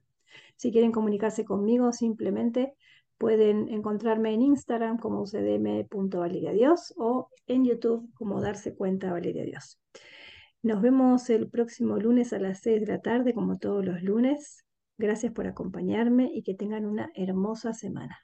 Si 0.55 0.71
quieren 0.71 0.91
comunicarse 0.91 1.45
conmigo, 1.45 1.91
simplemente 1.91 2.73
pueden 3.17 3.69
encontrarme 3.69 4.33
en 4.33 4.41
Instagram 4.41 4.97
como 4.97 5.21
ucdm.valeriadios 5.21 6.93
o 6.97 7.29
en 7.47 7.65
YouTube 7.65 8.09
como 8.15 8.41
Darse 8.41 8.73
Cuenta 8.75 9.11
Valeria 9.11 9.43
Dios. 9.43 9.79
Nos 10.61 10.81
vemos 10.81 11.29
el 11.29 11.49
próximo 11.49 11.97
lunes 11.97 12.31
a 12.31 12.39
las 12.39 12.61
6 12.61 12.81
de 12.81 12.87
la 12.87 13.01
tarde, 13.01 13.33
como 13.33 13.57
todos 13.57 13.85
los 13.85 14.01
lunes. 14.01 14.62
Gracias 14.97 15.31
por 15.33 15.47
acompañarme 15.47 16.29
y 16.33 16.43
que 16.43 16.55
tengan 16.55 16.85
una 16.85 17.11
hermosa 17.15 17.73
semana. 17.73 18.17